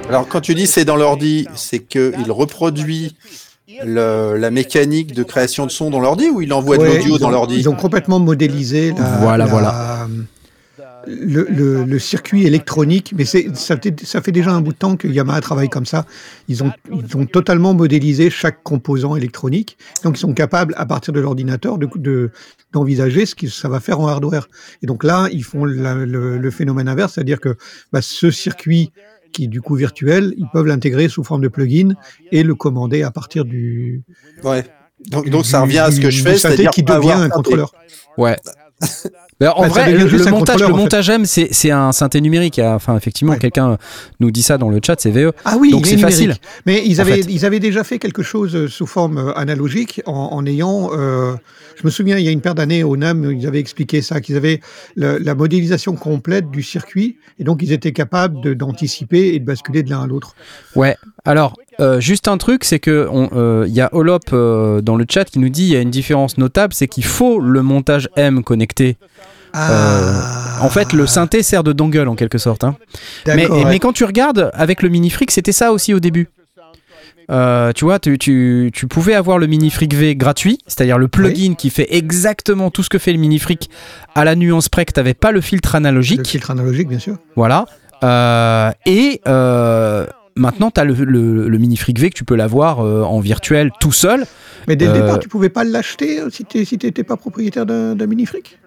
[0.10, 3.16] Alors quand tu dis c'est dans l'ordi, c'est qu'il reproduit
[3.86, 7.30] le- la mécanique de création de son dans l'ordi ou il envoie de l'audio dans
[7.30, 7.58] l'ordi?
[7.60, 10.08] Ils ont complètement modélisé la- Voilà, la- voilà.
[11.10, 14.78] Le, le- le circuit électronique, mais c'est- ça, fait- ça fait déjà un bout de
[14.78, 16.06] temps que Yamaha travaille comme ça.
[16.48, 19.78] Ils ont, ils ont totalement modélisé chaque composant électronique.
[20.04, 22.30] Donc, ils sont capables, à partir de l'ordinateur, de, de-
[22.74, 24.48] d'envisager ce que ça va faire en hardware.
[24.84, 27.56] Et donc là, ils font la- le, le phénomène inverse, c'est-à-dire que
[27.92, 28.92] bah, ce circuit
[29.32, 31.94] qui est du coup virtuel, ils peuvent l'intégrer sous forme de plugin
[32.32, 34.04] et le commander à partir du.
[34.44, 34.64] Ouais.
[35.10, 37.72] Donc, du- ça revient à ce que je fais, c'est-à-dire qui devient un contrôleur.
[38.18, 38.38] Ouais.
[39.40, 42.60] Ben, en Bah, vrai, le, montage, le montage M, c'est un synthé numérique.
[42.60, 42.74] hein.
[42.76, 43.40] Enfin, effectivement, Ouais.
[43.40, 43.78] quelqu'un
[44.20, 45.32] nous dit ça dans le chat, c'est VE.
[45.46, 46.36] Ah oui, Donc il est c'est facile.
[46.66, 47.32] Mais ils en avaient, fait.
[47.32, 50.90] ils avaient déjà fait quelque chose euh, sous forme euh, analogique en, en ayant.
[50.94, 51.36] euh,
[51.82, 54.20] je me souviens, il y a une paire d'années au NAM, ils avaient expliqué ça,
[54.20, 54.60] qu'ils avaient
[54.98, 59.90] la modélisation complète du circuit et donc ils étaient capables d'anticiper et de basculer de
[59.90, 60.36] l'un à l'autre.
[60.76, 60.98] Ouais.
[61.24, 64.20] Alors, euh, juste un truc, c'est que on- euh, il y a Olop
[64.82, 67.40] dans le chat qui nous dit il y a une différence notable, c'est qu'il faut
[67.40, 68.98] le montage M connecté.
[69.54, 72.64] Ah, En fait, le synthé sert de dongle en quelque sorte.
[72.64, 72.76] hein.
[73.28, 76.30] Mais, quand tu regardes avec le mini fric, c'était ça aussi au début.
[77.32, 81.08] Euh, tu vois, tu, tu- tu pouvais avoir le mini fric V gratuit, c'est-à-dire le
[81.08, 83.70] plugin qui fait exactement tout ce que fait le mini fric
[84.16, 86.18] à la nuance près que tu n'avais pas le filtre analogique.
[86.18, 87.18] Le filtre analogique, bien sûr.
[87.36, 87.66] Voilà.
[88.04, 92.36] Euh, et euh, maintenant, tu as le, le- le mini fric V que tu peux
[92.36, 94.26] l'avoir euh, en virtuel tout seul.
[94.68, 97.16] Mais dès le Euh, départ, tu pouvais pas l'acheter euh, si tu si t'étais pas
[97.18, 98.58] propriétaire d'un d'un mini fric.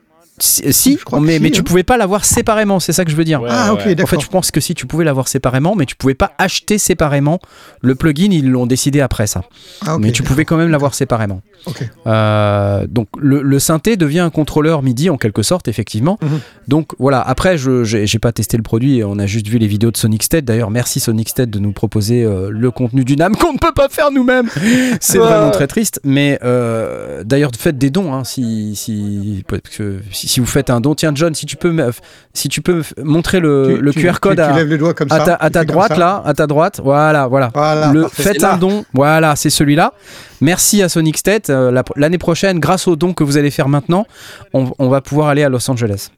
[0.43, 1.64] Si, si, Je crois que mais, si, mais tu hein.
[1.64, 3.43] pouvait pas l'avoir séparément, c'est ça que je veux dire.
[3.43, 3.93] Ouais, ah, ok, ouais.
[3.93, 4.09] En d'accord.
[4.09, 7.39] fait, je pense que si tu pouvais l'avoir séparément, mais tu pouvais pas acheter séparément
[7.81, 8.31] le plugin.
[8.32, 9.43] Ils l'ont décidé après ça.
[9.86, 11.43] Ah, ok, mais tu pouvais quand même l'avoir séparément.
[11.66, 11.89] Ok.
[12.09, 16.19] Euh, donc le, le synthé devient un contrôleur MIDI en quelque sorte, effectivement.
[16.20, 16.40] Mhm.
[16.66, 17.20] Donc voilà.
[17.20, 19.05] Après, je j'ai pas testé le produit.
[19.05, 20.44] On a juste vu les vidéos de Sonic Stead.
[20.44, 23.73] D'ailleurs, merci Sonic Stead de nous proposer euh, le contenu du NAM qu'on ne peut
[23.73, 24.48] pas faire nous-mêmes.
[25.01, 26.01] C'est vraiment très triste.
[26.02, 30.71] Mais euh, d'ailleurs, faites des dons hein, si si, parce que si si vous faites
[30.71, 30.95] un don.
[30.95, 31.91] Tiens, John, si tu peux me-
[32.35, 34.69] si tu peux me montrer le, Tu- le tu- QR code tu, à tu lèves
[34.69, 35.25] le doigt comme à ça.
[35.25, 35.99] ta, à tu ta fais comme droite ça.
[35.99, 37.51] là, à ta droite, voilà, voilà.
[37.55, 38.23] Voilà, le, parfait.
[38.23, 39.93] faites un don, voilà, c'est celui-là.
[40.41, 41.51] Merci à Sonic State.
[41.51, 44.07] Euh, la- L'année prochaine, grâce au don que vous allez faire maintenant,
[44.55, 46.09] on, on va pouvoir aller à Los Angeles.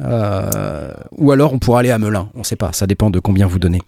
[0.00, 3.46] Euh, ou alors on pourra aller à Melun, on sait pas, ça dépend de combien
[3.46, 3.80] vous donnez.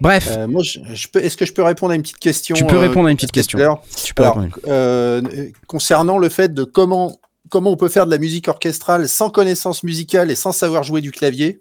[0.00, 2.56] Bref, Euh, moi, je, je peux, est-ce que je peux répondre à une petite question
[2.56, 3.58] Tu peux euh, répondre à une petite question.
[4.04, 4.56] tu peux alors, répondre.
[4.66, 5.22] euh,
[5.68, 7.18] concernant le fait de comment
[7.52, 11.02] comment on peut faire de la musique orchestrale sans connaissance musicale et sans savoir jouer
[11.02, 11.60] du clavier,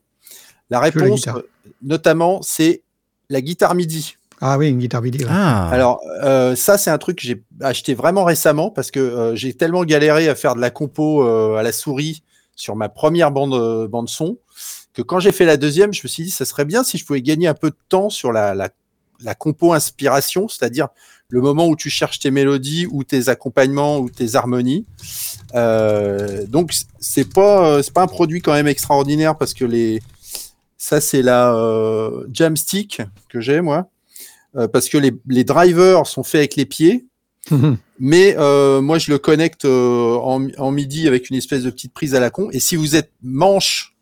[0.69, 1.41] la réponse, euh,
[1.83, 2.81] notamment, c'est
[3.29, 4.15] la guitare MIDI.
[4.39, 5.25] Ah oui, une guitare MIDI.
[5.25, 5.29] ouais.
[5.29, 9.35] Ah, Alors euh, ça, c'est un truc que j'ai acheté vraiment récemment parce que euh,
[9.35, 12.23] j'ai tellement galéré à faire de la compo euh, à la souris
[12.55, 14.37] sur ma première bande euh, bande son
[14.93, 17.05] que quand j'ai fait la deuxième, je me suis dit ça serait bien si je
[17.05, 18.69] pouvais gagner un peu de temps sur la la,
[19.19, 20.87] la compo inspiration, c'est-à-dire
[21.31, 24.85] le moment où tu cherches tes mélodies ou tes accompagnements ou tes harmonies.
[25.55, 30.01] Euh, donc c'est pas euh, c'est pas un produit quand même extraordinaire parce que les
[30.77, 33.89] ça c'est la euh, Jamstick que j'ai moi
[34.55, 37.05] euh, parce que les, les drivers sont faits avec les pieds
[37.49, 37.77] Mhm.
[37.99, 38.35] mais
[38.81, 42.29] moi je le connecte en, en midi avec une espèce de petite prise à la
[42.29, 43.95] con et si vous êtes manche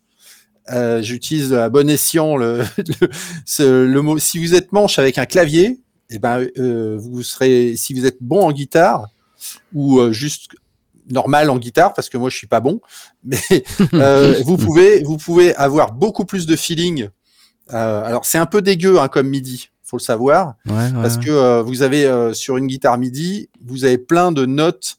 [1.00, 3.08] j'utilise à bon escient le, le,
[3.46, 7.74] ce- le mot si vous êtes manche avec un clavier et ben euh, vous serez
[7.76, 9.08] si vous êtes bon en guitare
[9.72, 10.48] ou euh, juste
[11.10, 12.80] normal en guitare parce que moi je suis pas bon
[13.24, 13.38] mais
[13.94, 17.08] euh, vous pouvez vous pouvez avoir beaucoup plus de feeling
[17.72, 21.18] Euh, alors c'est un peu dégueu hein, comme midi faut le savoir ouais, ouais, parce
[21.18, 24.96] que euh, vous avez euh, sur une guitare MIDI, vous avez plein de notes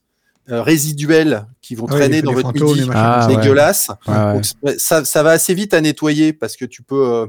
[0.49, 3.27] euh, résiduelles qui vont Ah traîner dans votre fantômes, MIDI, Ah, comme ça.
[3.27, 3.35] ouais.
[3.43, 3.88] dégueulasses.
[4.07, 4.33] Ouais, ouais.
[4.33, 7.27] Donc, c'est- ça, ça va assez vite à nettoyer parce que tu peux, euh,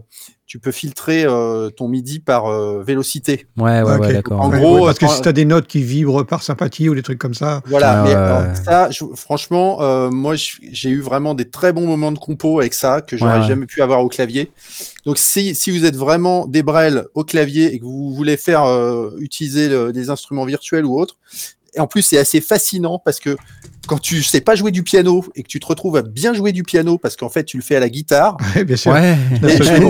[0.53, 3.47] tu peux filtrer euh, ton MIDI par euh, vélocité.
[3.57, 4.39] ouais, ouais, ouais, d'accord.
[4.43, 6.95] En gros, Ouais, parce que si tu as des notes qui vibrent par sympathie ou
[6.95, 8.55] des trucs comme ça, Voilà, Ah, mais alors, ouais.
[8.63, 12.75] ça, je- franchement, euh, moi, j'ai eu vraiment des très bons moments de compo avec
[12.75, 14.51] ça que j'aurais jamais pu avoir au clavier.
[15.07, 18.65] Donc, si, si vous êtes vraiment des brels au clavier et que vous voulez faire
[18.65, 21.17] euh, utiliser le- des instruments virtuels ou autres,
[21.75, 23.37] et en plus, c'est assez fascinant parce que
[23.89, 26.53] quand tu sais pas jouer du piano et que tu te retrouves à bien jouer
[26.53, 28.93] du piano parce qu'en fait, tu le fais à la guitare, Ouais, bien sûr.
[28.93, 29.17] Ouais,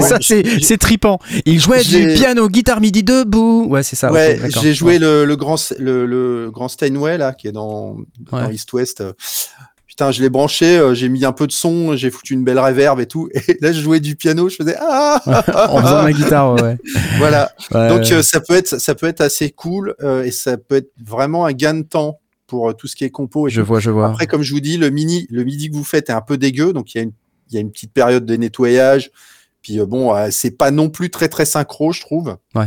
[0.01, 1.19] ça c'est c'est tripant.
[1.45, 3.67] Il jouait du piano, guitare midi debout.
[3.69, 4.13] Ouais, c'est ça.
[4.13, 7.97] ouais, j'ai joué le, le grand le, le grand Steinway là qui est dans,
[8.31, 8.51] dans.
[8.51, 9.03] East West.
[10.03, 12.59] Putain, je l'ai branché, euh, j'ai mis un peu de son, j'ai foutu une belle
[12.59, 13.29] reverb et tout.
[13.49, 15.21] Et là, je jouais du piano, je faisais ah
[15.69, 16.77] en faisant la guitare, ouais.
[17.19, 17.53] voilà.
[17.73, 18.13] Ouais, Donc ouais.
[18.15, 21.47] euh, ça peut être ça peut être assez cool euh, et ça peut être vraiment
[21.47, 23.47] un gain de temps pour tout ce qui est compo.
[23.47, 23.67] Et je tout.
[23.67, 24.09] vois, je vois.
[24.09, 26.37] Après, comme je vous dis, le mini le midi que vous faites est un peu
[26.37, 27.13] dégueu, donc il y a une
[27.51, 29.11] il y a une petite période de nettoyage.
[29.63, 32.37] Puis euh, bon, euh, c'est pas non plus très très synchro, je trouve.
[32.55, 32.67] Ouais.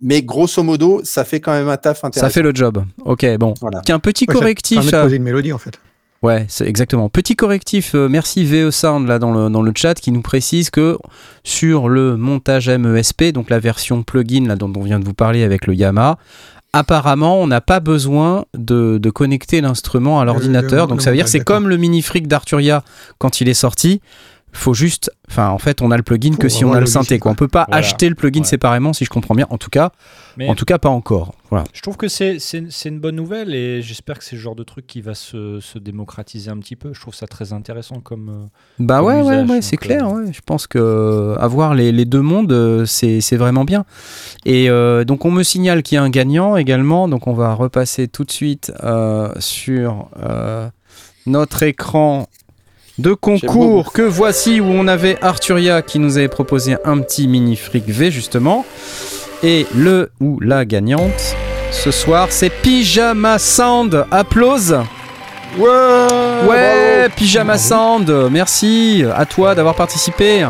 [0.00, 2.26] Mais grosso modo, ça fait quand même un taf intéressant.
[2.26, 2.84] Ça fait le job.
[3.04, 3.54] Ok, bon.
[3.60, 3.82] Voilà.
[3.84, 4.76] Tiens, petit Ouais, ça correctif.
[4.78, 5.78] permet de euh, poser une mélodie en fait.
[6.22, 7.08] Ouais, c'est exactement.
[7.08, 10.70] Petit correctif, euh, merci VE Sound là dans le, dans le chat qui nous précise
[10.70, 10.96] que
[11.42, 15.42] sur le montage MESP, donc la version plugin là dont on vient de vous parler
[15.42, 16.18] avec le Yamaha,
[16.72, 20.86] apparemment on n'a pas besoin de, de connecter l'instrument à l'ordinateur.
[20.86, 22.84] le- Donc ça veut dire montage, c'est comme le mini fric d'Arturia
[23.18, 24.00] quand il est sorti.
[24.54, 26.84] Faut juste, enfin en fait on a le plugin Faut que si on a le
[26.86, 27.32] synthé quoi.
[27.32, 27.78] On peut pas Voilà.
[27.86, 28.46] acheter le plugin Ouais.
[28.46, 29.46] séparément si je comprends bien.
[29.48, 29.92] En tout cas,
[30.36, 31.34] Mais en tout cas pas encore.
[31.48, 31.64] Voilà.
[31.72, 32.38] je trouve que c'est
[32.84, 35.78] une bonne nouvelle et j'espère que c'est le genre de truc qui va se, se
[35.78, 36.92] démocratiser un petit peu.
[36.92, 38.28] Je trouve ça très intéressant comme.
[38.28, 38.46] euh,
[38.78, 40.06] Bah comme ouais, ouais, usage, ouais, c'est clair.
[40.06, 40.32] euh, Ouais.
[40.32, 43.84] Je pense que euh, avoir les, les deux mondes, c'est c'est vraiment bien.
[44.44, 47.08] Et euh, donc on me signale qu'il y a un gagnant également.
[47.08, 50.68] Donc on va repasser tout de suite euh, sur euh,
[51.26, 52.26] notre écran
[52.98, 57.56] de concours que voici où on avait Arturia qui nous avait proposé un petit mini
[57.56, 58.64] fric V justement.
[59.42, 61.34] Et le ou la gagnante
[61.72, 64.06] ce soir, c'est Pyjama Sound.
[64.10, 64.78] Applause.
[65.58, 65.68] Ouais,
[66.46, 70.46] Ouais, Pyjama Sound, merci à toi d'avoir participé.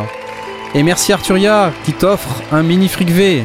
[0.75, 3.45] Et merci Arturia qui t'offre un mini fric V.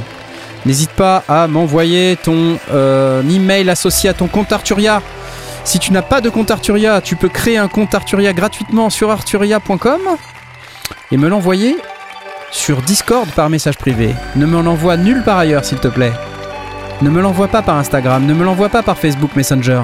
[0.66, 5.02] N'hésite pas à m'envoyer ton euh, email associé à ton compte Arturia.
[5.68, 9.12] Si tu n'as pas de compte Arturia, tu peux créer un compte Arturia gratuitement sur
[9.12, 10.00] arturia.com
[11.12, 11.76] et me l'envoyer
[12.52, 14.16] sur Discord par message privé.
[14.38, 16.14] Ne me l'envoie nulle part ailleurs, s'il te plaît.
[17.02, 19.84] Ne me l'envoie pas par Instagram, ne me l'envoie pas par Facebook Messenger.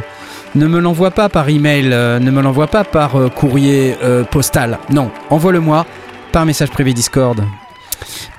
[0.55, 4.23] Ne me l'envoie pas par email, euh, ne me l'envoie pas par euh, courrier euh,
[4.23, 4.79] postal.
[4.89, 5.85] Non, envoie-le-moi
[6.31, 7.43] par message privé Discord.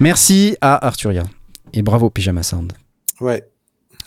[0.00, 1.24] Merci à Arturia.
[1.74, 2.72] Et bravo Pyjama Sound.
[3.20, 3.44] Ouais.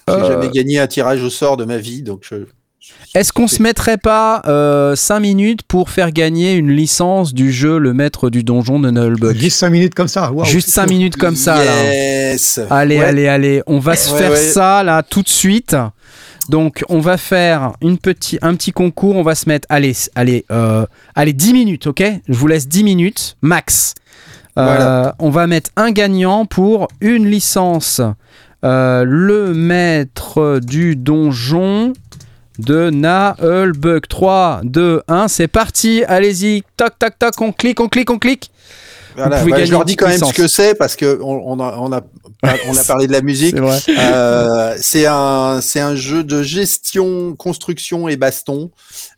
[0.07, 2.47] J'ai jamais gagné un tirage au sort de ma vie, donc je.
[3.15, 4.41] Est-ce qu'on se mettrait pas
[4.95, 9.35] 5 minutes pour faire gagner une licence du jeu Le Maître du Donjon de Nullbug
[9.37, 10.31] Juste 5 minutes comme ça.
[10.43, 10.89] Juste c'est 5 chaud.
[10.93, 11.83] minutes comme ça là.
[11.83, 12.59] Yes.
[12.69, 13.03] Allez, Ouais.
[13.05, 14.37] allez, allez, on va se Ouais, faire ouais.
[14.37, 15.75] ça là tout de suite.
[16.49, 19.15] Donc, on va faire une petit, un petit concours.
[19.17, 20.85] On va se mettre, allez, allez, euh,
[21.15, 22.03] allez, 10 minutes, ok?
[22.27, 23.95] Je vous laisse 10 minutes max.
[24.57, 25.15] Euh, Voilà.
[25.19, 27.99] On va mettre un gagnant pour une licence.
[28.65, 31.93] Euh, le maître du donjon
[32.59, 34.07] de Naelbug.
[34.07, 36.03] 3, 2, 1, c'est parti.
[36.07, 38.51] Allez-y, toc, toc, toc, on clique, on clique, on clique.
[39.17, 41.75] Voilà, bah, je leur dis quand même ce que c'est parce que on, on a,
[41.79, 42.01] on a,
[42.67, 43.55] on a parlé de la musique.
[43.79, 43.95] C'est.
[43.97, 44.75] Euh,
[45.09, 48.69] un, c'est un jeu de gestion, construction et baston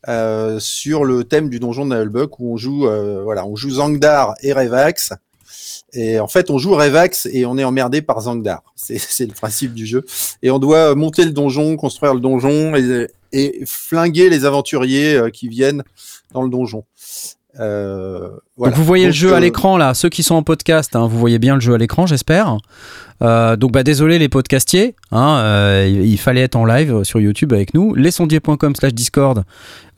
[0.08, 3.72] euh, sur le thème du donjon de Nullbuck où on joue, euh, voilà, on joue
[3.72, 5.14] Zangdar et Revax.
[5.92, 8.64] Et en fait, on joue Revax et on est emmerdé par Zangdar.
[8.76, 10.06] C'est, c'est le principe du jeu.
[10.42, 15.30] Et on doit monter le donjon, construire le donjon et, et flinguer les aventuriers euh,
[15.30, 15.84] qui viennent
[16.32, 16.86] dans le donjon.
[17.60, 18.72] Euh, voilà.
[18.72, 21.08] Donc vous voyez le jeu à euh, l'écran là, ceux qui sont en podcast, hein,
[21.08, 22.58] vous voyez bien le jeu à l'écran, j'espère.
[23.22, 27.52] Euh, donc bah désolé les podcastiers, hein, il, il fallait être en live sur YouTube
[27.52, 27.96] avec nous.
[27.96, 29.44] Lesondiers.com slash Discord.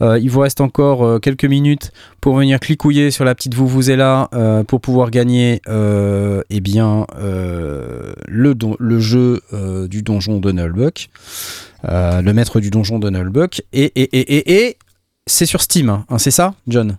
[0.02, 1.91] Euh, il vous reste encore quelques minutes
[2.22, 7.06] pour venir clicouiller sur la petite vous vous là euh, pour pouvoir gagner eh bien
[7.19, 9.41] le, don- le jeu
[9.90, 11.10] du donjon de Nullbuck,
[11.84, 13.61] le maître du donjon de Nullbuck.
[13.73, 14.78] Et, et, et, et, et
[15.28, 16.98] c'est sur Steam, hein, c'est ça, John?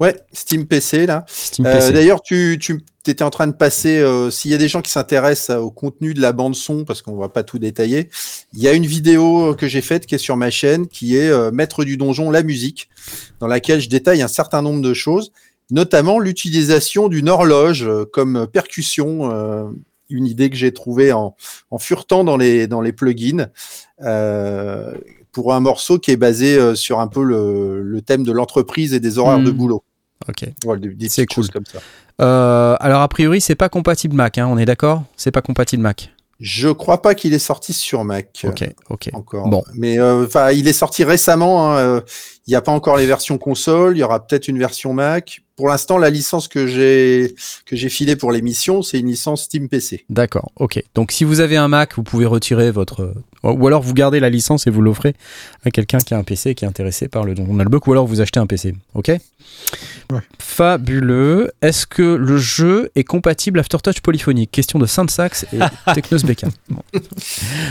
[0.00, 1.24] Ouais, Steam PC là.
[1.60, 1.92] Euh.
[1.92, 4.90] D'ailleurs, tu, tu étais en train de passer, euh, s'il y a des gens qui
[4.90, 8.08] s'intéressent au contenu de la bande son, parce qu'on va pas tout détailler,
[8.52, 11.28] il y a une vidéo que j'ai faite qui est sur ma chaîne, qui est
[11.28, 12.88] euh, Maître du donjon, la musique,
[13.40, 15.32] dans laquelle je détaille un certain nombre de choses,
[15.70, 19.64] notamment l'utilisation d'une horloge euh, comme percussion, euh,
[20.08, 21.36] une idée que j'ai trouvée en,
[21.70, 23.48] en furetant dans les, dans les plugins.
[25.34, 28.32] Euh, pour un morceau qui est basé euh, sur un peu le, le thème de
[28.32, 29.82] l'entreprise et des horaires de boulot.
[30.28, 30.48] Ok.
[30.64, 31.48] Voilà, C'est cool.
[31.48, 31.78] comme ça.
[32.20, 35.02] Euh, alors a priori c'est pas compatible Mac, hein, on est d'accord?
[35.16, 36.12] C'est pas compatible Mac?
[36.40, 39.10] Je crois pas qu'il est sorti sur Mac Ok, ok.
[39.12, 39.48] encore.
[39.48, 39.62] Bon.
[39.74, 41.72] Mais euh, enfin, il est sorti récemment.
[41.72, 42.00] hein, euh,
[42.46, 43.96] Il n'y a pas encore les versions console.
[43.96, 45.42] Il y aura peut-être une version Mac.
[45.56, 49.68] Pour l'instant, la licence que j'ai que j'ai filée pour l'émission, c'est une licence Steam
[49.68, 50.04] PC.
[50.10, 50.82] D'accord, ok.
[50.96, 53.14] Donc si vous avez un Mac, vous pouvez retirer votre...
[53.44, 55.14] Ou alors vous gardez la licence et vous l'offrez
[55.64, 58.22] à quelqu'un qui a un PC qui est intéressé par le Nullbuck, ou alors vous
[58.22, 59.08] achetez un PC, ok?
[60.10, 60.20] Ouais.
[60.40, 61.52] Fabuleux.
[61.60, 64.50] Est-ce que le jeu est compatible Aftertouch polyphonique?
[64.50, 65.58] Question de Saint-Sax et
[65.94, 66.18] Technos.
[66.70, 66.82] Bon.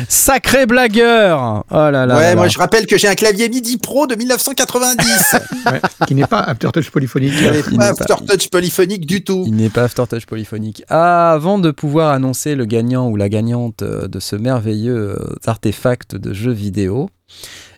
[0.07, 2.49] Sacré blagueur Oh là là ouais, là moi là.
[2.49, 5.35] je rappelle que j'ai un clavier MIDI Pro de 1990.
[5.65, 7.34] Ouais, qui n'est pas Aftertouch polyphonique.
[7.74, 9.44] Il pas n'est pas- Aftertouch polyphonique du tout.
[9.48, 10.84] Il n'est pas Aftertouch polyphonique.
[10.90, 15.36] Ah, avant de pouvoir annoncer le gagnant ou la gagnante euh, de ce merveilleux euh,
[15.45, 17.10] artefact de jeu vidéo,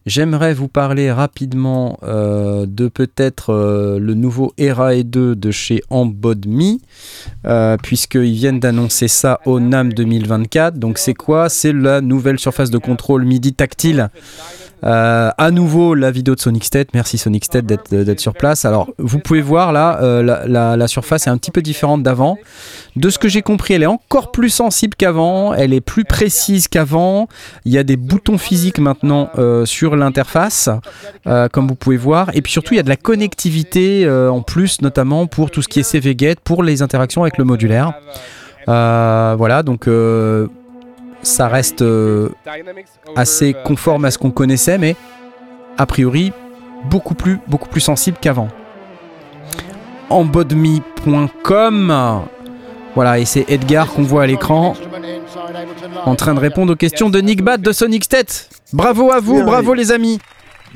[0.06, 6.78] j'aimerais vous parler rapidement euh, de peut-être euh, le nouveau ERA E2 de chez Ambodme,
[7.46, 10.78] euh, puisqu'ils viennent d'annoncer ça au NAM 2024.
[10.78, 11.50] Donc c'est quoi?
[11.50, 14.10] C'est la nouvelle surface de contrôle MIDI tactile.
[14.84, 18.66] Euh, à nouveau la vidéo de Sonic State, merci Sonic State d'être sur place.
[18.66, 22.38] Alors vous pouvez voir là, euh, la, surface est un petit peu différente d'avant.
[22.96, 26.68] De ce que j'ai compris, elle est encore plus sensible qu'avant, elle est plus précise
[26.68, 27.28] qu'avant.
[27.66, 30.70] Il y a des boutons physiques maintenant euh, sur l'interface,
[31.28, 32.30] euh, comme vous pouvez voir.
[32.34, 35.62] Et puis surtout, il y a de la connectivité euh, en plus, notamment pour tout
[35.62, 37.94] ce qui est CVGate, pour les interactions avec le modulaire.
[38.68, 40.48] Euh, voilà, donc euh,
[41.26, 42.30] ça reste euh,
[43.16, 44.96] assez conforme à ce qu'on connaissait, mais
[45.78, 46.32] a priori
[46.86, 48.48] beaucoup plus, beaucoup plus sensible qu'avant.
[50.10, 51.94] Embodme.com
[52.94, 54.76] Voilà, et c'est Edgar qu'on voit à l'écran
[56.06, 58.50] en train de répondre aux questions de Nick Bat de Sonic State.
[58.74, 60.20] Bravo à vous, bravo les amis.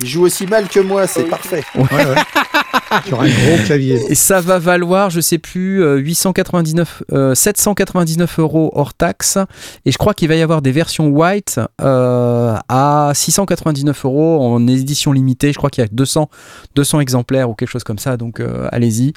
[0.02, 1.64] Il joue aussi mal que moi, c'est parfait.
[1.76, 2.16] Ouais, ouais.
[2.92, 4.00] Un gros clavier.
[4.10, 9.38] Et ça va valoir, je sais plus, euh, 899, euh, 799 euros hors taxe.
[9.86, 14.66] Et je crois qu'il va y avoir des versions white euh, à 699 euros en
[14.68, 15.54] édition limitée.
[15.54, 16.30] Je crois qu'il y a 200,
[16.76, 18.18] 200 exemplaires ou quelque chose comme ça.
[18.18, 19.14] Donc euh, allez-y.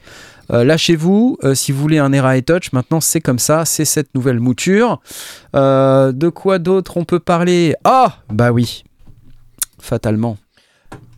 [0.52, 1.38] Euh, Lâchez-vous.
[1.44, 3.64] Euh, si vous voulez un Era et Touch, maintenant c'est comme ça.
[3.64, 5.00] C'est cette nouvelle mouture.
[5.56, 7.74] Euh, de quoi d'autre on peut parler?
[7.84, 8.84] Ah, bah oui.
[9.80, 10.36] Fatalement.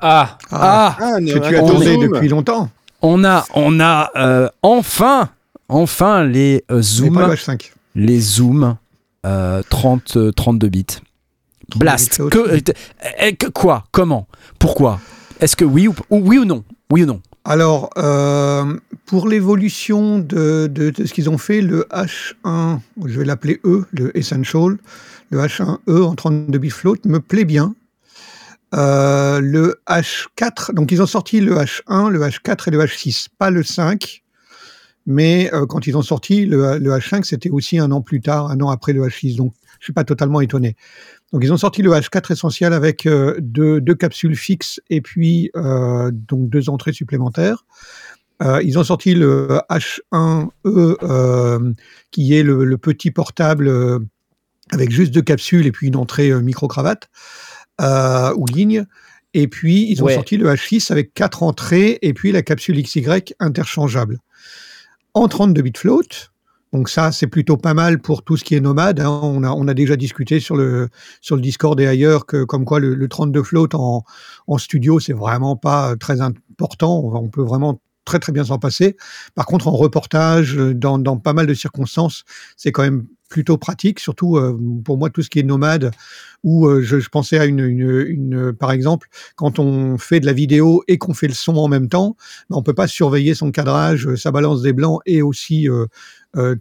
[0.06, 2.68] Ah, Ah, Ah, que tu attendais depuis longtemps.
[3.00, 5.30] On a, on a euh, enfin,
[5.68, 7.72] enfin les euh, zooms, pas le H5.
[7.94, 8.76] les zooms
[9.26, 10.86] euh, 30, euh, 32 bits.
[11.76, 12.18] Blast.
[12.30, 12.60] Que, euh,
[13.22, 13.84] euh, que- quoi?
[13.92, 14.26] Comment?
[14.58, 15.00] Pourquoi?
[15.40, 16.64] Est-ce que oui ou, ou oui ou non?
[16.92, 17.20] Oui ou non?
[17.46, 23.24] Alors, euh, pour l'évolution de, de- de ce qu'ils ont fait, le H1, je vais
[23.24, 24.76] l'appeler E, le Essential,
[25.30, 27.74] le H1E en 32 bits float me plaît bien.
[28.74, 33.50] Euh, le H4, donc ils ont sorti le H1, le H4 et le H6, pas
[33.50, 34.22] le 5,
[35.06, 38.50] mais euh, quand ils ont sorti le, le H5, c'était aussi un an plus tard,
[38.50, 40.76] un an après le H6, donc je suis pas totalement étonné.
[41.32, 46.10] Donc ils ont sorti le H4 essentiel avec euh, deux, capsules fixes et puis euh,
[46.12, 47.64] donc deux entrées supplémentaires.
[48.42, 50.50] Euh, ils ont sorti le H1E
[51.02, 51.72] euh,
[52.10, 53.98] qui est le, le petit portable euh,
[54.70, 57.10] avec juste deux capsules et puis une entrée euh, micro-cravate
[57.80, 58.84] euh, ou ligne.
[59.34, 60.14] Et puis ils ont Ouais.
[60.14, 64.18] sorti le H6 avec quatre entrées et puis la capsule XY interchangeable.
[65.14, 66.02] En 32 bits float,
[66.72, 68.98] donc ça, c'est plutôt pas mal pour tout ce qui est nomade.
[69.00, 69.20] hein.
[69.22, 70.88] On, a, on a déjà discuté sur le,
[71.20, 74.02] sur le Discord et ailleurs que comme quoi le, le 32 float en,
[74.48, 77.00] en studio, c'est vraiment pas très important.
[77.14, 78.96] On peut vraiment très très bien s'en passer.
[79.34, 82.24] Par contre, en reportage, euh, dans, dans pas mal de circonstances,
[82.56, 85.90] c'est quand même plutôt pratique, surtout euh, pour moi tout ce qui est nomade,
[86.44, 90.26] où euh, je, je pensais à une, une, une, par exemple, quand on fait de
[90.26, 92.16] la vidéo et qu'on fait le son en même temps,
[92.48, 96.56] ben, on peut pas surveiller son cadrage, sa balance des blancs et aussi euh,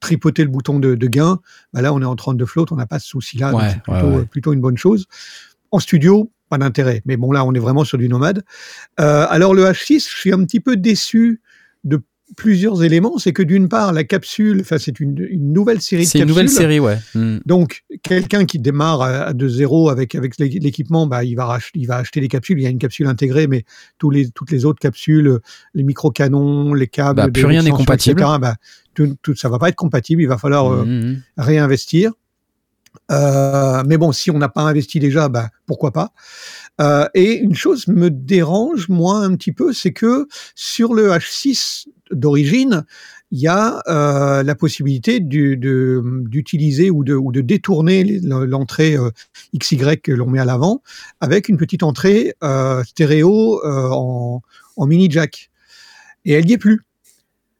[0.00, 1.40] tripoter le bouton de, de gain.
[1.72, 4.06] Ben là, on est en 32 float, on n'a pas ce souci-là, Ouais, c'est plutôt,
[4.06, 4.26] ouais, ouais.
[4.26, 5.06] plutôt une bonne chose.
[5.72, 7.02] En studio, pas d'intérêt.
[7.04, 8.42] Mais bon, là, on est vraiment sur du nomade.
[9.00, 11.40] Euh, alors, le H6, je suis un petit peu déçu
[11.84, 12.00] de
[12.36, 13.18] plusieurs éléments.
[13.18, 16.22] C'est que d'une part, la capsule, enfin, c'est une, une nouvelle série de C'est capsules.
[16.22, 16.98] une nouvelle série, ouais.
[17.14, 17.38] Hmm.
[17.44, 21.86] Donc, quelqu'un qui démarre à, de zéro avec, avec l'é- l'équipement, bah, il, va il
[21.86, 22.58] va acheter les capsules.
[22.58, 23.64] Il y a une capsule intégrée, mais
[23.98, 25.38] tous les, toutes les autres capsules,
[25.74, 28.20] les micro-canons, les câbles, Bah, plus rien n'est compatible.
[28.20, 28.54] etc., bah,
[28.94, 30.22] tout, tout, ça va pas être compatible.
[30.22, 31.20] Il va falloir euh, Mhm.
[31.36, 32.12] réinvestir.
[33.10, 36.12] Euh, mais bon, si on n'a pas investi déjà, bah, pourquoi pas.
[36.80, 41.86] Euh, et une chose me dérange, moi, un petit peu, c'est que sur le H6
[42.10, 42.84] d'origine,
[43.30, 49.10] il y a euh, la possibilité d'utiliser ou de, ou de détourner l'entrée euh,
[49.58, 50.82] XY que l'on met à l'avant
[51.20, 54.40] avec une petite entrée euh, stéréo en,
[54.76, 55.50] en mini jack.
[56.24, 56.82] Et elle n'y est plus.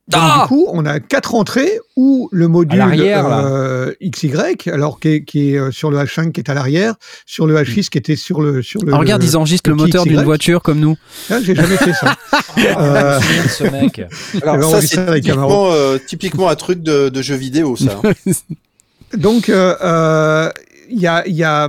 [0.07, 2.79] Donc, Ah du coup, on a quatre entrées où le module
[3.47, 6.95] euh, XY, alors qui est, qui est, euh, sur le H5 qui est à l'arrière,
[7.25, 8.93] sur le H6 qui était sur le sur le.
[8.93, 10.97] Ah, regarde, ils enregistrent le moteur d'une voiture comme nous.
[11.31, 12.17] Ah, J'ai jamais fait ça.
[12.79, 13.19] Euh...
[13.49, 14.03] ce mec.
[14.43, 17.99] Alors, ça, c'est typiquement, euh, typiquement un truc de, de jeu vidéo, ça.
[18.05, 18.13] hein.
[19.17, 20.51] Donc, euh, euh,
[20.91, 21.69] il y, a, il y a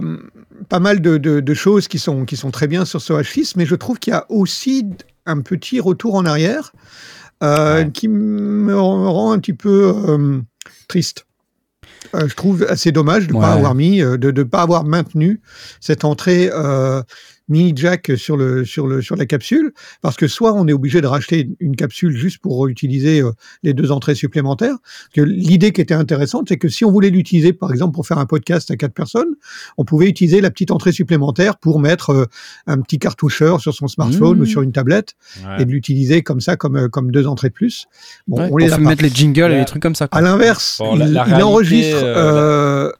[0.69, 3.53] pas mal de, de- de choses qui sont, qui sont très bien sur ce H6,
[3.55, 4.85] mais je trouve qu'il y a aussi
[5.25, 7.89] un petit retour en arrière euh, Ouais.
[7.93, 10.39] qui me rend un petit peu euh,
[10.87, 11.25] triste.
[12.15, 13.43] Euh, je trouve assez dommage de ne Ouais.
[13.45, 15.41] pas avoir mis, euh, de ne pas avoir maintenu
[15.81, 17.01] cette entrée euh,
[17.47, 21.01] mini jack sur le sur le sur la capsule parce que soit on est obligé
[21.01, 23.31] de racheter une capsule juste pour utiliser euh,
[23.63, 24.75] les deux entrées supplémentaires.
[25.13, 28.17] Que l'idée qui était intéressante, c'est que si on voulait l'utiliser par exemple pour faire
[28.17, 29.35] un podcast à quatre personnes,
[29.77, 32.25] on pouvait utiliser la petite entrée supplémentaire pour mettre euh,
[32.67, 34.41] un petit cartoucheur sur son smartphone Mmh.
[34.41, 35.13] ou sur une tablette
[35.45, 35.61] Ouais.
[35.61, 37.85] et de l'utiliser comme ça comme euh, comme deux entrées de plus.
[38.27, 38.81] Bon, Ouais, on les a pas.
[38.83, 40.07] mettre les jingles et les trucs comme ça.
[40.07, 40.17] quoi.
[40.19, 42.01] À l'inverse, Bon, il, la- la il réalité, enregistre.
[42.03, 42.91] euh, euh,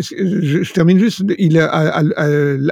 [0.00, 1.22] je, je termine juste.
[1.38, 2.26] Il à, à, à-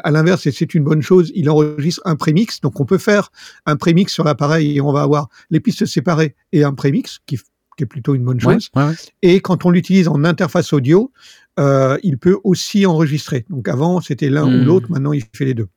[0.04, 1.32] à l'inverse, et c'est une bonne chose.
[1.34, 3.30] Il enregistre un prémix, donc on peut faire
[3.66, 7.36] un prémix sur l'appareil et on va avoir les pistes séparées et un prémix qui,
[7.76, 8.70] qui est plutôt une bonne chose.
[8.74, 8.94] ouais, ouais.
[9.22, 11.12] Et quand on l'utilise en interface audio,
[11.58, 13.44] euh, il peut aussi enregistrer.
[13.50, 14.62] Donc avant c'était l'un Hmm.
[14.62, 15.68] ou l'autre, maintenant il fait les deux.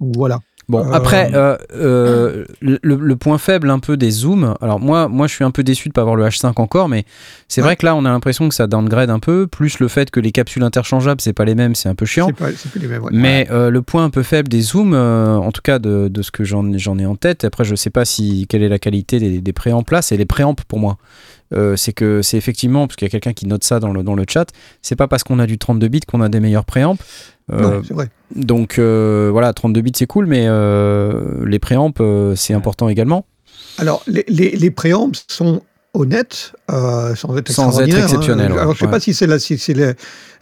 [0.00, 0.40] Donc voilà.
[0.68, 5.06] Bon, Euh, après, euh, euh, le, le point faible un peu des zooms, alors moi,
[5.06, 7.04] moi je suis un peu déçu de pas avoir le H5 encore, mais
[7.46, 7.66] c'est Ouais.
[7.68, 10.18] vrai que là on a l'impression que ça downgrade un peu, plus le fait que
[10.18, 12.26] les capsules interchangeables, c'est pas les mêmes, c'est un peu chiant.
[12.26, 13.02] C'est pas, c'est plus les mêmes.
[13.04, 13.10] ouais.
[13.12, 16.32] Mais euh, le point un peu faible des zooms, en tout cas de, de ce
[16.32, 19.20] que j'en j'en ai en tête, après je sais pas si quelle est la qualité
[19.20, 20.96] des, des préamps là, c'est les préamps pour moi.
[21.54, 24.02] Euh, c'est que c'est effectivement, parce qu'il y a quelqu'un qui note ça dans le,
[24.02, 24.46] dans le chat,
[24.82, 26.96] c'est pas parce qu'on a du 32 bits qu'on a des meilleurs préamps.
[27.52, 28.08] Euh, Non, c'est vrai.
[28.34, 31.92] donc euh, voilà, 32 bits c'est cool, mais euh, les préamps
[32.34, 33.24] c'est important également.
[33.78, 35.62] Alors, les, les, les préamps sont
[35.94, 38.02] honnêtes, euh, sans être Sans être extraordinaires, hein.
[38.04, 38.58] exceptionnels, ouais.
[38.58, 38.90] Alors, je sais Ouais.
[38.90, 39.92] pas si c'est la, si c'est la,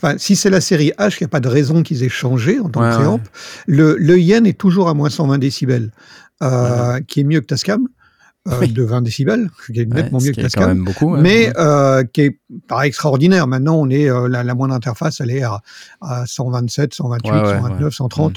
[0.02, 2.58] enfin, si c'est la série H, il n'y a pas de raison qu'ils aient changé
[2.58, 3.20] en tant Ouais, que préamp.
[3.66, 5.90] Le, le yen est toujours à moins 120 décibels,
[6.42, 7.86] euh, qui est mieux que Tascam,
[8.60, 8.72] Oui.
[8.72, 10.68] de 20 décibels, qui est nettement Ouais, mieux que est quand Tascam.
[10.68, 11.16] même beaucoup.
[11.16, 12.38] Mais euh, qui est
[12.68, 13.46] pas extraordinaire.
[13.46, 15.60] Maintenant, on est euh, la, la moindre interface, elle est à,
[16.02, 17.90] à 127, 128, Ouais, ouais, 129, ouais.
[17.90, 18.36] 130.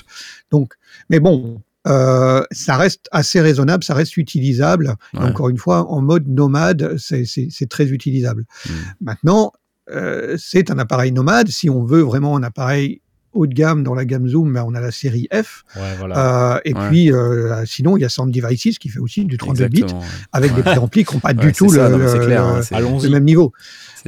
[0.50, 0.74] Donc,
[1.10, 4.96] mais bon, euh, ça reste assez raisonnable, ça reste utilisable.
[5.14, 7.26] Et encore une fois, en mode nomade, c'est-
[7.70, 8.46] très utilisable.
[8.66, 8.72] Mm.
[9.02, 9.52] Maintenant,
[9.92, 11.50] euh, c'est un appareil nomade.
[11.50, 13.02] Si on veut vraiment un appareil
[13.38, 15.64] haut de gamme dans la gamme Zoom, ben, on a la série F.
[15.76, 16.56] Ouais, voilà.
[16.56, 16.88] Euh, et Ouais.
[16.90, 20.02] puis, euh, sinon, il y a Sound Devices qui fait aussi du 32 bits Exactement,
[20.02, 20.08] ouais.
[20.34, 22.60] avec des préamplis qui n'ont pas Ouais, du tout ça, le, non,
[23.06, 23.54] hein, même niveau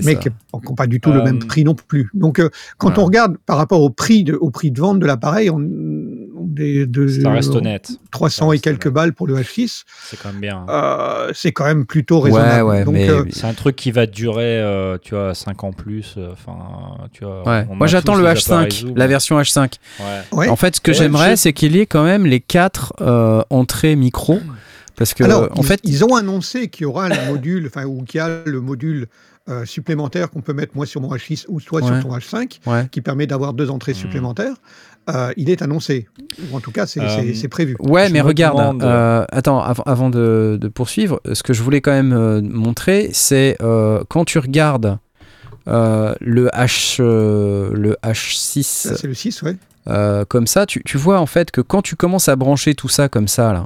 [0.04, 0.20] mais ça.
[0.20, 2.10] qui n'ont pas du tout le même prix non plus.
[2.14, 3.02] Donc, euh, quand Voilà.
[3.02, 5.60] on regarde par rapport au prix de, au prix de vente de l'appareil, on,
[6.58, 7.92] on est de Ça reste honnête.
[8.12, 8.94] 300 Ça et quelques honnête.
[8.96, 9.84] balles pour le H6.
[10.04, 10.66] C'est quand même bien.
[10.70, 12.64] Euh, c'est quand même plutôt raisonnable.
[12.64, 15.64] Ouais, ouais, Donc, mais- euh, C'est un truc qui va durer, euh, tu vois, 5
[15.64, 16.16] ans plus.
[16.32, 16.58] Enfin,
[17.14, 17.48] tu vois.
[17.48, 17.66] Ouais.
[17.66, 18.98] Moi a j'attends le des appareils H5, Zoom.
[18.98, 19.74] la version H5.
[20.00, 20.06] Ouais.
[20.32, 20.50] ouais.
[20.50, 23.42] En fait, ce que Ouais, j'aimerais, c'est qu'il y ait quand même les quatre euh,
[23.50, 24.40] entrées micro.
[24.96, 27.86] Parce que, Alors, en ils, fait, ils ont annoncé qu'il y aura le module, enfin,
[27.86, 29.08] ou qu'il y a le module
[29.48, 31.88] euh, supplémentaire qu'on peut mettre moi sur mon H6 ou toi Ouais.
[31.88, 32.88] sur ton H5, ouais.
[32.92, 33.96] qui permet d'avoir deux entrées Hmm.
[33.96, 34.54] supplémentaires.
[35.10, 36.08] Euh, il est annoncé,
[36.52, 37.76] ou en tout cas, c'est Euh, prévu.
[37.80, 41.64] Ouais, Je mais regarde, demande- euh, attends, av- avant de, de poursuivre, ce que je
[41.64, 45.00] voulais quand même euh, montrer, c'est euh, quand tu regardes
[45.68, 49.56] euh, le, H, euh, le H6 Ça, C'est le 6, ouais.
[49.88, 52.90] euh, comme ça, tu, tu vois en fait que quand tu commences à brancher tout
[52.90, 53.66] ça comme ça, là,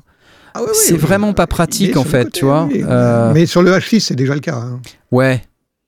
[0.53, 2.65] Ah ouais, c'est oui, vraiment pas pratique en fait, côté, tu vois.
[2.71, 2.83] oui.
[2.87, 4.55] Euh, Mais sur le H6, c'est déjà le cas.
[4.55, 4.79] hein.
[5.11, 5.43] Ouais,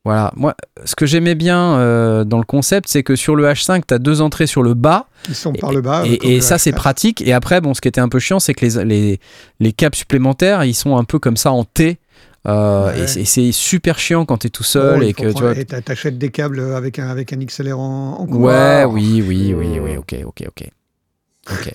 [0.06, 0.32] voilà.
[0.38, 0.56] Moi,
[0.86, 4.00] ce que j'aimais bien euh, dans le concept, c'est que sur le H5, tu as
[4.00, 5.08] deux entrées sur le bas.
[5.28, 6.04] Ils sont par le bas.
[6.06, 6.76] et, comme et le ça, c'est H4.
[6.76, 7.22] pratique.
[7.22, 9.20] Et après, bon, ce qui était un peu chiant, c'est que les, les,
[9.60, 11.98] les câbles supplémentaires, ils sont un peu comme ça en T.
[12.48, 13.02] Euh, Ouais.
[13.22, 15.82] Et c'est- super chiant quand tu es tout seul et que tu prendre- vois.
[15.82, 19.98] t'achètes des câbles avec un, avec un XLR en, en Ouais, oui, oui, oui, oui,
[19.98, 20.70] ok, ok, ok.
[21.52, 21.74] Ok.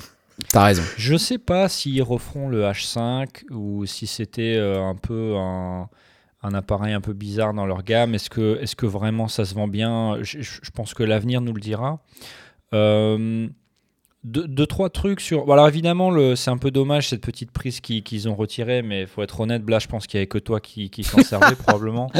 [0.52, 0.82] T'as raison.
[0.97, 5.89] Je sais pas s'ils referont le H5 ou si c'était euh, un peu un,
[6.43, 8.15] un appareil un peu bizarre dans leur gamme.
[8.15, 10.19] Est-ce que, est que vraiment ça se vend bien?
[10.23, 10.39] Je,
[10.75, 11.99] pense que l'avenir nous le dira.
[12.73, 13.47] Euh,
[14.23, 15.47] deux, deux, trois trucs sur.
[15.47, 18.83] bon, alors évidemment, le, c'est un peu dommage cette petite prise qui- qu'ils ont retirée,
[18.83, 21.23] mais faut être honnête, Blas, je pense qu'il n'y avait que toi qui, qui s'en
[21.23, 22.11] servait probablement.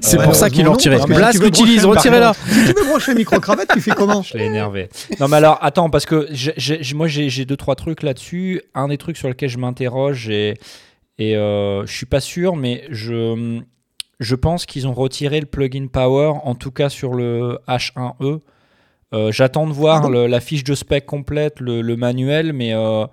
[0.00, 0.96] C'est Euh, pour ça qu'ils l'ont retiré.
[1.06, 2.32] Blas l'utilise, retirez-la.
[2.32, 4.22] Si tu veux brancher micro-cravate, tu fais comment?
[4.22, 4.88] Je l'ai énervé.
[5.20, 6.26] Non, mais alors, attends, parce que
[6.94, 8.62] moi, j'ai deux, trois trucs là-dessus.
[8.74, 10.54] Un des trucs sur lesquels je m'interroge, et,
[11.18, 13.60] et euh, je suis pas sûr, mais je,
[14.20, 18.40] je pense qu'ils ont retiré le plugin Power, en tout cas sur le H1E.
[19.14, 22.52] Euh, J'attends de voir Ah bon le- la fiche de spec complète, le, le manuel,
[22.52, 22.72] mais.
[22.74, 23.04] euh,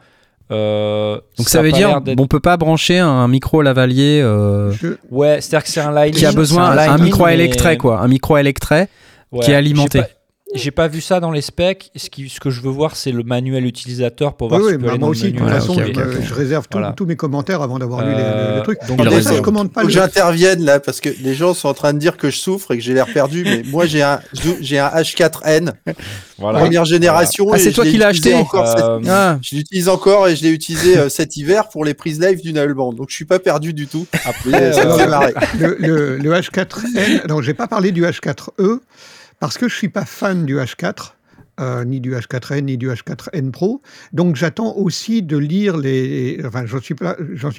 [0.52, 5.42] euh, Donc ça, veut dire on peut pas brancher un micro lavalier euh, Je- Ouais,
[5.42, 6.20] c'est-à-dire que c'est un Lightning.
[6.20, 8.88] qui a besoin un micro mais- électret quoi, un micro électret
[9.32, 10.00] Ouais, qui est alimenté.
[10.02, 10.08] pas-
[10.56, 11.92] J'ai pas vu ça dans les specs.
[11.96, 14.74] Ce, qui, ce que je veux voir, c'est le manuel utilisateur pour voir Oui, si
[14.74, 15.74] oui, tu peux bah, aller moi dans aussi, le de toute façon,
[16.24, 16.94] je, réserve Voilà.
[16.98, 18.80] tous mes commentaires avant d'avoir lu les- Euh, les, les trucs.
[18.88, 19.36] donc, raison.
[19.36, 21.94] je commande pas Faut le que j'intervienne là parce que les gens sont en train
[21.94, 24.20] de dire que je souffre et que j'ai l'air perdu, mais moi j'ai un
[24.62, 25.74] j'ai un H4N
[26.40, 26.60] Voilà.
[26.60, 27.48] première génération.
[27.54, 30.42] Ah, et c'est toi qui l'as acheté encore Euh, Ah, Je l'utilise encore et je
[30.44, 32.92] l'ai utilisé euh, cet hiver pour les prises live d'une Allemand.
[32.94, 34.08] Donc je suis pas perdu du tout.
[34.26, 37.28] Après, ça euh, le, le, le H4N.
[37.28, 38.80] Non, j'ai pas parlé du H4E
[39.40, 41.14] parce que je suis pas fan du H4.
[41.60, 43.82] euh, ni du H4n, ni du H4n Pro.
[44.14, 46.42] Donc j'attends aussi de lire les.
[46.46, 46.96] Enfin, j'en suis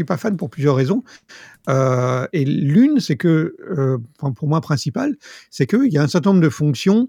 [0.04, 1.02] pas, fan pour plusieurs raisons.
[1.68, 3.98] Euh, et l'une, c'est que, euh,
[4.34, 5.16] pour moi principale,
[5.50, 7.08] c'est qu'il y a un certain nombre de fonctions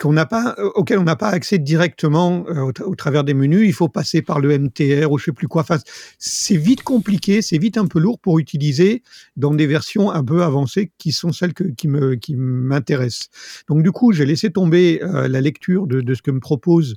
[0.00, 3.24] qu'on n'a pas, euh, auquel on n'a pas accès directement euh, au, tra- au travers
[3.24, 3.66] des menus.
[3.66, 5.62] Il faut passer par le MTR ou je sais plus quoi.
[5.62, 5.78] Enfin,
[6.18, 9.02] c'est vite compliqué, c'est vite un peu lourd pour utiliser
[9.36, 13.28] dans des versions un peu avancées qui sont celles que, qui me qui m'intéressent.
[13.68, 16.94] Donc du coup, j'ai laissé tomber euh, la lecture de, de ce que me propose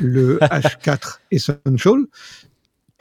[0.00, 2.04] le H4 Essential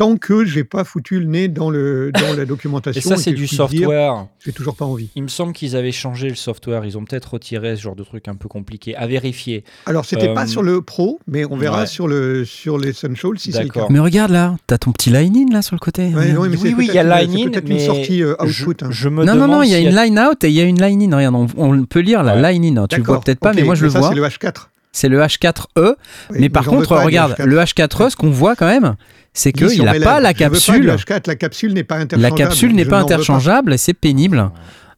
[0.02, 3.00] tant que j'ai pas foutu le nez dans le dans la documentation.
[3.00, 4.26] Et ça, c'est du je software.
[4.44, 5.10] J'ai toujours pas envie.
[5.16, 6.84] Il me semble qu'ils avaient changé le software.
[6.86, 8.96] Ils ont peut-être retiré ce genre de truc un peu compliqué.
[8.96, 9.64] À vérifier.
[9.86, 11.86] Alors, c'était Euh, pas sur le Pro, mais on verra ouais.
[11.86, 13.86] sur le sur l'Essential si c'est le cas.
[13.90, 16.04] Mais regarde là, t'as ton petit line-in là sur le côté.
[16.08, 18.66] Ouais, oui, mais Oui, il y a line-in, c'est peut-être mais une sortie euh, je,
[18.66, 18.86] output.
[18.86, 18.90] hein.
[18.92, 20.82] je me non, non, non, il y a une line-out et il y a une
[20.82, 21.16] line-in.
[21.16, 22.54] Regarde, on, on peut lire la Ouais.
[22.54, 22.88] line-in.
[22.88, 24.10] Tu le vois peut-être pas, mais moi je le ça, vois.
[24.10, 24.68] C'est le H4.
[24.94, 25.96] C'est le H4E.
[26.32, 27.46] Oui, mais par contre, regarde, H4.
[27.46, 28.96] le H4E, ce qu'on voit quand même,
[29.34, 30.90] c'est qu'il n'a pas la capsule.
[30.90, 32.38] H4, la capsule n'est pas La interchangeable.
[32.38, 34.52] capsule n'est pas interchangeable et c'est pénible.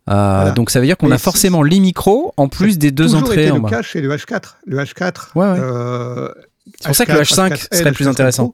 [0.09, 3.19] Euh, Donc ça veut dire qu'on a forcément les micros en plus des deux Toujours
[3.21, 3.69] entrées été en le bas.
[3.69, 4.55] cas chez le H4.
[4.65, 5.13] Le H4.
[5.35, 5.57] Ouais, ouais.
[5.59, 6.29] euh,
[6.81, 8.43] C'est pour ça que le H4, H5 serait plus H4 intéressant.
[8.49, 8.53] Pro,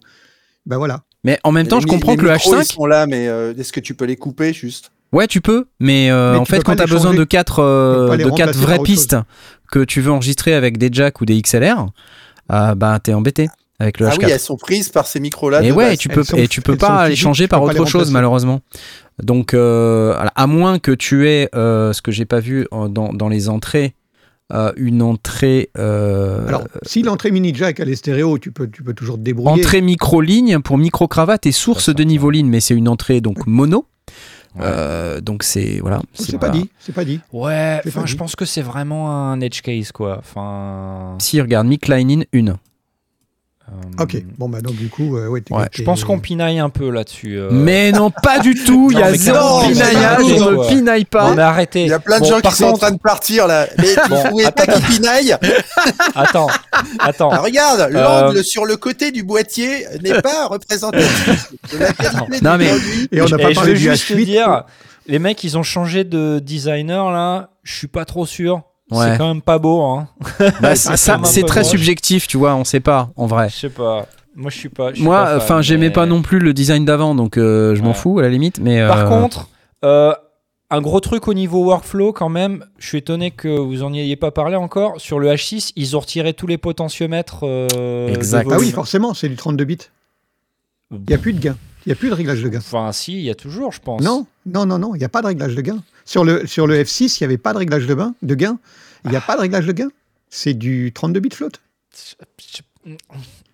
[0.68, 1.02] Ben voilà.
[1.24, 3.28] Mais en même temps, je comprends les que le micros, ils H5, sont là, mais
[3.28, 4.92] euh, est-ce que tu peux les couper juste?
[5.12, 7.24] Ouais, tu peux, mais, euh, Mais en tu fait, quand pas tu as besoin de
[7.24, 9.18] quatre, Tu peux euh, pas les de quatre vraies pistes
[9.72, 11.88] que tu veux enregistrer avec des jacks ou des XLR,
[12.52, 13.50] euh, bah t'es embêté
[13.80, 14.26] avec le Ah H4.
[14.26, 15.64] oui, elles sont prises par ces micros-là.
[15.64, 15.94] Et ouais, base.
[15.94, 18.62] et tu peux sont- et tu peux pas les changer par autre chose malheureusement.
[19.24, 23.12] Donc euh, à moins que tu aies euh, ce que j'ai pas vu euh, dans,
[23.14, 23.94] dans les entrées,
[24.54, 28.82] euh, une entrée euh, Alors, si l'entrée mini jack elle est stéréo, tu peux, tu
[28.82, 29.62] peux toujours te débrouiller.
[29.62, 33.22] entrée micro ligne pour micro cravate et source de niveau ligne, mais c'est une entrée
[33.22, 33.86] donc mono.
[34.56, 34.62] Ouais.
[34.66, 36.02] Euh, donc c'est voilà.
[36.14, 36.70] C'est pas dit.
[36.80, 37.20] C'est pas dit.
[37.32, 40.18] Ouais, enfin, je pense que c'est vraiment un edge case, quoi.
[40.20, 41.16] Enfin.
[41.20, 42.56] Si regarde mic line in une.
[43.72, 44.18] Euh, Ok.
[44.38, 45.42] Bon bah donc du coup, euh, ouais.
[45.42, 47.38] t'es- Ouais, Je pense qu'on pinaille un peu là-dessus.
[47.38, 47.50] euh.
[47.52, 48.90] Mais non, pas du tout.
[48.92, 50.24] Il y a zéro pinaillage.
[50.42, 51.30] On ne pinaille pas.
[51.30, 51.82] Non, mais arrêtez.
[51.84, 53.68] Il y a plein de Bon, gens qui sont en train de partir là.
[53.78, 54.74] Mais Bon, trouvais pas attends.
[54.74, 55.36] qu'ils pinaillent?
[56.16, 56.48] Attends,
[57.00, 57.30] attends.
[57.32, 62.40] Ah, Regarde, Euh, l'angle sur le côté du boîtier n'est pas représentatif de la qualité
[62.42, 62.72] Non, mais-.
[63.12, 64.26] Et on n'a pas je parlé veux du juste te H8.
[64.26, 64.64] dire,
[65.08, 67.50] les mecs, ils ont changé de designer là.
[67.64, 68.62] Je suis pas trop sûr.
[68.92, 69.12] Ouais.
[69.12, 70.08] C'est quand même pas beau, hein.
[70.62, 71.70] Bah, c'est très moche.
[71.70, 72.56] subjectif, tu vois.
[72.56, 73.50] On sait pas en vrai.
[73.50, 74.06] Je sais pas.
[74.36, 74.92] Moi, je suis pas.
[75.00, 77.94] Moi, enfin, j'aimais mais- pas non plus le design d'avant, donc euh, je m'en Ouais.
[77.94, 78.60] fous à la limite.
[78.60, 79.50] Mais Par euh, contre,
[79.84, 80.14] euh,
[80.72, 82.64] un gros truc au niveau workflow quand même.
[82.78, 85.02] Je suis étonné que vous en ayez pas parlé encore.
[85.02, 87.40] Sur le H6, ils ont retiré tous les potentiomètres.
[87.44, 88.48] euh, Exact.
[88.52, 89.78] Ah oui, forcément, c'est du 32 bits.
[90.92, 91.56] Il n'y a plus de gain.
[91.90, 92.60] Il n'y a plus de réglage de gain.
[92.60, 94.00] Enfin, si, il y a toujours, je pense.
[94.04, 95.80] Non, non, non, non, il n'y a pas de réglage de gain.
[96.06, 98.60] Sur le, sur le F6, il n'y avait pas de réglage de, bain, de gain.
[99.06, 99.88] Il n'y a pas de réglage de gain.
[100.30, 101.50] C'est du 32 bits float.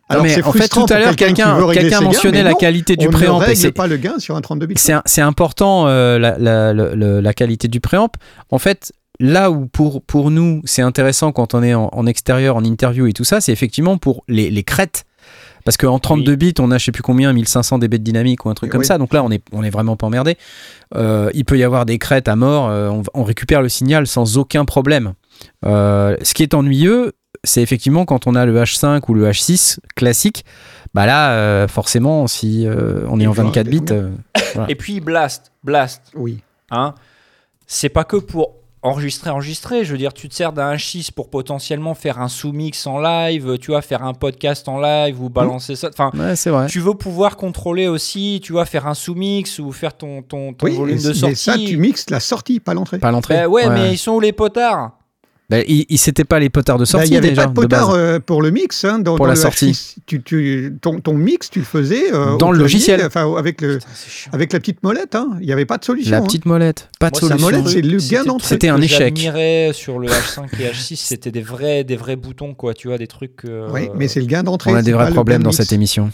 [0.09, 3.07] Alors, mais en fait, tout à l'heure, quelqu'un ses gains, mentionnait la non, qualité du
[3.07, 3.41] on préamp.
[3.55, 4.75] c'est- pas le gain sur un 32 bits.
[5.05, 8.09] C'est important euh, la, la- la- la- la qualité du préamp.
[8.51, 8.91] En fait,
[9.21, 13.07] là où pour, pour nous c'est intéressant quand on est en, en extérieur, en interview
[13.07, 15.05] et tout ça, c'est effectivement pour les, les crêtes.
[15.65, 18.49] Parce qu'en 32 bits, on a je sais plus combien, 1500 dB de dynamique ou
[18.49, 18.85] un truc Et comme oui.
[18.85, 18.97] ça.
[18.97, 20.37] Donc là, on est, on est vraiment pas emmerdé.
[20.95, 22.69] Euh, il peut y avoir des crêtes à mort.
[22.69, 25.13] euh, on, on récupère le signal sans aucun problème.
[25.65, 27.13] Euh, ce qui est ennuyeux,
[27.43, 30.45] c'est effectivement quand on a le H5 ou le H6 classique.
[30.93, 33.81] Bah là, euh, forcément, si euh, on est en va 24 bits,
[34.69, 36.39] Et puis Blast, Blast, Oui.
[36.71, 36.93] hein,
[37.67, 38.53] c'est pas que pour
[38.85, 39.83] enregistrer, enregistrer.
[39.85, 43.57] Je veux dire, tu te sers d'un H6 pour potentiellement faire un sous-mix en live,
[43.59, 45.89] tu vois, faire un podcast en live ou balancer ça.
[45.89, 46.67] Enfin, ouais, c'est vrai.
[46.67, 50.65] tu veux pouvoir contrôler aussi, tu vois, faire un sous-mix ou faire ton, ton, ton
[50.67, 51.35] Oui, volume et- de mais sortie.
[51.35, 52.99] ça, tu mixes la sortie, pas l'entrée.
[52.99, 53.35] Pas l'entrée.
[53.35, 54.91] Bah ouais, mais ils sont où les potards?
[55.47, 57.49] Bah, il, il- c'était pas les potards de Bah, sortie Il n'y avait déjà pas
[57.49, 57.97] de de potard base.
[57.97, 58.83] euh, pour le mix.
[58.83, 59.71] hein, dans, Pour dans la le sortie.
[59.73, 59.95] H6.
[60.07, 63.03] Tu, tu- ton, ton mix, tu le faisais euh, Dans le clavier, logiciel.
[63.05, 64.31] Enfin, avec, le, Putain, c'est chiant.
[64.33, 65.13] avec la petite molette.
[65.13, 65.37] hein.
[65.41, 66.09] Il n'y avait pas de solution.
[66.11, 66.21] La hein.
[66.23, 67.45] petite molette, pas de Moi, solution.
[67.47, 68.47] molette, c'est le gain C'était- d'entrée.
[68.47, 68.99] C'était un que échec.
[69.17, 72.73] J'admirais sur le H5 et H6, c'était des vrais, des vrais boutons, quoi.
[72.73, 73.45] Tu vois, des trucs.
[73.45, 74.71] euh, Oui, mais c'est le gain d'entrée.
[74.71, 75.57] On a des vrais problèmes dans mix.
[75.57, 76.09] cette émission.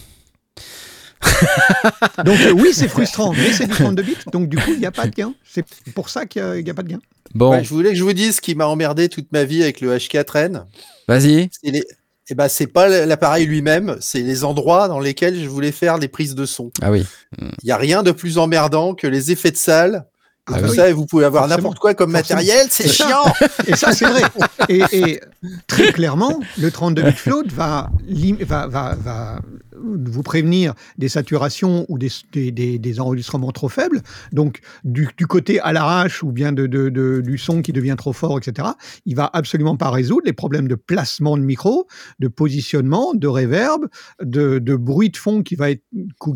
[2.25, 4.15] Donc euh, oui, c'est frustrant, mais c'est du 32 bits.
[4.33, 5.33] Donc du coup, il n'y a pas de gain.
[5.45, 5.63] C'est
[5.95, 6.99] pour ça qu'il n'y a, pas de gain.
[7.33, 9.61] Bon, Ouais, je voulais que je vous dise ce qui m'a emmerdé toute ma vie
[9.63, 10.63] avec le H4N.
[11.07, 11.49] vas-y.
[11.51, 11.83] C'est les...
[12.29, 16.07] Eh ben, c'est pas l'appareil lui-même, c'est les endroits dans lesquels je voulais faire des
[16.07, 16.71] prises de son.
[16.81, 17.05] Ah oui.
[17.41, 20.05] Il n'y a rien de plus emmerdant que les effets de salle.
[20.49, 20.75] Et Ah tout oui.
[20.75, 22.39] ça, et vous pouvez avoir n'importe quoi comme Forcément.
[22.39, 23.23] matériel, c'est chiant.
[23.67, 24.21] Et ça, c'est vrai.
[24.69, 25.21] Et, et
[25.68, 29.39] très clairement, le 32 bit float va, lim- va, va, va
[29.84, 34.01] vous prévenir des saturations ou des, des, des- des enregistrements trop faibles.
[34.31, 37.95] Donc, du, du côté à l'arrache ou bien de, de- de- du son qui devient
[37.97, 38.69] trop fort, etc.,
[39.05, 41.88] il va absolument pas résoudre les problèmes de placement de micro,
[42.19, 43.88] de positionnement, de réverb,
[44.22, 45.84] de, bruit de fond qui va, être,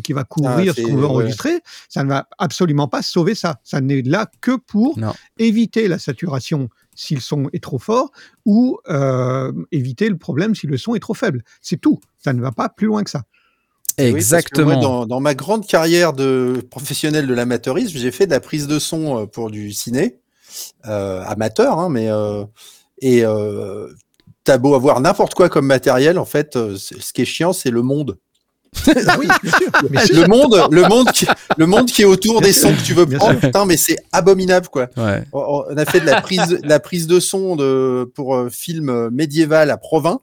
[0.02, 1.08] qui va couvrir c'est- ce qu'on veut ouais.
[1.08, 1.60] enregistrer.
[1.88, 3.60] Ça ne va absolument pas sauver ça.
[3.62, 5.12] Ça n'est là que pour Non.
[5.38, 8.10] éviter la saturation si le son est trop fort
[8.44, 11.44] ou euh, éviter le problème si le son est trop faible.
[11.62, 12.00] C'est tout.
[12.18, 13.22] Ça ne va pas plus loin que ça.
[13.98, 14.66] Oui, parce que Exactement.
[14.72, 18.66] moi, dans, dans ma grande carrière de professionnel de l'amateurisme, j'ai fait de la prise
[18.66, 20.18] de son euh, pour du ciné,
[20.86, 22.44] euh, amateur, hein, mais euh,
[23.00, 23.88] et euh,
[24.44, 27.70] t'as beau avoir n'importe quoi comme matériel, en fait, c'est- ce qui est chiant, c'est
[27.70, 28.18] le monde.
[29.06, 29.70] Ah oui, bien sûr.
[29.90, 30.22] bien sûr.
[30.22, 31.26] Le monde, le monde, qui,
[31.56, 33.38] le monde qui est autour Bien des sûr, sons que tu veux prendre.
[33.40, 34.88] Putain, mais c'est abominable, quoi.
[34.96, 35.24] Ouais.
[35.32, 38.50] On on a fait de la prise, de la prise de son de, pour un
[38.50, 40.20] film euh, médiéval à Provins.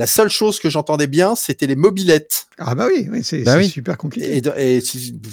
[0.00, 2.46] La seule chose que j'entendais bien, c'était les mobilettes.
[2.56, 3.68] Ah bah oui, oui, c'est Bah oui.
[3.68, 4.38] super compliqué.
[4.38, 4.42] Et,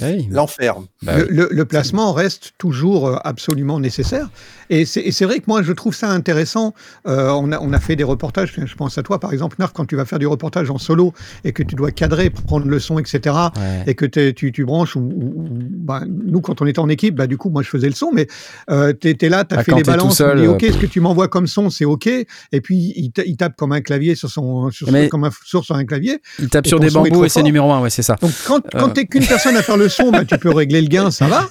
[0.02, 0.28] Ah oui.
[0.30, 0.76] l'enfer.
[1.04, 1.30] Bah le, oui.
[1.32, 4.30] le- le placement reste toujours euh, absolument nécessaire.
[4.70, 6.74] Et c'est vrai que moi, je trouve ça intéressant.
[7.08, 9.72] Euh, on, a, on a fait des reportages, je pense à toi, par exemple, Narf,
[9.72, 11.14] quand tu vas faire du reportage en solo
[11.46, 13.84] et que tu dois cadrer, prendre le son, etc., Ouais.
[13.88, 17.16] et que tu, tu branches, ou, ou- ou- bah, nous, quand on était en équipe,
[17.16, 18.28] bah, du coup, moi, je faisais le son, mais
[18.70, 20.86] euh, tu étais là, tu as Ah, fait les balances, tu dis, OK, ce que
[20.86, 24.57] tu m'envoies comme son, c'est OK, et puis il tape comme un clavier sur son,
[24.72, 26.22] sur, Mais- comme un source sur un clavier.
[26.40, 28.16] Il tape sur des bambous et c'est numéro un, ouais, c'est ça.
[28.22, 28.94] Donc, quand, quand Euh.
[28.94, 31.48] t'es qu'une personne à faire le son, bah, tu peux régler le gain, ça va.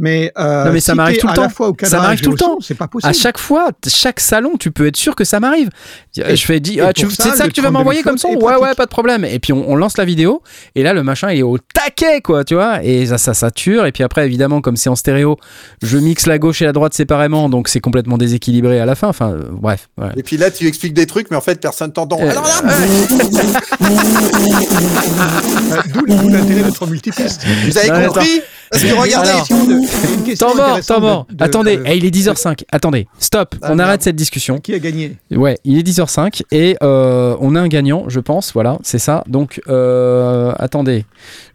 [0.00, 1.48] Mais, euh, Non, mais ça si m'arrive tout le temps.
[1.50, 2.56] fois Ça m'arrive tout le temps.
[2.60, 3.10] C'est pas possible.
[3.10, 5.68] À chaque fois, chaque salon, tu peux être sûr que ça m'arrive.
[6.16, 8.30] Je fais dis, et ah, ça, c'est ça que tu vas 32 m'envoyer comme son
[8.30, 9.24] est Ouais, ouais, pas de problème.
[9.24, 10.42] Et puis on, on lance la vidéo,
[10.74, 13.84] et là le machin il est au taquet, quoi, tu vois, et ça, ça sature.
[13.86, 15.36] Et puis après, évidemment, comme c'est en stéréo,
[15.82, 19.08] je mixe la gauche et la droite séparément, donc c'est complètement déséquilibré à la fin.
[19.08, 19.88] Enfin, euh, bref.
[19.98, 20.08] ouais.
[20.16, 22.18] Et puis là, tu expliques des trucs, mais en fait, personne t'entend.
[22.20, 22.62] Euh, Alors là,
[25.70, 27.42] Euh, D'où d'où l'intérêt d'être multipiste.
[27.66, 28.40] vous avez Non, compris
[28.70, 29.72] Parce que regardez, Alors, Question de-
[30.18, 31.26] une question Temps mort, temps mort.
[31.28, 32.64] de- de- Attendez, de- eh, il est 10h05.
[32.70, 33.56] Attendez, stop.
[33.62, 33.80] Ah, on merde.
[33.88, 34.58] arrête cette discussion.
[34.60, 38.52] Qui a gagné Ouais, il est 10h05 et euh, on a un gagnant, je pense.
[38.52, 39.24] Voilà, c'est ça.
[39.26, 41.04] Donc, euh, attendez,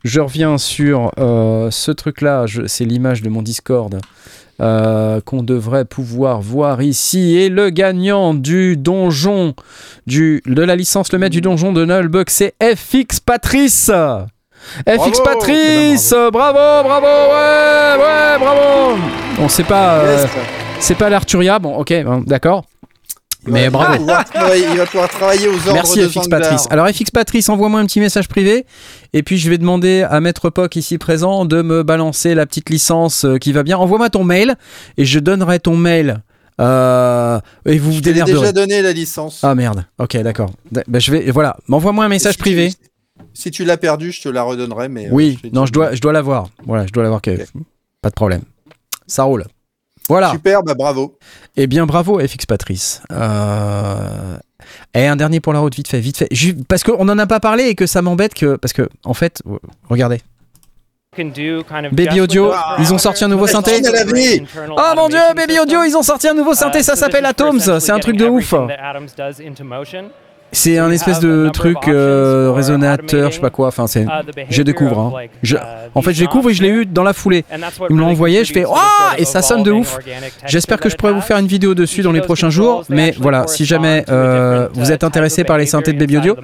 [0.04, 2.46] je reviens sur euh, ce truc-là.
[2.68, 3.98] C'est l'image de mon Discord
[4.62, 7.36] euh, qu'on devrait pouvoir voir ici.
[7.38, 9.54] Et le gagnant du donjon,
[10.06, 13.90] du, de la licence, le maître du donjon de Nullbug, c'est FX Patrice.
[14.88, 18.98] FX Bravo Patrice, bravo, bravo, ouais, ouais, bravo.
[19.40, 20.30] On sait pas, euh, Yes.
[20.80, 21.94] c'est pas l'Arturia, bon, ok,
[22.26, 22.66] d'accord.
[23.48, 23.94] Mais Ouais, bravo.
[24.00, 26.28] Il va, pouvoir travailler, il va pouvoir travailler aux ordres Merci de FX.
[26.30, 26.68] Patrice.
[26.72, 28.66] Alors FX Patrice, envoie-moi un petit message privé
[29.14, 32.72] et puis je vais demander à Maître Poc ici présent de me balancer la petite
[32.72, 33.78] licence euh, qui va bien.
[33.78, 34.56] Envoie-moi ton mail
[34.98, 36.24] et je donnerai ton mail.
[36.60, 38.40] Euh, et vous vous Je t'ai démerderez.
[38.40, 39.42] déjà donné la licence.
[39.44, 39.86] Ah merde.
[40.00, 40.50] Ok, d'accord.
[40.72, 41.30] Bah, je vais.
[41.30, 41.56] Voilà.
[41.68, 42.72] M'envoie-moi un message Si tu- privé.
[43.36, 44.88] Si tu l'as perdu, je te la redonnerai.
[44.90, 45.38] Mais euh, Oui.
[45.44, 46.48] je Non, je dois, je dois l'avoir.
[46.66, 47.22] Voilà, je dois l'avoir.
[47.22, 47.46] que- Ok.
[48.02, 48.42] Pas de problème.
[49.08, 49.46] Ça roule.
[50.08, 50.32] Voilà.
[50.32, 51.18] Super, bah bravo.
[51.58, 53.02] Eh bien, bravo FX Patrice.
[53.12, 54.38] Euh...
[54.94, 56.30] Et un dernier pour la route, vite fait, vite fait.
[56.68, 58.56] Parce qu'on n'en a pas parlé et que ça m'embête que.
[58.56, 59.58] Parce que, en fait, euh,
[59.90, 60.22] regardez.
[61.92, 63.82] Baby Audio, ils ont sorti un nouveau synthé.
[64.78, 67.60] Oh mon dieu, Baby Audio, ils ont sorti un nouveau synthé, ça s'appelle Atoms.
[67.80, 68.54] C'est un truc de ouf.
[70.56, 73.68] C'est un espèce de truc euh, résonateur, je sais pas quoi.
[73.68, 74.06] Enfin, c'est.
[74.50, 75.00] Je découvre.
[75.00, 75.14] hein.
[75.44, 75.58] Je-
[75.94, 77.44] En fait, je découvre et je l'ai eu dans la foulée.
[77.90, 79.98] Ils me l'ont envoyé, je fais, Ah Et ça sonne de ouf.
[80.48, 82.84] J'espère que je pourrai vous faire une vidéo dessus dans les prochains jours.
[82.90, 86.36] Mais voilà, si jamais euh, vous êtes intéressé par les synthés de Baby Audio,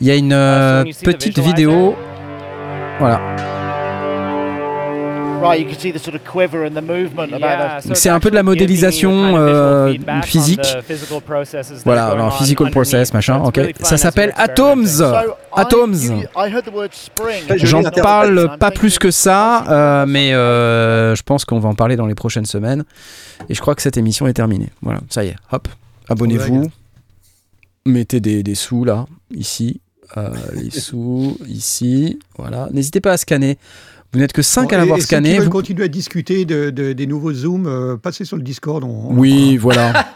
[0.00, 1.94] il y a une euh, petite vidéo.
[2.98, 3.20] Voilà.
[7.94, 9.94] C'est un peu de la modélisation euh,
[10.24, 10.60] physique.
[11.84, 13.60] Voilà, alors physical process, machin, ok.
[13.80, 15.02] Ça s'appelle Atoms.
[15.54, 15.92] Atoms.
[16.04, 17.42] you- I heard the word spring.
[17.48, 21.74] Joli J'en parle pas plus que ça, euh, mais euh, je pense qu'on va en
[21.74, 22.84] parler dans les prochaines semaines.
[23.48, 24.68] Et je crois que cette émission est terminée.
[24.82, 25.68] Voilà, ça y est, hop,
[26.08, 26.70] abonnez-vous,
[27.86, 29.80] mettez des, des sous là, ici,
[30.16, 32.68] euh, les sous, ici, voilà.
[32.72, 33.58] N'hésitez pas à scanner.
[34.12, 35.38] Vous n'êtes que 5 Bon, à l'avoir scanné.
[35.38, 38.84] vous- continuer à discuter de, de- des nouveaux Zooms, euh, passez sur le Discord.
[38.84, 39.92] On, on Oui, voilà.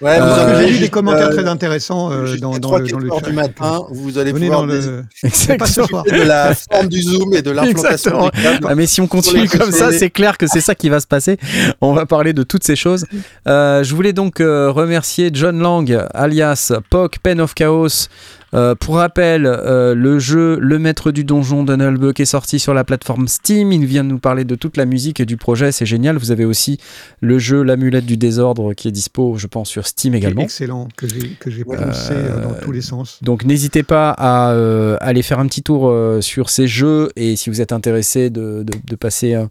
[0.00, 3.08] Ouais, Euh, J'ai lu des commentaires très intéressants euh, dans, dans 3, le, dans le
[3.08, 3.30] 4 heures chat.
[3.30, 5.02] du matin, vous allez Venez pouvoir dans le.
[5.24, 8.30] De la forme du zoom et de l'implantation.
[8.64, 11.08] Ah, mais si on continue comme ça, c'est clair que c'est ça qui va se
[11.08, 11.36] passer.
[11.80, 13.06] On va parler de toutes ces choses.
[13.48, 18.06] Euh, je voulais donc euh, remercier John Lang, alias POC, Pen of Chaos,
[18.54, 22.82] Euh, pour rappel, euh, le jeu Le Maître du Donjon d'Unelbuck est sorti sur la
[22.84, 23.72] plateforme Steam.
[23.72, 26.16] Il vient de nous parler de toute la musique et du projet, c'est génial.
[26.16, 26.78] Vous avez aussi
[27.20, 30.40] le jeu L'Amulette du Désordre qui est dispo, je pense, sur Steam également.
[30.42, 33.18] Excellent, que j'ai que j'ai poussé euh, dans tous les sens.
[33.22, 37.36] Donc n'hésitez pas à euh, aller faire un petit tour euh, sur ces jeux et
[37.36, 39.44] si vous êtes intéressé de, de- de passer euh,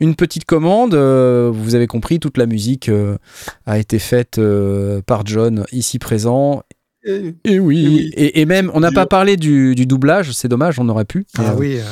[0.00, 3.16] une petite commande, euh, vous avez compris, toute la musique euh,
[3.66, 6.62] a été faite euh, par John ici présent.
[7.08, 8.10] Et- Et oui, Et oui.
[8.16, 11.24] Et, et même, on n'a pas parlé du, du doublage, c'est dommage, on aurait pu.
[11.38, 11.82] Ah Euh, oui, euh,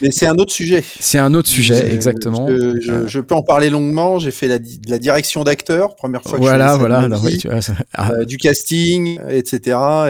[0.00, 0.82] Mais c'est un autre sujet.
[0.98, 2.48] C'est un autre sujet, exactement.
[2.48, 4.18] Je, je- je peux en parler longuement.
[4.18, 4.58] J'ai fait la,
[4.88, 6.98] la direction d'acteur, première fois que Voilà, je voilà.
[7.00, 9.58] alors, oui, tu vois, ça- ah, Euh, du casting, etc.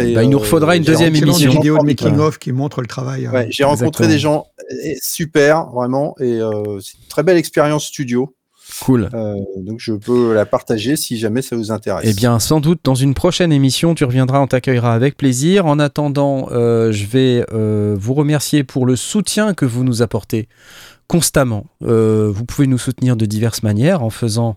[0.00, 1.32] Et, Bah, il nous euh, refaudra une deuxième émission.
[1.32, 1.84] excellente vidéo de Voilà.
[2.12, 3.26] making of qui montre le travail.
[3.26, 4.08] euh, Ouais, j'ai rencontré Exactement.
[4.08, 4.46] des gens
[4.84, 8.34] eh, super, vraiment, et euh, c'est une très belle expérience studio.
[8.82, 9.08] Cool.
[9.14, 12.04] Euh, donc je peux la partager si jamais ça vous intéresse.
[12.06, 15.66] Eh bien, sans doute, dans une prochaine émission, tu reviendras, on t'accueillera avec plaisir.
[15.66, 20.48] En attendant, euh, je vais euh, vous remercier pour le soutien que vous nous apportez
[21.06, 21.66] constamment.
[21.80, 24.56] Vous pouvez nous soutenir de diverses manières en faisant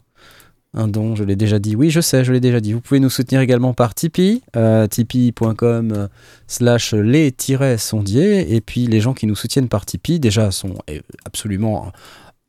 [0.76, 1.76] un don, je l'ai déjà dit.
[1.76, 2.73] Oui, je sais, je l'ai déjà dit.
[2.73, 6.10] Vous pouvez nous soutenir également par Tipeee, euh, tipeee.com
[6.47, 8.53] slash les-sondiers.
[8.53, 11.91] Et puis, les gens qui nous soutiennent par Tipeee, déjà, sont euh, absolument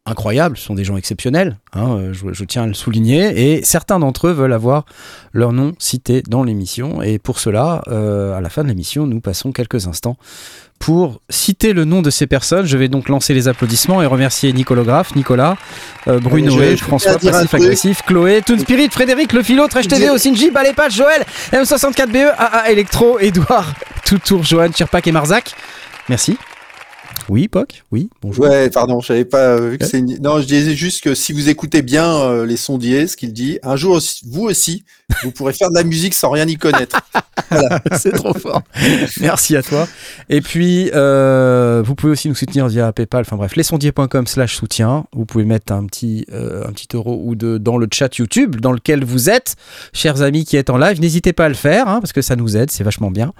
[0.06, 3.64] incroyables, ce sont des gens exceptionnels, hein, euh, je, je tiens à le souligner, et
[3.64, 4.86] certains d'entre eux veulent avoir
[5.32, 9.20] leur nom cité dans l'émission, et pour cela, euh, à la fin de l'émission, nous
[9.20, 10.16] passons quelques instants
[10.78, 12.66] pour citer le nom de ces personnes.
[12.66, 15.56] Je vais donc lancer les applaudissements et remercier Nicolas Graff, Nicolas,
[16.06, 17.54] euh, Bruno, François, Passif.
[17.54, 23.18] Agressif, Chloé, Toon Spirit, Frédéric, Le Philo, Trash TV, Osinji, Balépage, Joël, M64BE, AA Electro,
[23.18, 23.72] Edouard,
[24.04, 25.54] Toutour, Johan, Chirpac et Marzac.
[26.08, 26.36] Merci.
[27.28, 28.44] Oui, Poc Oui, bonjour.
[28.44, 29.90] Ouais, pardon, je n'avais pas euh, vu que Ouais.
[29.90, 30.16] c'est une...
[30.22, 33.58] Non, je disais juste que si vous écoutez bien euh, les sondiers, ce qu'il dit,
[33.64, 34.84] un jour, aussi- vous aussi,
[35.24, 37.00] vous pourrez faire de la musique sans rien y connaître.
[37.98, 38.62] c'est trop fort.
[39.20, 39.88] Merci à toi.
[40.28, 43.22] Et puis, euh, vous pouvez aussi nous soutenir via PayPal.
[43.22, 45.06] Enfin bref, lesondiers.com slash soutien.
[45.12, 48.56] Vous pouvez mettre un petit, euh, un petit euro ou deux dans le chat YouTube
[48.60, 49.56] dans lequel vous êtes,
[49.92, 51.00] chers amis qui êtes en live.
[51.00, 53.32] N'hésitez pas à le faire hein, parce que ça nous aide, c'est vachement bien.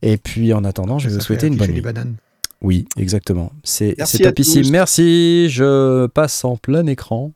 [0.00, 1.80] Et puis, en attendant, je vais ça vous souhaiter une bonne les nuit.
[1.82, 2.14] bananes.
[2.62, 3.52] Oui, exactement.
[3.64, 4.62] C'est à topissime.
[4.62, 4.70] tous.
[4.70, 5.48] Merci.
[5.50, 7.32] Je passe en plein écran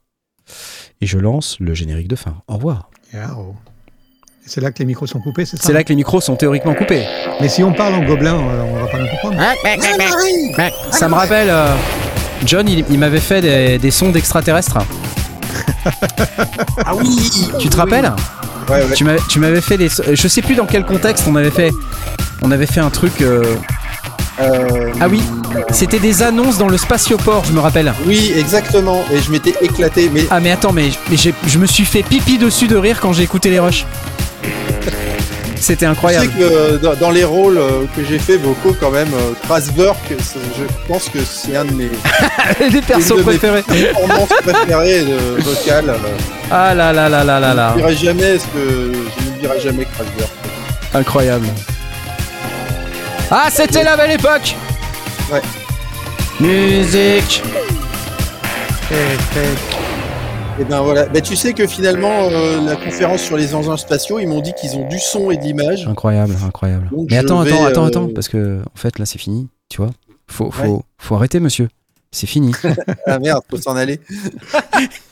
[1.01, 2.37] et je lance le générique de fin.
[2.49, 2.91] Au revoir.
[3.37, 3.55] Oh.
[4.47, 5.63] C'est là que les micros sont coupés, c'est ça?
[5.65, 7.05] C'est là que les micros sont théoriquement coupés.
[7.41, 9.37] Mais si on parle en gobelin, euh, on va pas nous comprendre.
[10.91, 11.75] Ça me rappelle, euh,
[12.47, 14.79] John, il, il m'avait fait des, des sons d'extraterrestres.
[16.85, 17.31] ah oui
[17.61, 18.13] Tu te rappelles?
[18.69, 18.95] Ouais, ouais.
[18.95, 19.89] Tu m'avais- Tu m'avais fait des.
[19.89, 21.71] Je sais plus dans quel contexte on avait fait.
[22.43, 23.21] On avait fait un truc.
[23.21, 23.57] euh,
[24.41, 25.23] Euh, Ah oui,
[25.71, 27.93] c'était des annonces dans le spatioport, je me rappelle.
[28.07, 29.05] Oui, exactement.
[29.13, 30.11] Et je m'étais éclaté.
[30.13, 33.23] Mais Ah mais attends, mais, je me suis fait pipi dessus de rire quand j'ai
[33.23, 33.85] écouté les rushs.
[35.57, 36.29] C'était tu sais incroyable.
[36.29, 40.39] que euh, dans, les rôles euh, que j'ai fait vocaux, quand même, euh, Krasberg, c'est-
[40.59, 41.91] je pense que c'est un de mes
[42.71, 43.63] Des persos de mes préférés.
[43.63, 45.95] performances préférées de vocales.
[46.51, 47.69] Ah là là là là là Je là.
[47.77, 50.31] n'oublierai jamais ce que je n'oublierai jamais Krasberg.
[50.95, 51.47] Incroyable.
[53.31, 54.57] Ah, c'était la belle époque
[55.33, 55.41] Ouais.
[56.41, 57.43] Musique
[60.59, 61.07] Et ben voilà.
[61.07, 64.53] Bah, tu sais que finalement, euh, la conférence sur les engins spatiaux, ils m'ont dit
[64.61, 65.87] qu'ils ont du son et de l'image.
[65.87, 66.89] Incroyable, incroyable.
[66.91, 69.49] Donc, Mais attends, vais, attends, attends, euh, attends, parce que en fait là c'est fini,
[69.69, 69.91] tu vois.
[70.27, 70.81] Faut, faut, Ouais.
[70.99, 71.69] faut arrêter, monsieur.
[72.11, 72.53] C'est fini.
[73.07, 74.01] Ah merde, faut s'en aller.